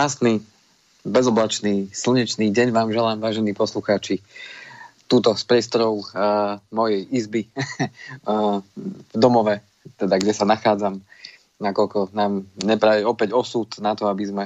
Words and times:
Krásny, 0.00 0.40
bezoblačný, 1.04 1.92
slnečný 1.92 2.48
deň 2.56 2.72
vám 2.72 2.88
želám, 2.88 3.20
vážení 3.20 3.52
poslucháči. 3.52 4.24
Túto 5.10 5.34
z 5.34 5.42
priestorov 5.42 6.06
uh, 6.14 6.62
mojej 6.70 7.02
izby 7.10 7.50
uh, 7.50 8.62
v 9.10 9.14
domove, 9.18 9.58
teda 9.98 10.22
kde 10.22 10.30
sa 10.30 10.46
nachádzam, 10.46 11.02
nakoľko 11.58 12.14
nám 12.14 12.46
nepraje 12.62 13.02
opäť 13.02 13.34
osud 13.34 13.66
na 13.82 13.98
to, 13.98 14.06
aby 14.06 14.24
sme, 14.24 14.44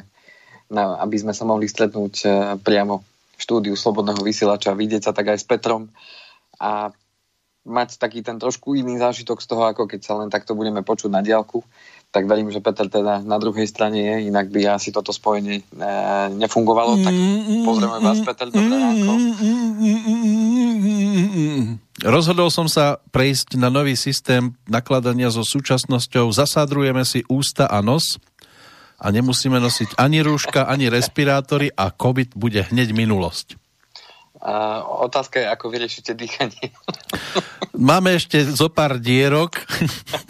na, 0.72 0.96
aby 1.04 1.16
sme 1.20 1.36
sa 1.36 1.44
mohli 1.44 1.68
stretnúť 1.68 2.14
uh, 2.24 2.30
priamo 2.56 3.04
v 3.36 3.40
štúdiu 3.40 3.76
Slobodného 3.76 4.24
vysielača, 4.24 4.72
vidieť 4.72 5.10
sa 5.10 5.12
tak 5.12 5.36
aj 5.36 5.38
s 5.42 5.46
Petrom 5.46 5.92
a 6.56 6.88
mať 7.64 7.96
taký 7.96 8.20
ten 8.20 8.36
trošku 8.36 8.76
iný 8.76 9.00
zážitok 9.00 9.40
z 9.40 9.46
toho, 9.48 9.62
ako 9.68 9.88
keď 9.88 10.00
sa 10.04 10.14
len 10.20 10.28
takto 10.28 10.52
budeme 10.52 10.84
počuť 10.84 11.10
na 11.12 11.24
diálku 11.24 11.64
tak 12.14 12.30
verím, 12.30 12.46
že 12.54 12.62
Peter 12.62 12.86
teda 12.86 13.26
na 13.26 13.42
druhej 13.42 13.66
strane 13.66 13.98
je, 13.98 14.30
inak 14.30 14.46
by 14.46 14.78
asi 14.78 14.94
toto 14.94 15.10
spojenie 15.10 15.66
e, 15.66 15.90
nefungovalo. 16.38 17.02
Tak 17.02 17.14
pozrieme 17.66 17.98
vás, 17.98 18.22
Peter, 18.22 18.46
dobré 18.54 18.70
ráno. 18.70 19.18
Rozhodol 22.06 22.54
som 22.54 22.70
sa 22.70 23.02
prejsť 23.10 23.58
na 23.58 23.66
nový 23.66 23.98
systém 23.98 24.54
nakladania 24.70 25.26
so 25.34 25.42
súčasnosťou. 25.42 26.30
Zasádrujeme 26.30 27.02
si 27.02 27.26
ústa 27.26 27.66
a 27.66 27.82
nos 27.82 28.22
a 29.02 29.10
nemusíme 29.10 29.58
nosiť 29.58 29.98
ani 29.98 30.22
rúška, 30.22 30.70
ani 30.70 30.86
respirátory 30.86 31.74
a 31.74 31.90
COVID 31.90 32.38
bude 32.38 32.62
hneď 32.70 32.94
minulosť. 32.94 33.63
A 34.44 34.84
otázka 34.84 35.40
je, 35.40 35.48
ako 35.48 35.72
vyriešite 35.72 36.12
dýchanie. 36.12 36.68
Máme 37.88 38.20
ešte 38.20 38.44
zo 38.44 38.68
pár 38.68 39.00
dierok, 39.00 39.56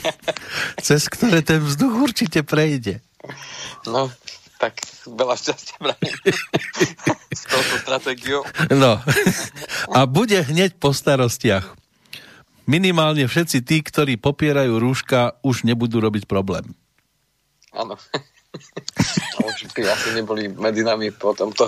cez 0.86 1.10
ktoré 1.10 1.42
ten 1.42 1.58
vzduch 1.58 1.94
určite 1.98 2.46
prejde. 2.46 3.02
No, 3.90 4.14
tak 4.62 4.78
veľa 5.02 5.34
šťastia 5.34 5.76
prajem 5.82 6.14
s 7.38 7.42
touto 7.50 7.74
stratégiou. 7.82 8.42
No. 8.70 9.02
A 9.90 10.06
bude 10.06 10.38
hneď 10.46 10.78
po 10.78 10.94
starostiach. 10.94 11.74
Minimálne 12.64 13.28
všetci 13.28 13.60
tí, 13.66 13.82
ktorí 13.84 14.16
popierajú 14.16 14.80
rúška, 14.80 15.36
už 15.44 15.68
nebudú 15.68 16.00
robiť 16.00 16.24
problém. 16.24 16.72
Áno. 17.74 17.98
By 19.74 19.82
asi 19.90 20.14
neboli 20.14 20.46
medzi 20.46 20.86
nami 20.86 21.10
po 21.10 21.34
tomto. 21.34 21.66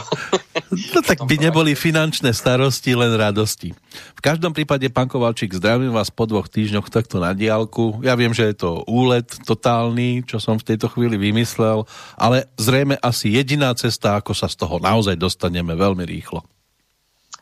No 0.94 1.00
tak 1.02 1.26
by 1.26 1.36
neboli 1.38 1.74
finančné 1.74 2.30
starosti, 2.30 2.94
len 2.94 3.10
radosti. 3.14 3.74
V 4.14 4.20
každom 4.22 4.54
prípade, 4.54 4.86
pán 4.90 5.10
Kovalčík, 5.10 5.54
zdravím 5.54 5.90
vás 5.90 6.10
po 6.10 6.26
dvoch 6.26 6.46
týždňoch 6.46 6.86
takto 6.86 7.18
na 7.18 7.34
diálku. 7.34 8.02
Ja 8.06 8.14
viem, 8.14 8.30
že 8.30 8.50
je 8.50 8.56
to 8.62 8.86
úlet 8.86 9.26
totálny, 9.42 10.22
čo 10.22 10.38
som 10.38 10.58
v 10.58 10.74
tejto 10.74 10.86
chvíli 10.90 11.18
vymyslel, 11.18 11.86
ale 12.14 12.46
zrejme 12.58 12.94
asi 13.02 13.34
jediná 13.34 13.74
cesta, 13.74 14.18
ako 14.18 14.34
sa 14.34 14.46
z 14.46 14.56
toho 14.62 14.78
naozaj 14.78 15.18
dostaneme 15.18 15.74
veľmi 15.74 16.06
rýchlo. 16.06 16.46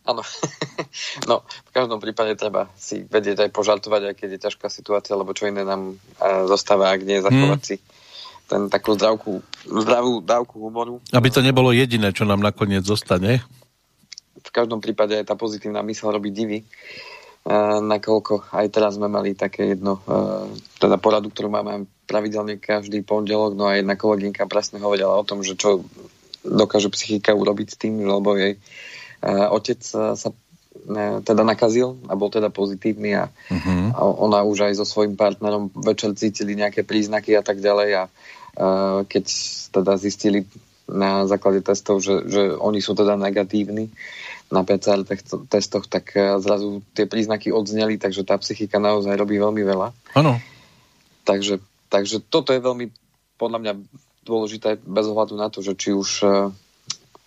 Áno. 0.05 0.25
No, 1.31 1.43
v 1.43 1.71
každom 1.75 1.99
prípade 1.99 2.35
treba 2.39 2.71
si 2.79 3.03
vedieť 3.03 3.47
aj 3.47 3.51
požartovať, 3.51 4.03
aj 4.11 4.15
keď 4.15 4.29
je 4.35 4.41
ťažká 4.47 4.67
situácia, 4.71 5.19
lebo 5.19 5.35
čo 5.35 5.51
iné 5.51 5.67
nám 5.67 5.99
zostáva, 6.47 6.91
ak 6.91 7.03
nie 7.03 7.19
zachovať 7.19 7.61
hmm. 7.63 7.67
si 7.67 7.77
ten 8.45 8.69
takú 8.69 8.93
zdravku, 8.95 9.41
zdravú 9.65 10.21
dávku 10.21 10.61
humoru. 10.61 11.01
Aby 11.11 11.29
to 11.33 11.41
nebolo 11.41 11.73
jediné, 11.73 12.13
čo 12.13 12.29
nám 12.29 12.45
nakoniec 12.45 12.85
zostane. 12.85 13.41
V 14.45 14.51
každom 14.53 14.85
prípade 14.85 15.17
aj 15.17 15.33
tá 15.33 15.35
pozitívna 15.35 15.81
mysl 15.83 16.13
robí 16.13 16.29
divy. 16.29 16.63
Uh, 17.45 17.77
nakoľko 17.85 18.57
aj 18.57 18.67
teraz 18.73 18.97
sme 18.97 19.05
mali 19.05 19.37
také 19.37 19.77
jedno, 19.77 20.01
uh, 20.09 20.49
teda 20.81 20.97
poradu, 20.97 21.29
ktorú 21.29 21.53
máme 21.53 21.85
pravidelne 22.09 22.57
každý 22.57 23.05
pondelok, 23.05 23.53
no 23.53 23.69
a 23.69 23.77
jedna 23.77 24.01
kolegynka 24.01 24.49
presne 24.49 24.81
hovorila 24.81 25.21
o 25.21 25.29
tom, 25.29 25.45
že 25.45 25.53
čo 25.53 25.85
dokáže 26.41 26.89
psychika 26.89 27.37
urobiť 27.37 27.69
s 27.69 27.77
tým, 27.77 28.01
lebo 28.01 28.33
jej 28.41 28.57
uh, 28.57 29.53
otec 29.53 29.77
sa 30.17 30.29
teda 31.25 31.43
nakazil 31.43 31.97
a 32.09 32.13
bol 32.13 32.29
teda 32.29 32.53
pozitívny 32.53 33.17
a, 33.17 33.33
uh-huh. 33.33 33.97
a 33.97 34.01
ona 34.05 34.45
už 34.45 34.69
aj 34.69 34.81
so 34.81 34.87
svojím 34.87 35.17
partnerom 35.17 35.73
večer 35.73 36.13
cítili 36.13 36.53
nejaké 36.53 36.85
príznaky 36.85 37.33
a 37.35 37.43
tak 37.43 37.59
ďalej 37.59 37.91
a 37.95 38.03
keď 39.09 39.25
teda 39.75 39.99
zistili 39.99 40.47
na 40.85 41.25
základe 41.25 41.65
testov, 41.65 42.05
že, 42.05 42.29
že 42.29 42.43
oni 42.61 42.85
sú 42.85 42.93
teda 42.93 43.17
negatívni 43.17 43.89
na 44.53 44.63
PCR 44.63 45.01
testoch, 45.49 45.89
tak 45.89 46.13
e, 46.13 46.37
zrazu 46.39 46.85
tie 46.93 47.09
príznaky 47.09 47.49
odzneli, 47.49 47.97
takže 47.97 48.29
tá 48.29 48.37
psychika 48.37 48.77
naozaj 48.77 49.17
robí 49.17 49.41
veľmi 49.41 49.65
veľa. 49.65 49.89
Áno. 50.13 50.37
Takže, 51.25 51.65
takže 51.89 52.21
toto 52.21 52.53
je 52.53 52.61
veľmi 52.61 52.93
podľa 53.41 53.59
mňa 53.65 53.73
dôležité 54.29 54.77
bez 54.85 55.09
ohľadu 55.09 55.35
na 55.41 55.49
to, 55.49 55.65
že 55.65 55.73
či 55.75 55.97
už 55.97 56.11
e, 56.21 56.29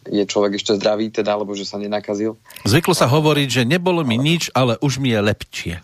je 0.10 0.24
človek 0.24 0.58
ešte 0.58 0.76
zdravý, 0.80 1.12
teda, 1.12 1.36
alebo 1.36 1.54
že 1.54 1.68
sa 1.68 1.78
nenakazil. 1.78 2.40
Zvyklo 2.64 2.96
sa 2.96 3.08
hovoriť, 3.12 3.48
že 3.48 3.64
nebolo 3.64 4.02
mi 4.08 4.16
nič, 4.16 4.52
ale 4.56 4.80
už 4.80 5.00
mi 5.04 5.12
je 5.12 5.20
lepšie. 5.22 5.76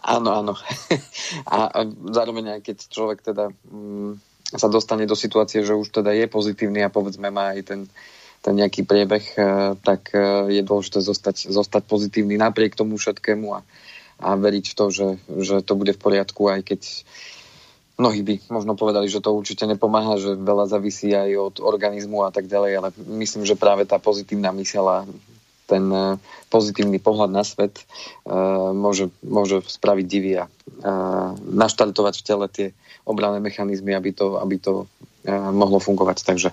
Áno, 0.00 0.30
áno. 0.32 0.54
a, 1.56 1.58
a 1.68 1.80
zároveň 2.12 2.58
aj 2.58 2.60
keď 2.64 2.76
človek 2.88 3.18
teda 3.20 3.52
mm, 3.68 4.16
sa 4.56 4.66
dostane 4.66 5.04
do 5.04 5.14
situácie, 5.14 5.62
že 5.62 5.76
už 5.76 5.92
teda 5.92 6.10
je 6.16 6.26
pozitívny 6.26 6.82
a 6.82 6.90
povedzme 6.90 7.28
má 7.28 7.54
aj 7.54 7.60
ten, 7.68 7.80
ten 8.40 8.54
nejaký 8.56 8.88
priebeh, 8.88 9.24
eh, 9.36 9.44
tak 9.84 10.10
eh, 10.16 10.60
je 10.60 10.62
dôležité 10.64 11.04
zostať, 11.04 11.52
zostať 11.52 11.82
pozitívny 11.84 12.40
napriek 12.40 12.74
tomu 12.74 12.96
všetkému 12.96 13.46
a, 13.52 13.60
a 14.24 14.28
veriť 14.34 14.64
v 14.72 14.74
to, 14.74 14.86
že, 14.88 15.08
že 15.44 15.56
to 15.62 15.76
bude 15.76 15.92
v 15.94 16.02
poriadku, 16.02 16.48
aj 16.48 16.60
keď 16.64 16.80
mnohí 18.00 18.24
by 18.24 18.34
možno 18.48 18.72
povedali, 18.74 19.12
že 19.12 19.20
to 19.20 19.36
určite 19.36 19.68
nepomáha, 19.68 20.16
že 20.16 20.40
veľa 20.40 20.72
závisí 20.72 21.12
aj 21.12 21.30
od 21.36 21.54
organizmu 21.60 22.24
a 22.24 22.32
tak 22.32 22.48
ďalej, 22.48 22.72
ale 22.80 22.88
myslím, 23.20 23.44
že 23.44 23.60
práve 23.60 23.84
tá 23.84 24.00
pozitívna 24.00 24.50
mysela 24.56 25.04
ten 25.70 25.84
eh, 25.86 26.18
pozitívny 26.50 26.98
pohľad 26.98 27.30
na 27.30 27.46
svet 27.46 27.86
uh, 28.26 28.74
môže, 28.74 29.06
môže 29.22 29.62
spraviť 29.62 30.06
divy 30.10 30.32
a 30.34 30.50
uh, 30.50 31.30
naštartovať 31.38 32.14
v 32.18 32.26
tele 32.26 32.46
tie 32.50 32.66
obranné 33.06 33.38
mechanizmy, 33.38 33.94
aby 33.94 34.10
to, 34.10 34.34
aby 34.42 34.58
to 34.58 34.82
uh, 34.82 35.54
mohlo 35.54 35.78
fungovať. 35.78 36.26
Takže 36.26 36.50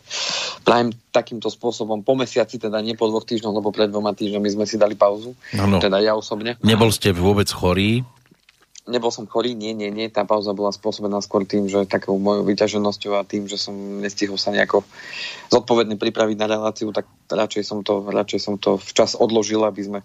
prajem 0.61 0.93
takýmto 1.09 1.49
spôsobom 1.49 2.05
po 2.05 2.13
mesiaci, 2.13 2.61
teda 2.61 2.77
nie 2.85 2.93
po 2.93 3.09
dvoch 3.09 3.25
týždňoch, 3.25 3.57
lebo 3.57 3.73
pred 3.73 3.89
dvoma 3.89 4.13
týždňami 4.13 4.53
sme 4.53 4.65
si 4.69 4.77
dali 4.77 4.93
pauzu. 4.93 5.33
Ano. 5.57 5.81
Teda 5.81 5.97
ja 5.97 6.13
osobne. 6.13 6.61
Nebol 6.61 6.93
ste 6.93 7.09
vôbec 7.09 7.49
chorý? 7.49 8.05
Nebol 8.87 9.11
som 9.11 9.27
chorý, 9.27 9.53
nie, 9.53 9.75
nie, 9.75 9.91
nie. 9.91 10.07
Tá 10.07 10.23
pauza 10.23 10.55
bola 10.55 10.71
spôsobená 10.71 11.19
skôr 11.19 11.43
tým, 11.43 11.67
že 11.67 11.83
takou 11.85 12.15
mojou 12.17 12.47
vyťaženosťou 12.47 13.19
a 13.19 13.27
tým, 13.27 13.45
že 13.45 13.59
som 13.59 13.75
nestihol 13.99 14.39
sa 14.39 14.55
nejako 14.55 14.87
zodpovedne 15.51 15.99
pripraviť 15.99 16.37
na 16.39 16.47
reláciu, 16.47 16.89
tak 16.95 17.05
radšej 17.27 17.63
som 17.67 17.83
to, 17.83 18.07
radšej 18.07 18.39
som 18.39 18.55
to 18.55 18.79
včas 18.79 19.19
odložil, 19.19 19.61
aby 19.67 19.81
sme, 19.83 19.99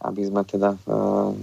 aby 0.00 0.22
sme 0.22 0.46
teda 0.46 0.78
uh, 0.86 1.34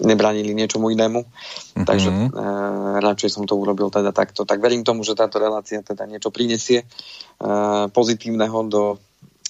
nebránili 0.00 0.52
niečomu 0.52 0.92
inému. 0.92 1.20
Mm-hmm. 1.24 1.86
Takže 1.88 2.08
uh, 2.12 3.00
radšej 3.00 3.40
som 3.40 3.44
to 3.48 3.56
urobil 3.56 3.88
teda 3.88 4.12
takto. 4.12 4.44
Tak 4.44 4.60
verím 4.60 4.84
tomu, 4.84 5.02
že 5.02 5.16
táto 5.16 5.40
relácia 5.40 5.80
teda 5.80 6.04
niečo 6.04 6.28
prinesie 6.28 6.84
uh, 6.84 7.88
pozitívneho 7.88 8.58
do, 8.68 8.84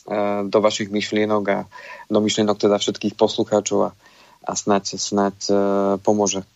uh, 0.06 0.46
do 0.46 0.58
vašich 0.62 0.88
myšlienok 0.88 1.44
a 1.50 1.58
do 2.06 2.18
myšlienok 2.22 2.56
teda 2.62 2.78
všetkých 2.78 3.18
poslucháčov 3.18 3.78
a, 3.82 3.90
a 4.46 4.52
snať, 4.54 4.84
snať 4.98 5.36
uh, 5.50 5.58
pomôže 5.98 6.46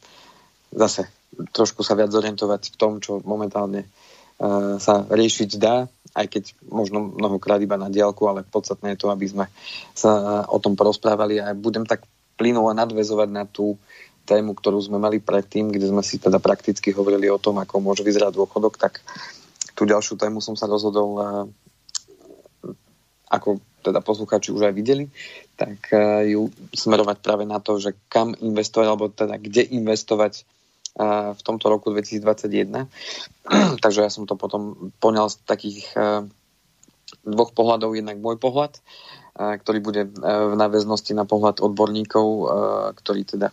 zase 0.74 1.08
trošku 1.50 1.82
sa 1.82 1.98
viac 1.98 2.10
zorientovať 2.14 2.74
v 2.74 2.76
tom, 2.78 2.92
čo 3.02 3.18
momentálne 3.26 3.86
uh, 3.86 4.78
sa 4.78 5.02
riešiť 5.06 5.50
dá, 5.58 5.86
aj 6.14 6.26
keď 6.30 6.44
možno 6.70 7.02
mnohokrát 7.02 7.58
iba 7.58 7.74
na 7.74 7.90
diálku, 7.90 8.26
ale 8.30 8.46
podstatné 8.46 8.94
je 8.94 9.00
to, 9.02 9.10
aby 9.10 9.26
sme 9.26 9.44
sa 9.98 10.44
o 10.46 10.62
tom 10.62 10.78
porozprávali. 10.78 11.42
A 11.42 11.50
budem 11.58 11.82
tak 11.82 12.06
plynulo 12.38 12.70
nadvezovať 12.70 13.28
na 13.34 13.44
tú 13.46 13.74
tému, 14.24 14.54
ktorú 14.54 14.78
sme 14.80 15.02
mali 15.02 15.18
predtým, 15.18 15.74
kde 15.74 15.90
sme 15.90 16.02
si 16.06 16.22
teda 16.22 16.38
prakticky 16.38 16.94
hovorili 16.94 17.28
o 17.28 17.42
tom, 17.42 17.58
ako 17.60 17.82
môže 17.82 18.06
vyzerať 18.06 18.30
dôchodok, 18.30 18.78
tak 18.78 19.02
tú 19.74 19.84
ďalšiu 19.84 20.14
tému 20.14 20.38
som 20.38 20.54
sa 20.54 20.70
rozhodol, 20.70 21.10
uh, 21.18 21.44
ako 23.26 23.58
teda 23.84 24.00
poslucháči 24.00 24.54
už 24.54 24.70
aj 24.70 24.74
videli, 24.74 25.10
tak 25.58 25.76
uh, 25.90 26.22
ju 26.24 26.46
smerovať 26.72 27.18
práve 27.20 27.44
na 27.44 27.58
to, 27.58 27.82
že 27.82 27.98
kam 28.06 28.38
investovať, 28.38 28.86
alebo 28.86 29.10
teda 29.10 29.34
kde 29.36 29.66
investovať 29.66 30.46
v 30.98 31.40
tomto 31.42 31.66
roku 31.66 31.90
2021. 31.90 32.86
Takže 33.84 34.00
ja 34.06 34.10
som 34.10 34.30
to 34.30 34.38
potom 34.38 34.94
poňal 35.02 35.26
z 35.26 35.42
takých 35.42 35.90
dvoch 37.26 37.50
pohľadov. 37.50 37.98
Jednak 37.98 38.22
môj 38.22 38.38
pohľad 38.38 38.78
ktorý 39.34 39.78
bude 39.82 40.02
v 40.14 40.54
náväznosti 40.54 41.10
na 41.10 41.26
pohľad 41.26 41.58
odborníkov, 41.58 42.26
ktorí 43.02 43.26
teda 43.26 43.50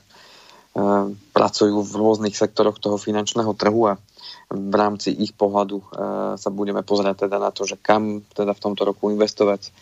pracujú 1.33 1.83
v 1.83 1.93
rôznych 1.97 2.37
sektoroch 2.37 2.77
toho 2.77 3.01
finančného 3.01 3.51
trhu 3.57 3.91
a 3.91 3.97
v 4.51 4.75
rámci 4.77 5.11
ich 5.11 5.33
pohľadu 5.33 5.81
sa 6.37 6.49
budeme 6.53 6.85
pozerať 6.85 7.27
teda 7.27 7.41
na 7.41 7.49
to, 7.49 7.65
že 7.65 7.81
kam 7.81 8.21
teda 8.31 8.53
v 8.53 8.63
tomto 8.63 8.85
roku 8.85 9.09
investovať. 9.09 9.73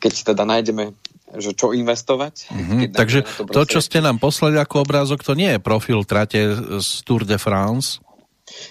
Keď 0.00 0.34
teda 0.34 0.42
nájdeme 0.48 0.96
že 1.34 1.58
čo 1.58 1.74
investovať. 1.74 2.54
Mm-hmm. 2.54 2.94
Takže 2.94 3.18
to, 3.26 3.42
to, 3.50 3.62
čo 3.66 3.80
ste 3.82 3.98
nám 3.98 4.22
poslali 4.22 4.62
ako 4.62 4.86
obrázok, 4.86 5.26
to 5.26 5.34
nie 5.34 5.58
je 5.58 5.60
profil 5.62 6.06
trate 6.06 6.38
z 6.78 6.88
Tour 7.02 7.26
de 7.26 7.34
France? 7.34 7.98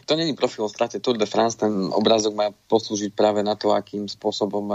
To 0.08 0.16
není 0.16 0.32
profil 0.32 0.72
strate 0.72 1.04
Tour 1.04 1.20
de 1.20 1.28
France, 1.28 1.60
ten 1.60 1.92
obrázok 1.92 2.32
má 2.32 2.48
poslúžiť 2.72 3.12
práve 3.12 3.44
na 3.44 3.60
to, 3.60 3.76
akým 3.76 4.08
spôsobom 4.08 4.72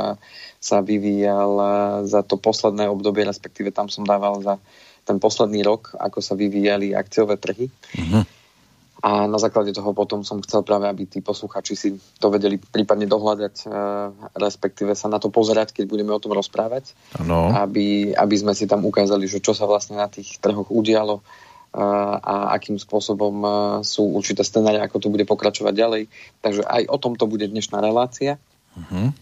sa 0.60 0.84
vyvíjal 0.84 1.56
za 2.04 2.20
to 2.20 2.36
posledné 2.36 2.84
obdobie, 2.84 3.24
respektíve 3.24 3.72
tam 3.72 3.88
som 3.88 4.04
dával 4.04 4.44
za 4.44 4.60
ten 5.08 5.16
posledný 5.16 5.64
rok, 5.64 5.96
ako 5.96 6.20
sa 6.20 6.36
vyvíjali 6.36 6.92
akciové 6.92 7.40
trhy. 7.40 7.72
Mm-hmm. 7.96 8.39
A 9.00 9.24
na 9.24 9.38
základe 9.40 9.72
toho 9.72 9.96
potom 9.96 10.20
som 10.22 10.44
chcel 10.44 10.60
práve, 10.60 10.84
aby 10.84 11.08
tí 11.08 11.24
posluchači 11.24 11.72
si 11.72 11.88
to 12.20 12.28
vedeli 12.28 12.60
prípadne 12.60 13.08
dohľadať, 13.08 13.64
respektíve 14.36 14.92
sa 14.92 15.08
na 15.08 15.16
to 15.16 15.32
pozerať, 15.32 15.72
keď 15.72 15.84
budeme 15.88 16.12
o 16.12 16.20
tom 16.20 16.36
rozprávať. 16.36 16.92
Ano. 17.16 17.48
Aby, 17.48 18.12
aby 18.12 18.36
sme 18.36 18.52
si 18.52 18.68
tam 18.68 18.84
ukázali, 18.84 19.24
že 19.24 19.40
čo 19.40 19.56
sa 19.56 19.64
vlastne 19.64 19.96
na 19.96 20.06
tých 20.06 20.36
trhoch 20.38 20.68
udialo, 20.68 21.24
a 21.70 22.50
akým 22.58 22.82
spôsobom 22.82 23.46
sú 23.86 24.02
určité 24.18 24.42
scenáre, 24.42 24.82
ako 24.82 25.06
to 25.06 25.06
bude 25.06 25.22
pokračovať 25.22 25.70
ďalej. 25.70 26.02
Takže 26.42 26.66
aj 26.66 26.82
o 26.90 26.98
tomto 26.98 27.30
bude 27.30 27.46
dnešná 27.46 27.78
relácia. 27.78 28.42
Uh-huh. 28.74 29.14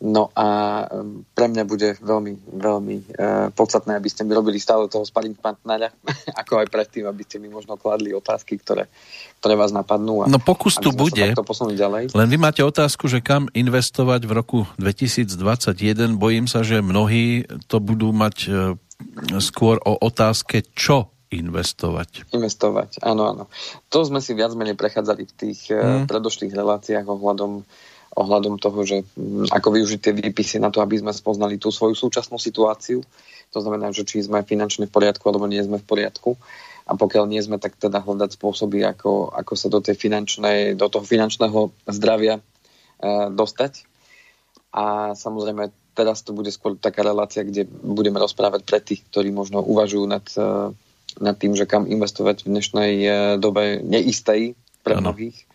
No 0.00 0.32
a 0.32 0.88
pre 1.36 1.46
mňa 1.52 1.68
bude 1.68 1.92
veľmi, 2.00 2.56
veľmi 2.56 2.96
uh, 3.20 3.52
podstatné, 3.52 4.00
aby 4.00 4.08
ste 4.08 4.24
mi 4.24 4.32
robili 4.32 4.56
stále 4.56 4.88
toho 4.88 5.04
sparring 5.04 5.36
partnera, 5.36 5.92
ako 6.40 6.64
aj 6.64 6.72
predtým, 6.72 7.04
aby 7.04 7.20
ste 7.20 7.36
mi 7.36 7.52
možno 7.52 7.76
kladli 7.76 8.16
otázky, 8.16 8.56
ktoré, 8.56 8.88
ktoré 9.44 9.60
vás 9.60 9.76
napadnú. 9.76 10.24
A 10.24 10.32
no 10.32 10.40
pokus 10.40 10.80
tu 10.80 10.88
bude, 10.96 11.36
ďalej. 11.76 12.16
len 12.16 12.28
vy 12.32 12.38
máte 12.40 12.64
otázku, 12.64 13.12
že 13.12 13.20
kam 13.20 13.52
investovať 13.52 14.24
v 14.24 14.32
roku 14.32 14.58
2021. 14.80 16.16
Bojím 16.16 16.48
sa, 16.48 16.64
že 16.64 16.80
mnohí 16.80 17.44
to 17.68 17.76
budú 17.84 18.16
mať 18.16 18.36
uh, 18.48 18.80
skôr 19.36 19.84
o 19.84 20.00
otázke, 20.00 20.64
čo 20.72 21.12
investovať. 21.28 22.32
Investovať, 22.34 23.04
áno, 23.04 23.36
áno. 23.36 23.44
To 23.92 24.00
sme 24.02 24.18
si 24.24 24.32
viac 24.32 24.56
menej 24.56 24.74
prechádzali 24.74 25.22
v 25.28 25.34
tých 25.36 25.60
mm. 25.70 26.10
predošlých 26.10 26.56
reláciách 26.56 27.06
ohľadom, 27.06 27.62
ohľadom 28.16 28.58
toho, 28.58 28.80
že 28.82 28.96
mm, 29.02 29.54
ako 29.54 29.68
využiť 29.78 30.00
tie 30.02 30.12
výpisy 30.14 30.56
na 30.58 30.72
to, 30.74 30.82
aby 30.82 30.98
sme 30.98 31.14
spoznali 31.14 31.56
tú 31.56 31.70
svoju 31.70 31.94
súčasnú 31.94 32.36
situáciu. 32.36 33.02
To 33.50 33.58
znamená, 33.58 33.90
že 33.90 34.06
či 34.06 34.22
sme 34.22 34.46
finančne 34.46 34.86
v 34.86 34.94
poriadku, 34.94 35.24
alebo 35.26 35.50
nie 35.50 35.62
sme 35.62 35.78
v 35.78 35.86
poriadku. 35.86 36.34
A 36.90 36.98
pokiaľ 36.98 37.30
nie 37.30 37.38
sme, 37.38 37.62
tak 37.62 37.78
teda 37.78 38.02
hľadať 38.02 38.34
spôsoby, 38.34 38.82
ako, 38.82 39.30
ako 39.30 39.52
sa 39.54 39.70
do, 39.70 39.78
tej 39.78 39.94
finančnej, 39.94 40.74
do 40.74 40.86
toho 40.90 41.06
finančného 41.06 41.70
zdravia 41.86 42.38
e, 42.38 42.42
dostať. 43.30 43.86
A 44.74 45.14
samozrejme, 45.14 45.70
teraz 45.94 46.26
to 46.26 46.34
bude 46.34 46.50
skôr 46.50 46.74
taká 46.74 47.06
relácia, 47.06 47.46
kde 47.46 47.66
budeme 47.70 48.18
rozprávať 48.18 48.66
pre 48.66 48.78
tých, 48.82 49.06
ktorí 49.06 49.30
možno 49.30 49.62
uvažujú 49.62 50.04
nad 50.10 50.26
e, 50.34 50.74
nad 51.18 51.34
tým, 51.34 51.58
že 51.58 51.66
kam 51.66 51.90
investovať 51.90 52.46
v 52.46 52.50
dnešnej 52.54 52.92
eh, 53.02 53.12
dobe 53.40 53.82
neistej 53.82 54.54
pre 54.86 55.02
mnohých 55.02 55.49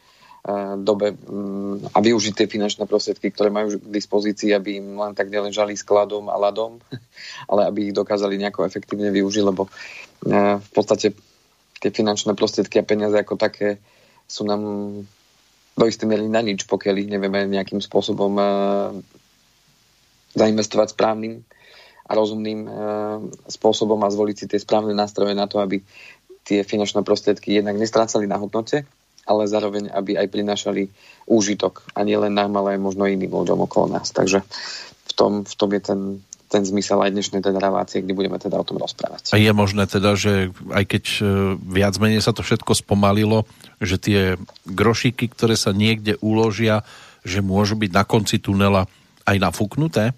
dobe 0.78 1.18
mm, 1.18 1.90
a 1.90 1.98
využiť 1.98 2.34
tie 2.38 2.48
finančné 2.48 2.86
prostriedky, 2.86 3.34
ktoré 3.34 3.50
majú 3.50 3.82
k 3.82 3.90
dispozícii, 3.90 4.54
aby 4.54 4.78
im 4.78 4.94
len 4.94 5.18
tak 5.18 5.34
neležali 5.34 5.74
skladom 5.74 6.30
a 6.30 6.38
ladom, 6.38 6.78
ale 7.52 7.66
aby 7.66 7.90
ich 7.90 7.98
dokázali 7.98 8.38
nejako 8.38 8.70
efektívne 8.70 9.10
využiť, 9.10 9.44
lebo 9.44 9.66
eh, 10.30 10.62
v 10.62 10.70
podstate 10.70 11.18
tie 11.82 11.92
finančné 11.92 12.38
prostriedky 12.38 12.78
a 12.78 12.88
peniaze 12.88 13.18
ako 13.18 13.38
také 13.38 13.82
sú 14.26 14.46
nám 14.46 14.62
do 15.76 15.86
istej 15.86 16.08
miery 16.08 16.26
na 16.32 16.40
nič, 16.40 16.66
pokiaľ 16.66 16.96
ich 17.04 17.12
nevieme 17.12 17.46
nejakým 17.52 17.84
spôsobom 17.84 18.40
zainvestovať 20.36 20.96
správnym 20.96 21.44
a 22.06 22.12
rozumným 22.14 22.60
e, 22.64 22.70
spôsobom 23.50 23.98
a 24.06 24.14
zvoliť 24.14 24.36
si 24.36 24.46
tie 24.46 24.60
správne 24.62 24.94
nástroje 24.94 25.34
na 25.34 25.50
to, 25.50 25.58
aby 25.58 25.82
tie 26.46 26.62
finančné 26.62 27.02
prostriedky 27.02 27.58
jednak 27.58 27.76
nestrácali 27.82 28.30
na 28.30 28.38
hodnote, 28.38 28.86
ale 29.26 29.50
zároveň, 29.50 29.90
aby 29.90 30.16
aj 30.16 30.28
prinášali 30.30 30.90
úžitok. 31.26 31.86
A 31.98 32.06
nie 32.06 32.16
len 32.16 32.38
nám, 32.38 32.54
ale 32.58 32.78
aj 32.78 32.80
možno 32.82 33.10
iným 33.10 33.34
ľuďom 33.34 33.66
okolo 33.66 33.98
nás. 33.98 34.14
Takže 34.14 34.46
v 35.06 35.14
tom, 35.18 35.42
v 35.42 35.56
tom 35.58 35.70
je 35.74 35.82
ten, 35.82 36.00
ten 36.50 36.62
zmysel 36.62 37.02
aj 37.02 37.12
dnešnej 37.12 37.42
teda 37.42 37.58
relácie, 37.58 38.06
kde 38.06 38.14
budeme 38.14 38.38
teda 38.38 38.62
o 38.62 38.68
tom 38.68 38.78
rozprávať. 38.78 39.34
A 39.34 39.42
je 39.42 39.52
možné 39.52 39.90
teda, 39.90 40.14
že 40.14 40.54
aj 40.70 40.84
keď 40.86 41.04
e, 41.20 41.22
viac 41.58 41.98
menej 41.98 42.22
sa 42.22 42.32
to 42.32 42.46
všetko 42.46 42.78
spomalilo, 42.78 43.50
že 43.82 43.98
tie 43.98 44.22
grošíky, 44.70 45.28
ktoré 45.34 45.58
sa 45.58 45.74
niekde 45.74 46.22
uložia, 46.22 46.86
že 47.26 47.42
môžu 47.42 47.76
byť 47.76 47.92
na 47.92 48.06
konci 48.06 48.38
tunela 48.38 48.86
aj 49.26 49.38
nafúknuté? 49.42 50.14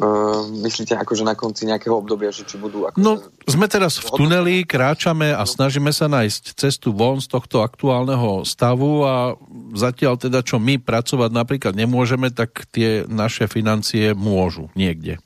Uh, 0.00 0.48
myslíte 0.64 0.96
akože 0.96 1.20
na 1.20 1.36
konci 1.36 1.68
nejakého 1.68 1.92
obdobia, 1.92 2.32
že 2.32 2.48
či 2.48 2.56
budú... 2.56 2.88
Ako 2.88 2.96
no, 2.96 3.20
sme 3.44 3.68
teraz 3.68 4.00
v 4.00 4.08
tuneli, 4.16 4.64
kráčame 4.64 5.36
a 5.36 5.44
snažíme 5.44 5.92
sa 5.92 6.08
nájsť 6.08 6.56
cestu 6.56 6.96
von 6.96 7.20
z 7.20 7.28
tohto 7.28 7.60
aktuálneho 7.60 8.40
stavu 8.48 9.04
a 9.04 9.36
zatiaľ 9.76 10.16
teda, 10.16 10.40
čo 10.40 10.56
my 10.56 10.80
pracovať 10.80 11.30
napríklad 11.36 11.76
nemôžeme, 11.76 12.32
tak 12.32 12.64
tie 12.72 13.04
naše 13.04 13.44
financie 13.52 14.16
môžu 14.16 14.72
niekde. 14.72 15.20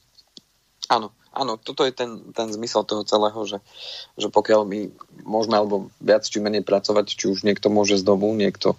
Áno, 0.90 1.14
áno, 1.30 1.62
toto 1.62 1.86
je 1.86 1.94
ten, 1.94 2.34
ten 2.34 2.50
zmysel 2.50 2.82
toho 2.82 3.06
celého, 3.06 3.38
že, 3.46 3.62
že 4.18 4.26
pokiaľ 4.34 4.66
my 4.66 4.90
môžeme 5.22 5.54
alebo 5.54 5.94
viac 6.02 6.26
či 6.26 6.42
menej 6.42 6.66
pracovať, 6.66 7.14
či 7.14 7.30
už 7.30 7.46
niekto 7.46 7.70
môže 7.70 7.94
z 7.94 8.02
domu, 8.02 8.34
niekto 8.34 8.74
uh, 8.74 8.78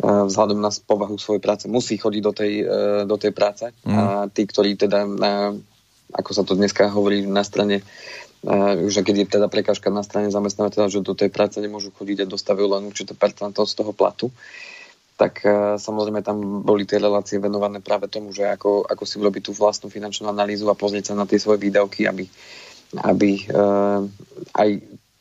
vzhľadom 0.00 0.58
na 0.58 0.70
povahu 0.72 1.20
svojej 1.20 1.42
práce 1.42 1.68
musí 1.68 2.00
chodiť 2.00 2.22
do 2.22 2.32
tej, 2.32 2.52
e, 2.64 2.66
do 3.04 3.16
tej 3.20 3.32
práce 3.34 3.70
mm. 3.84 3.92
a 3.92 4.04
tí, 4.32 4.48
ktorí 4.48 4.74
teda 4.74 5.04
na, 5.04 5.52
ako 6.16 6.30
sa 6.32 6.42
to 6.42 6.56
dneska 6.56 6.88
hovorí 6.88 7.24
na 7.26 7.44
strane 7.44 7.84
že 8.90 9.06
keď 9.06 9.14
je 9.22 9.26
teda 9.38 9.46
prekážka 9.46 9.86
na 9.86 10.02
strane 10.02 10.26
zamestnávateľa, 10.26 10.90
že 10.90 11.06
do 11.06 11.14
tej 11.14 11.30
práce 11.30 11.62
nemôžu 11.62 11.94
chodiť 11.94 12.26
a 12.26 12.30
dostavujú 12.34 12.74
len 12.74 12.90
určité 12.90 13.14
percento 13.14 13.62
z 13.62 13.70
toho 13.70 13.94
platu, 13.94 14.34
tak 15.14 15.46
e, 15.46 15.78
samozrejme 15.78 16.26
tam 16.26 16.66
boli 16.66 16.82
tie 16.82 16.98
relácie 16.98 17.38
venované 17.38 17.78
práve 17.78 18.10
tomu, 18.10 18.34
že 18.34 18.50
ako, 18.50 18.82
ako 18.82 19.04
si 19.06 19.22
urobiť 19.22 19.46
tú 19.46 19.52
vlastnú 19.54 19.94
finančnú 19.94 20.26
analýzu 20.26 20.66
a 20.66 20.74
pozrieť 20.74 21.14
sa 21.14 21.22
na 21.22 21.22
tie 21.22 21.38
svoje 21.38 21.62
výdavky, 21.62 22.10
aby, 22.10 22.26
aby 23.06 23.46
aj 24.58 24.68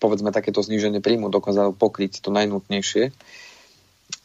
povedzme 0.01 0.34
takéto 0.34 0.65
zníženie 0.65 0.98
príjmu 0.98 1.29
dokázalo 1.29 1.77
pokryť 1.77 2.25
to 2.25 2.34
najnutnejšie 2.34 3.13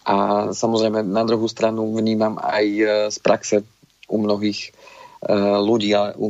a 0.06 0.14
samozrejme 0.54 1.02
na 1.02 1.26
druhú 1.26 1.50
stranu 1.50 1.90
vnímam 1.90 2.38
aj 2.38 2.66
e, 2.70 2.84
z 3.10 3.18
praxe 3.18 3.66
u 4.06 4.22
mnohých 4.22 4.70
e, 4.70 5.34
ľudí 5.58 5.90
a 5.98 6.14
u 6.14 6.26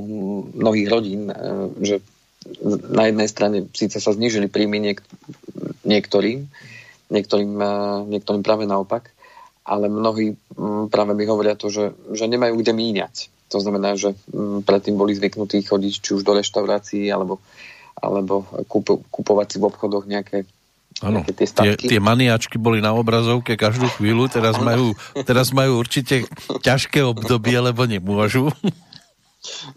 mnohých 0.56 0.88
rodín, 0.88 1.28
e, 1.28 1.36
že 1.84 2.00
na 2.88 3.12
jednej 3.12 3.28
strane 3.28 3.58
síce 3.76 4.00
sa 4.00 4.16
znižili 4.16 4.48
príjmy 4.48 4.80
niek- 4.80 5.04
niektorým, 5.84 6.48
niektorým, 7.12 7.52
niektorým 8.08 8.42
práve 8.42 8.64
naopak, 8.64 9.12
ale 9.66 9.90
mnohí 9.90 10.38
práve 10.88 11.12
mi 11.18 11.26
hovoria 11.26 11.58
to, 11.58 11.68
že, 11.68 11.92
že 12.14 12.30
nemajú 12.30 12.54
kde 12.62 12.70
míňať. 12.70 13.14
To 13.50 13.58
znamená, 13.58 13.98
že 13.98 14.14
predtým 14.62 14.94
boli 14.94 15.18
zvyknutí 15.18 15.66
chodiť 15.66 15.94
či 16.02 16.10
už 16.14 16.22
do 16.22 16.38
reštaurácií 16.38 17.10
alebo, 17.10 17.42
alebo 17.98 18.46
kupovať 19.10 19.46
si 19.50 19.56
v 19.58 19.66
obchodoch 19.66 20.06
nejaké 20.06 20.46
Áno, 21.04 21.20
tie, 21.28 21.44
tie, 21.44 21.72
tie 21.76 22.00
maniačky 22.00 22.56
boli 22.56 22.80
na 22.80 22.96
obrazovke 22.96 23.52
každú 23.60 23.84
chvíľu, 24.00 24.32
teraz 24.32 24.56
majú, 24.56 24.96
teraz 25.28 25.52
majú 25.52 25.76
určite 25.76 26.24
ťažké 26.64 27.04
obdobie, 27.04 27.60
lebo 27.60 27.84
nemôžu. 27.84 28.48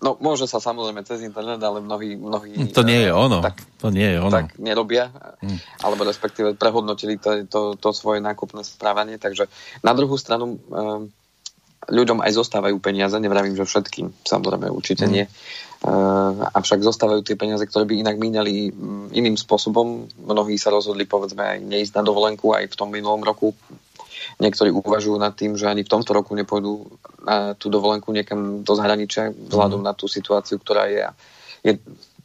No, 0.01 0.17
môže 0.17 0.49
sa 0.49 0.57
samozrejme 0.57 1.05
cez 1.05 1.21
internet, 1.21 1.61
ale 1.61 1.83
mnohí... 1.83 2.17
mnohí 2.17 2.71
to 2.73 2.81
nie 2.81 3.05
je 3.05 3.11
ono. 3.13 3.43
Tak, 3.43 3.61
to 3.77 3.93
nie 3.93 4.15
je 4.15 4.17
ono. 4.17 4.33
Tak 4.33 4.57
nerobia, 4.57 5.13
hmm. 5.43 5.85
alebo 5.85 6.07
respektíve 6.07 6.57
prehodnotili 6.57 7.21
to, 7.21 7.45
to, 7.45 7.61
to 7.77 7.89
svoje 7.93 8.23
nákupné 8.23 8.65
správanie, 8.65 9.21
takže 9.21 9.45
na 9.85 9.93
druhú 9.93 10.17
stranu 10.17 10.57
um, 10.71 11.11
ľuďom 11.87 12.19
aj 12.19 12.31
zostávajú 12.35 12.75
peniaze, 12.83 13.15
nevravím, 13.15 13.55
že 13.55 13.63
všetkým, 13.63 14.11
samozrejme 14.27 14.67
určite 14.67 15.07
hmm. 15.07 15.13
nie 15.13 15.25
Eh, 15.79 16.33
avšak 16.59 16.83
zostávajú 16.83 17.23
tie 17.23 17.39
peniaze, 17.39 17.63
ktoré 17.63 17.87
by 17.87 18.03
inak 18.03 18.19
míňali 18.19 18.75
mm, 18.75 19.05
iným 19.15 19.39
spôsobom. 19.39 20.11
Mnohí 20.27 20.59
sa 20.59 20.75
rozhodli, 20.75 21.07
povedzme, 21.07 21.39
aj 21.39 21.59
neísť 21.63 21.95
na 21.95 22.03
dovolenku 22.03 22.51
aj 22.51 22.67
v 22.67 22.75
tom 22.75 22.91
minulom 22.91 23.23
roku. 23.23 23.55
Niektorí 24.43 24.75
uvažujú 24.75 25.15
nad 25.15 25.31
tým, 25.39 25.55
že 25.55 25.71
ani 25.71 25.87
v 25.87 25.91
tomto 25.95 26.11
roku 26.11 26.35
nepôjdu 26.35 26.83
na 27.23 27.55
tú 27.55 27.71
dovolenku 27.71 28.11
niekam 28.11 28.59
do 28.59 28.75
zahraničia 28.75 29.31
vzhľadom 29.31 29.79
mm. 29.79 29.87
na 29.87 29.93
tú 29.95 30.11
situáciu, 30.11 30.59
ktorá 30.59 30.91
je. 30.91 31.07
je 31.63 31.71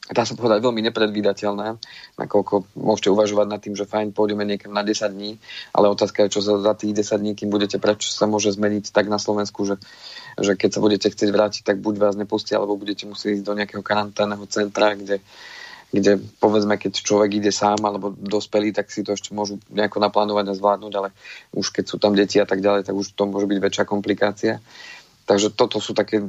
dá 0.05 0.29
sa 0.29 0.37
povedať, 0.37 0.61
veľmi 0.61 0.85
nepredvídateľná, 0.93 1.81
nakoľko 2.21 2.77
môžete 2.77 3.09
uvažovať 3.09 3.47
nad 3.49 3.61
tým, 3.65 3.73
že 3.73 3.89
fajn, 3.89 4.13
pôjdeme 4.13 4.45
niekam 4.45 4.77
na 4.77 4.85
10 4.85 5.09
dní, 5.09 5.41
ale 5.73 5.89
otázka 5.89 6.29
je, 6.29 6.37
čo 6.37 6.41
za, 6.45 6.61
za 6.61 6.77
tých 6.77 6.93
10 6.93 7.25
dní, 7.25 7.33
kým 7.33 7.49
budete 7.49 7.81
preč, 7.81 8.13
sa 8.13 8.29
môže 8.29 8.53
zmeniť 8.53 8.93
tak 8.93 9.09
na 9.09 9.17
Slovensku, 9.17 9.65
že, 9.65 9.81
že 10.37 10.61
keď 10.61 10.71
sa 10.77 10.81
budete 10.85 11.09
chcieť 11.09 11.31
vrátiť, 11.33 11.63
tak 11.65 11.81
buď 11.81 11.95
vás 11.97 12.15
nepustia, 12.21 12.61
alebo 12.61 12.77
budete 12.77 13.09
musieť 13.09 13.41
ísť 13.41 13.45
do 13.49 13.57
nejakého 13.57 13.81
karanténneho 13.81 14.45
centra, 14.45 14.93
kde, 14.93 15.25
kde 15.89 16.21
povedzme, 16.37 16.77
keď 16.77 17.01
človek 17.01 17.41
ide 17.41 17.49
sám 17.49 17.81
alebo 17.89 18.13
dospelý, 18.13 18.77
tak 18.77 18.93
si 18.93 19.01
to 19.01 19.17
ešte 19.17 19.33
môžu 19.33 19.57
nejako 19.73 20.05
naplánovať 20.05 20.53
a 20.53 20.59
zvládnuť, 20.59 20.93
ale 21.01 21.17
už 21.57 21.73
keď 21.73 21.85
sú 21.89 21.97
tam 21.97 22.13
deti 22.13 22.37
a 22.37 22.45
tak 22.45 22.61
ďalej, 22.61 22.85
tak 22.85 22.93
už 22.93 23.17
to 23.17 23.25
môže 23.25 23.49
byť 23.49 23.57
väčšia 23.57 23.85
komplikácia. 23.89 24.61
Takže 25.25 25.57
toto 25.57 25.81
sú 25.81 25.97
také, 25.97 26.29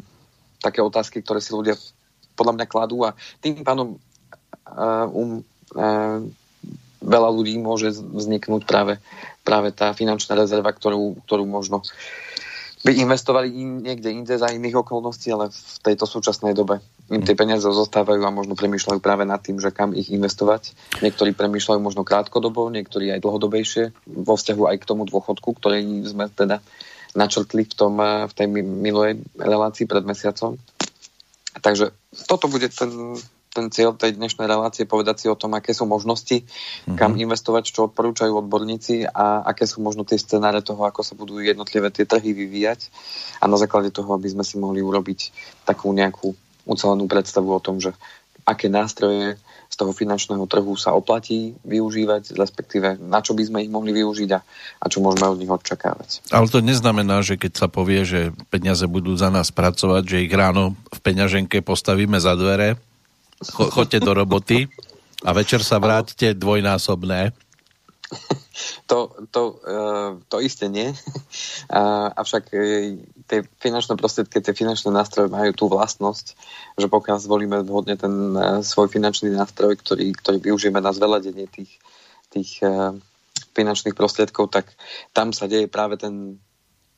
také 0.63 0.79
otázky, 0.79 1.20
ktoré 1.20 1.44
si 1.44 1.51
ľudia 1.51 1.75
podľa 2.35 2.53
mňa 2.61 2.65
kladú 2.69 3.07
a 3.07 3.15
tým 3.39 3.63
pádom 3.63 3.95
uh, 3.95 5.07
um, 5.09 5.41
uh, 5.73 6.19
veľa 7.05 7.29
ľudí 7.29 7.55
môže 7.61 7.93
vzniknúť 7.93 8.65
práve, 8.65 8.97
práve 9.45 9.69
tá 9.71 9.93
finančná 9.93 10.35
rezerva, 10.35 10.73
ktorú, 10.73 11.21
ktorú 11.23 11.45
možno 11.45 11.85
by 12.85 12.93
investovali 13.01 13.49
in, 13.49 13.81
niekde 13.81 14.13
inde 14.13 14.37
za 14.37 14.53
iných 14.53 14.85
okolností, 14.85 15.33
ale 15.33 15.49
v 15.49 15.77
tejto 15.81 16.05
súčasnej 16.05 16.53
dobe 16.53 16.85
im 17.09 17.25
tie 17.25 17.33
peniaze 17.33 17.65
zostávajú 17.65 18.21
a 18.21 18.29
možno 18.29 18.53
premýšľajú 18.53 19.01
práve 19.01 19.25
nad 19.25 19.41
tým, 19.41 19.57
že 19.57 19.73
kam 19.73 19.97
ich 19.97 20.13
investovať. 20.13 20.77
Niektorí 21.01 21.33
premýšľajú 21.33 21.81
možno 21.81 22.05
krátkodobo, 22.05 22.69
niektorí 22.69 23.09
aj 23.09 23.25
dlhodobejšie 23.25 23.83
vo 24.05 24.37
vzťahu 24.37 24.69
aj 24.69 24.77
k 24.77 24.87
tomu 24.89 25.09
dôchodku, 25.09 25.57
ktorý 25.57 25.81
sme 26.05 26.29
teda 26.29 26.61
načrtli 27.17 27.65
v, 27.65 27.73
tom, 27.73 27.97
v 27.97 28.33
tej 28.37 28.47
minulej 28.53 29.17
relácii 29.33 29.89
pred 29.89 30.05
mesiacom. 30.05 30.59
Takže 31.62 31.95
toto 32.27 32.51
bude 32.51 32.67
ten, 32.67 33.15
ten 33.55 33.71
cieľ 33.71 33.95
tej 33.95 34.19
dnešnej 34.19 34.43
relácie, 34.43 34.83
povedať 34.83 35.15
si 35.24 35.27
o 35.31 35.39
tom, 35.39 35.55
aké 35.55 35.71
sú 35.71 35.88
možnosti, 35.88 36.43
mm-hmm. 36.43 37.00
kam 37.00 37.15
investovať, 37.15 37.71
čo 37.71 37.88
odporúčajú 37.88 38.35
odborníci 38.35 39.07
a 39.07 39.47
aké 39.47 39.63
sú 39.63 39.79
možno 39.79 40.03
tie 40.03 40.19
scenáre 40.19 40.59
toho, 40.59 40.83
ako 40.83 41.01
sa 41.07 41.15
budú 41.15 41.39
jednotlivé 41.39 41.88
tie 41.95 42.03
trhy 42.03 42.35
vyvíjať 42.35 42.91
a 43.39 43.47
na 43.47 43.55
základe 43.55 43.95
toho, 43.95 44.12
aby 44.12 44.27
sme 44.27 44.43
si 44.43 44.59
mohli 44.59 44.83
urobiť 44.83 45.31
takú 45.63 45.95
nejakú 45.95 46.35
ucelenú 46.65 47.05
predstavu 47.07 47.55
o 47.55 47.63
tom, 47.63 47.79
že 47.79 47.95
aké 48.45 48.69
nástroje 48.69 49.41
z 49.65 49.75
toho 49.75 49.91
finančného 49.91 50.45
trhu 50.45 50.77
sa 50.77 50.93
oplatí 50.93 51.57
využívať, 51.65 52.37
respektíve 52.37 53.01
na 53.01 53.19
čo 53.19 53.33
by 53.33 53.43
sme 53.43 53.59
ich 53.65 53.71
mohli 53.73 53.91
využiť 53.91 54.29
a, 54.31 54.39
a 54.79 54.85
čo 54.85 55.01
môžeme 55.01 55.25
od 55.25 55.41
nich 55.41 55.49
očakávať. 55.49 56.29
Ale 56.29 56.47
to 56.47 56.61
neznamená, 56.61 57.25
že 57.25 57.35
keď 57.35 57.65
sa 57.65 57.67
povie, 57.67 58.05
že 58.05 58.31
peniaze 58.53 58.85
budú 58.85 59.17
za 59.17 59.33
nás 59.33 59.49
pracovať, 59.49 60.03
že 60.05 60.23
ich 60.23 60.33
ráno 60.33 60.77
v 60.93 60.99
peňaženke 61.01 61.65
postavíme 61.65 62.21
za 62.21 62.37
dvere, 62.37 62.77
cho, 63.41 63.73
choďte 63.73 64.05
do 64.05 64.13
roboty 64.13 64.69
a 65.25 65.33
večer 65.33 65.65
sa 65.65 65.81
vráťte 65.81 66.37
dvojnásobné. 66.37 67.33
To, 68.85 69.12
to, 69.33 69.59
uh, 69.65 70.21
to 70.29 70.38
isté 70.39 70.69
nie. 70.69 70.93
Avšak 72.15 72.53
uh, 72.53 72.95
tie 73.25 73.41
finančné 73.59 73.97
prostriedky, 73.97 74.39
tie 74.39 74.53
finančné 74.53 74.93
nástroje 74.93 75.27
majú 75.27 75.51
tú 75.57 75.65
vlastnosť, 75.67 76.38
že 76.77 76.88
pokiaľ 76.88 77.17
zvolíme 77.17 77.57
vhodne 77.65 77.97
ten 77.97 78.13
uh, 78.38 78.62
svoj 78.62 78.93
finančný 78.93 79.33
nástroj, 79.33 79.81
ktorý, 79.81 80.13
ktorý 80.13 80.38
využijeme 80.38 80.79
na 80.79 80.93
zveľadenie 80.93 81.50
tých, 81.50 81.81
tých 82.29 82.62
finančných 83.57 83.97
prostriedkov, 83.97 84.53
tak 84.53 84.69
tam 85.12 85.33
sa 85.33 85.50
deje 85.50 85.65
práve 85.65 85.97
ten 85.97 86.38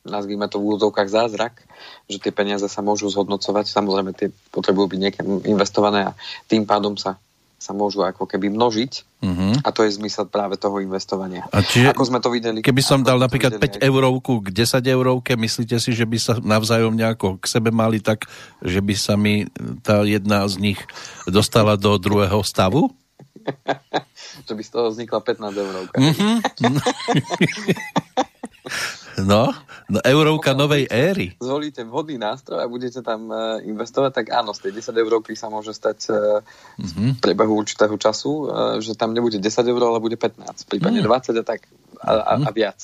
nazvíme 0.07 0.47
to 0.47 0.57
v 0.57 0.71
úvodzovkách 0.71 1.09
zázrak, 1.11 1.67
že 2.07 2.17
tie 2.17 2.31
peniaze 2.31 2.65
sa 2.71 2.79
môžu 2.79 3.11
zhodnocovať, 3.11 3.67
samozrejme 3.67 4.15
tie 4.15 4.31
potrebujú 4.55 4.95
byť 4.95 4.99
niekam 4.99 5.27
investované 5.43 6.07
a 6.07 6.15
tým 6.47 6.63
pádom 6.63 6.95
sa 6.95 7.19
sa 7.57 7.73
môžu 7.73 8.05
ako 8.05 8.29
keby 8.29 8.53
množiť 8.53 8.91
uh-huh. 9.25 9.65
a 9.65 9.69
to 9.73 9.81
je 9.81 9.97
zmysel 9.97 10.29
práve 10.29 10.61
toho 10.61 10.77
investovania. 10.77 11.41
A 11.49 11.65
čiže, 11.65 11.89
ako 11.89 12.05
sme 12.05 12.21
to 12.21 12.29
videli... 12.29 12.61
Keby 12.61 12.85
som 12.85 13.01
dal 13.01 13.17
napríklad 13.17 13.57
5 13.57 13.81
eurovku 13.81 14.45
k 14.45 14.53
10 14.53 14.85
eurovke, 14.85 15.33
myslíte 15.33 15.81
si, 15.81 15.97
že 15.97 16.05
by 16.05 16.17
sa 16.21 16.37
navzájom 16.37 16.93
nejako 16.93 17.41
k 17.41 17.45
sebe 17.49 17.73
mali 17.73 17.97
tak, 17.97 18.29
že 18.61 18.77
by 18.77 18.93
sa 18.93 19.17
mi 19.17 19.49
tá 19.81 20.05
jedna 20.05 20.45
z 20.45 20.61
nich 20.61 20.79
dostala 21.25 21.73
do 21.73 21.97
druhého 21.97 22.45
stavu? 22.45 22.93
že 24.47 24.53
by 24.53 24.61
z 24.61 24.69
toho 24.69 24.93
vznikla 24.93 25.19
15 25.25 25.57
eurovka. 25.57 25.97
Uh-huh. 25.97 26.37
No, 29.17 29.49
no 29.89 29.97
eurovka 30.05 30.53
Pokiaľ 30.53 30.61
novej 30.61 30.83
éry. 30.93 31.33
Zvolíte 31.41 31.81
vhodný 31.81 32.21
nástroj 32.21 32.61
a 32.61 32.69
budete 32.69 33.01
tam 33.01 33.33
uh, 33.33 33.57
investovať, 33.65 34.11
tak 34.13 34.25
áno, 34.29 34.53
z 34.53 34.69
tej 34.69 34.71
10 34.77 34.93
eurovky 34.93 35.33
sa 35.33 35.49
môže 35.49 35.73
stať 35.73 36.13
uh, 36.13 36.39
mm-hmm. 36.77 37.17
v 37.17 37.19
priebehu 37.21 37.57
určitého 37.57 37.97
času, 37.97 38.31
uh, 38.45 38.77
že 38.77 38.93
tam 38.93 39.17
nebude 39.17 39.41
10 39.41 39.43
eur, 39.43 39.81
ale 39.81 39.97
bude 39.97 40.21
15, 40.21 40.69
prípadne 40.69 41.01
mm. 41.01 41.33
20 41.33 41.33
a 41.33 41.43
tak 41.45 41.65
a, 41.97 42.11
a, 42.13 42.33
a 42.45 42.49
viac. 42.53 42.77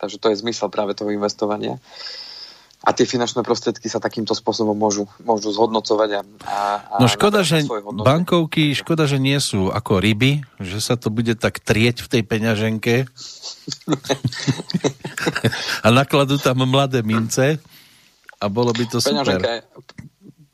Takže 0.00 0.16
to 0.16 0.32
je 0.32 0.40
zmysel 0.40 0.72
práve 0.72 0.96
toho 0.96 1.12
investovania. 1.12 1.76
Uh, 1.76 2.26
a 2.86 2.94
tie 2.94 3.02
finančné 3.02 3.42
prostriedky 3.42 3.90
sa 3.90 3.98
takýmto 3.98 4.30
spôsobom 4.30 4.78
môžu, 4.78 5.10
môžu 5.26 5.50
zhodnocovať. 5.50 6.08
A, 6.14 6.20
a, 6.46 6.62
no 7.02 7.10
škoda, 7.10 7.42
že 7.42 7.66
bankovky, 7.82 8.70
škoda, 8.78 9.10
že 9.10 9.18
nie 9.18 9.34
sú 9.42 9.74
ako 9.74 9.98
ryby, 9.98 10.46
že 10.62 10.78
sa 10.78 10.94
to 10.94 11.10
bude 11.10 11.34
tak 11.42 11.58
trieť 11.58 12.06
v 12.06 12.10
tej 12.14 12.22
peňaženke 12.22 13.10
a 15.84 15.88
nakladú 15.90 16.38
tam 16.38 16.62
mladé 16.62 17.02
mince 17.02 17.58
a 18.38 18.46
bolo 18.46 18.70
by 18.70 18.86
to 18.86 19.02
super. 19.02 19.26
Peňaženka 19.26 19.50
je, 19.50 19.60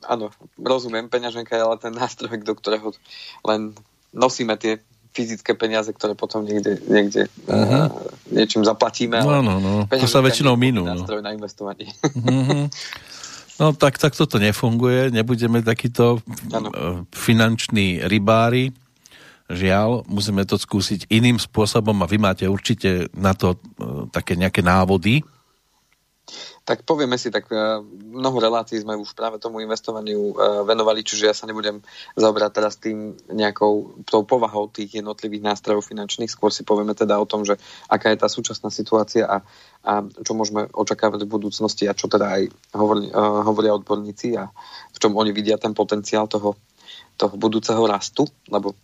áno, 0.09 0.33
rozumiem, 0.57 1.13
peňaženka 1.13 1.53
je 1.53 1.63
ale 1.69 1.77
ten 1.77 1.93
nástroj, 1.93 2.33
do 2.41 2.57
ktorého 2.57 2.97
len 3.45 3.77
nosíme 4.17 4.57
tie 4.57 4.81
fyzické 5.13 5.53
peniaze, 5.53 5.93
ktoré 5.93 6.17
potom 6.17 6.43
niekde, 6.43 6.81
niekde 6.89 7.29
uh-huh. 7.45 7.89
uh, 7.89 7.93
niečím 8.33 8.65
zaplatíme. 8.65 9.21
No, 9.21 9.45
no, 9.45 9.61
no. 9.61 9.85
To 9.93 10.09
sa 10.09 10.25
väčšinou 10.25 10.57
minú. 10.57 10.89
No. 10.89 11.05
Na 11.05 11.37
investovanie. 11.37 11.93
Uh-huh. 12.03 12.67
No 13.61 13.77
tak, 13.77 14.01
tak 14.01 14.17
toto 14.17 14.41
nefunguje. 14.41 15.13
Nebudeme 15.13 15.61
takýto 15.61 16.19
uh, 16.19 17.05
finanční 17.13 18.01
rybári. 18.09 18.73
Žiaľ, 19.53 20.09
musíme 20.09 20.49
to 20.49 20.57
skúsiť 20.57 21.13
iným 21.13 21.37
spôsobom 21.37 21.95
a 22.01 22.09
vy 22.09 22.17
máte 22.17 22.49
určite 22.49 23.13
na 23.13 23.37
to 23.37 23.61
uh, 23.79 24.09
také 24.09 24.33
nejaké 24.33 24.65
návody, 24.65 25.21
tak 26.63 26.87
povieme 26.87 27.19
si, 27.19 27.35
tak 27.35 27.51
uh, 27.51 27.83
mnoho 28.15 28.39
relácií 28.39 28.79
sme 28.79 28.95
už 28.95 29.19
práve 29.19 29.43
tomu 29.43 29.59
investovaniu 29.59 30.31
uh, 30.31 30.63
venovali, 30.63 31.03
čiže 31.03 31.27
ja 31.27 31.35
sa 31.35 31.51
nebudem 31.51 31.83
zaoberať 32.15 32.51
teraz 32.55 32.79
tým 32.79 33.19
nejakou 33.35 33.99
tou 34.07 34.23
povahou 34.23 34.71
tých 34.71 35.03
jednotlivých 35.03 35.43
nástrojov 35.43 35.83
finančných, 35.83 36.31
skôr 36.31 36.55
si 36.55 36.63
povieme 36.63 36.95
teda 36.95 37.19
o 37.19 37.27
tom, 37.27 37.43
že 37.43 37.59
aká 37.91 38.15
je 38.15 38.23
tá 38.23 38.31
súčasná 38.31 38.71
situácia 38.71 39.27
a, 39.27 39.43
a 39.83 40.07
čo 40.23 40.39
môžeme 40.39 40.71
očakávať 40.71 41.27
v 41.27 41.33
budúcnosti 41.35 41.91
a 41.91 41.99
čo 41.99 42.07
teda 42.07 42.31
aj 42.31 42.43
hovorí, 42.79 43.11
uh, 43.11 43.43
hovoria 43.43 43.75
odborníci 43.75 44.39
a 44.39 44.47
v 44.95 44.99
čom 45.03 45.19
oni 45.19 45.35
vidia 45.35 45.59
ten 45.59 45.75
potenciál 45.75 46.31
toho, 46.31 46.55
toho 47.19 47.35
budúceho 47.35 47.83
rastu, 47.91 48.23
lebo 48.47 48.79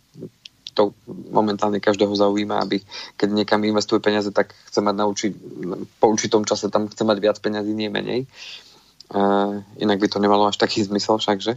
to 0.79 0.95
momentálne 1.27 1.83
každého 1.83 2.15
zaujíma, 2.15 2.63
aby 2.63 2.79
keď 3.19 3.29
niekam 3.35 3.59
investuje 3.67 3.99
peniaze, 3.99 4.31
tak 4.31 4.55
chce 4.71 4.79
mať 4.79 4.95
naučiť, 4.95 5.31
po 5.99 6.07
určitom 6.07 6.47
čase 6.47 6.71
tam 6.71 6.87
chce 6.87 7.03
mať 7.03 7.17
viac 7.19 7.37
peniazí, 7.43 7.75
nie 7.75 7.91
menej. 7.91 8.23
Uh, 9.09 9.65
inak 9.81 9.99
by 9.99 10.07
to 10.07 10.21
nemalo 10.21 10.47
až 10.47 10.61
taký 10.61 10.85
zmysel 10.85 11.17
však, 11.17 11.41
že? 11.41 11.53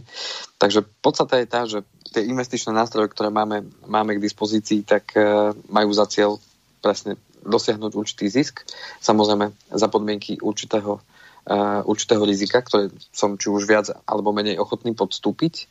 Takže 0.57 0.83
podstata 1.05 1.37
je 1.37 1.47
tá, 1.47 1.69
že 1.69 1.85
tie 2.11 2.25
investičné 2.25 2.73
nástroje, 2.73 3.13
ktoré 3.13 3.29
máme, 3.29 3.63
máme 3.85 4.17
k 4.17 4.23
dispozícii, 4.25 4.83
tak 4.83 5.13
uh, 5.15 5.53
majú 5.69 5.93
za 5.93 6.09
cieľ 6.09 6.41
presne 6.81 7.15
dosiahnuť 7.45 7.91
určitý 7.93 8.27
zisk, 8.27 8.65
samozrejme 8.99 9.53
za 9.69 9.87
podmienky 9.87 10.41
určitého, 10.41 10.97
uh, 10.97 11.81
určitého 11.85 12.25
rizika, 12.25 12.59
ktoré 12.65 12.89
som 13.13 13.37
či 13.37 13.53
už 13.53 13.69
viac 13.69 13.87
alebo 14.09 14.33
menej 14.33 14.57
ochotný 14.57 14.97
podstúpiť. 14.97 15.69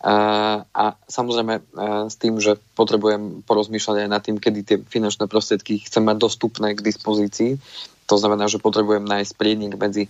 A 0.00 0.84
samozrejme 1.04 1.60
s 2.08 2.16
tým, 2.16 2.40
že 2.40 2.56
potrebujem 2.72 3.44
porozmýšľať 3.44 3.96
aj 4.00 4.08
nad 4.08 4.22
tým, 4.24 4.40
kedy 4.40 4.58
tie 4.64 4.76
finančné 4.80 5.28
prostriedky 5.28 5.76
chcem 5.84 6.00
mať 6.00 6.16
dostupné 6.16 6.72
k 6.72 6.80
dispozícii. 6.80 7.60
To 8.08 8.16
znamená, 8.16 8.48
že 8.48 8.58
potrebujem 8.58 9.04
nájsť 9.04 9.32
prienik 9.36 9.76
medzi 9.76 10.08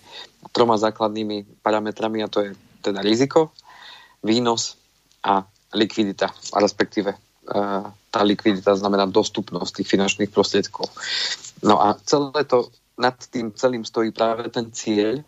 troma 0.54 0.78
základnými 0.78 1.60
parametrami 1.60 2.22
a 2.22 2.30
to 2.30 2.38
je 2.46 2.50
teda 2.80 3.02
riziko, 3.02 3.50
výnos 4.22 4.78
a 5.26 5.42
likvidita, 5.74 6.30
a 6.30 6.56
respektíve 6.62 7.12
tá 8.10 8.20
likvidita 8.22 8.78
znamená 8.78 9.10
dostupnosť 9.10 9.82
tých 9.82 9.90
finančných 9.90 10.30
prostriedkov. 10.30 10.86
No 11.66 11.82
a 11.82 11.98
celé 12.06 12.46
to 12.46 12.70
nad 12.94 13.16
tým 13.28 13.50
celým 13.52 13.82
stojí 13.82 14.14
práve 14.14 14.48
ten 14.54 14.70
cieľ, 14.70 15.20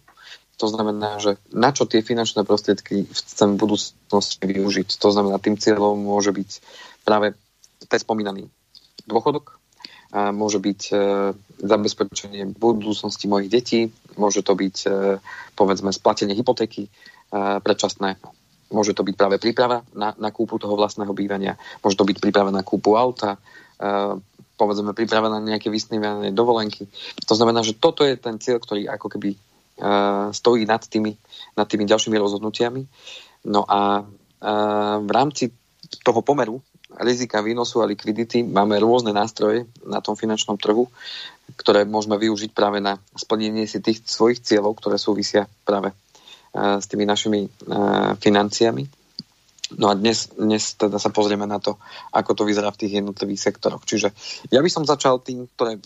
to 0.57 0.67
znamená, 0.69 1.19
že 1.19 1.41
na 1.51 1.75
čo 1.75 1.89
tie 1.89 2.05
finančné 2.05 2.47
prostriedky 2.47 3.09
chcem 3.11 3.57
v 3.57 3.63
budúcnosti 3.67 4.45
využiť. 4.45 4.89
To 5.01 5.09
znamená, 5.11 5.43
tým 5.43 5.59
cieľom 5.59 5.99
môže 5.99 6.31
byť 6.31 6.51
práve 7.03 7.35
ten 7.91 7.99
spomínaný 7.99 8.47
dôchodok, 9.09 9.59
môže 10.13 10.61
byť 10.61 10.81
e, 10.93 10.95
zabezpečenie 11.65 12.45
budúcnosti 12.53 13.25
mojich 13.33 13.49
detí, 13.49 13.81
môže 14.21 14.45
to 14.45 14.53
byť 14.53 14.77
e, 14.85 14.89
povedzme 15.57 15.89
splatenie 15.89 16.37
hypotéky 16.37 16.87
e, 16.87 16.91
predčasné, 17.61 18.21
Môže 18.73 18.97
to 18.97 19.05
byť 19.05 19.21
práve 19.21 19.37
príprava 19.37 19.85
na, 19.93 20.17
na 20.17 20.33
kúpu 20.33 20.57
toho 20.57 20.73
vlastného 20.81 21.13
bývania, 21.13 21.61
môže 21.85 21.93
to 21.93 22.09
byť 22.09 22.25
príprava 22.25 22.49
na 22.49 22.65
kúpu 22.65 22.97
auta, 22.97 23.37
povedzme 24.57 24.97
príprava 24.97 25.29
na 25.29 25.45
nejaké 25.45 25.69
vysnívané 25.69 26.33
dovolenky. 26.33 26.89
To 27.29 27.37
znamená, 27.37 27.61
že 27.61 27.77
toto 27.77 28.01
je 28.01 28.17
ten 28.17 28.41
cieľ, 28.41 28.65
ktorý 28.65 28.89
ako 28.89 29.13
keby 29.13 29.37
stojí 30.31 30.63
nad 30.63 30.87
tými, 30.87 31.19
nad 31.59 31.67
tými 31.67 31.85
ďalšími 31.85 32.15
rozhodnutiami. 32.15 32.83
No 33.51 33.67
a 33.67 34.07
v 35.03 35.11
rámci 35.11 35.51
toho 36.07 36.23
pomeru 36.23 36.63
rizika 37.03 37.43
výnosu 37.43 37.83
a 37.83 37.89
likvidity 37.89 38.47
máme 38.47 38.79
rôzne 38.79 39.11
nástroje 39.11 39.67
na 39.83 39.99
tom 40.05 40.15
finančnom 40.15 40.61
trhu, 40.61 40.87
ktoré 41.57 41.83
môžeme 41.89 42.21
využiť 42.21 42.55
práve 42.55 42.79
na 42.79 43.01
splnenie 43.17 43.67
si 43.67 43.83
tých 43.83 44.05
svojich 44.07 44.45
cieľov, 44.45 44.79
ktoré 44.79 45.01
súvisia 45.01 45.49
práve 45.67 45.91
s 46.55 46.87
tými 46.87 47.09
našimi 47.09 47.49
financiami. 48.21 48.85
No 49.81 49.89
a 49.89 49.97
dnes, 49.97 50.29
dnes 50.37 50.77
teda 50.77 51.01
sa 51.01 51.09
pozrieme 51.09 51.49
na 51.49 51.57
to, 51.57 51.81
ako 52.13 52.37
to 52.37 52.43
vyzerá 52.45 52.69
v 52.77 52.81
tých 52.85 53.01
jednotlivých 53.01 53.41
sektoroch. 53.41 53.89
Čiže 53.89 54.13
ja 54.53 54.61
by 54.61 54.69
som 54.69 54.85
začal 54.85 55.25
tým, 55.25 55.49
ktoré 55.57 55.81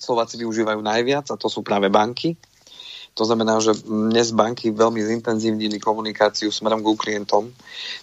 Slováci 0.00 0.40
využívajú 0.40 0.80
najviac, 0.80 1.28
a 1.28 1.36
to 1.36 1.52
sú 1.52 1.60
práve 1.60 1.92
banky. 1.92 2.32
To 3.18 3.26
znamená, 3.26 3.58
že 3.58 3.74
dnes 3.82 4.30
banky 4.30 4.70
veľmi 4.70 5.02
zintenzívnili 5.02 5.82
komunikáciu 5.82 6.54
smerom 6.54 6.86
k 6.86 6.94
klientom. 6.94 7.50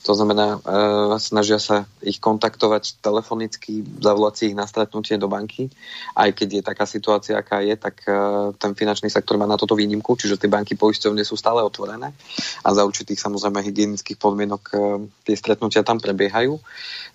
To 0.03 0.11
znamená, 0.11 0.59
e, 0.59 1.15
snažia 1.23 1.55
sa 1.55 1.87
ich 2.03 2.19
kontaktovať 2.19 2.99
telefonicky, 2.99 3.79
zavolať 4.03 4.33
si 4.35 4.43
ich 4.51 4.59
na 4.59 4.67
stretnutie 4.67 5.15
do 5.15 5.31
banky. 5.31 5.71
Aj 6.19 6.27
keď 6.35 6.59
je 6.59 6.61
taká 6.67 6.83
situácia, 6.83 7.39
aká 7.39 7.63
je, 7.63 7.79
tak 7.79 8.03
e, 8.03 8.11
ten 8.59 8.75
finančný 8.75 9.07
sektor 9.07 9.39
má 9.39 9.47
na 9.47 9.55
toto 9.55 9.79
výnimku, 9.79 10.19
čiže 10.19 10.35
tie 10.35 10.51
banky 10.51 10.75
poisťovne 10.75 11.23
sú 11.23 11.39
stále 11.39 11.63
otvorené 11.63 12.11
a 12.59 12.67
za 12.75 12.83
určitých 12.83 13.23
samozrejme 13.23 13.63
hygienických 13.63 14.19
podmienok 14.19 14.63
e, 14.67 14.75
tie 15.23 15.39
stretnutia 15.39 15.87
tam 15.87 16.03
prebiehajú. 16.03 16.59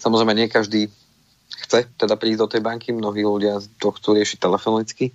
Samozrejme, 0.00 0.32
nie 0.32 0.48
každý 0.48 0.88
chce 1.68 1.84
teda 2.00 2.16
prísť 2.16 2.40
do 2.40 2.48
tej 2.48 2.64
banky, 2.64 2.96
mnohí 2.96 3.20
ľudia 3.20 3.60
to 3.76 3.92
chcú 3.92 4.16
riešiť 4.16 4.40
telefonicky. 4.40 5.12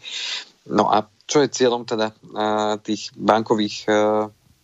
No 0.70 0.86
a 0.90 1.10
čo 1.26 1.42
je 1.42 1.50
cieľom 1.50 1.86
teda 1.86 2.14
tých 2.86 3.10
bankových 3.18 3.90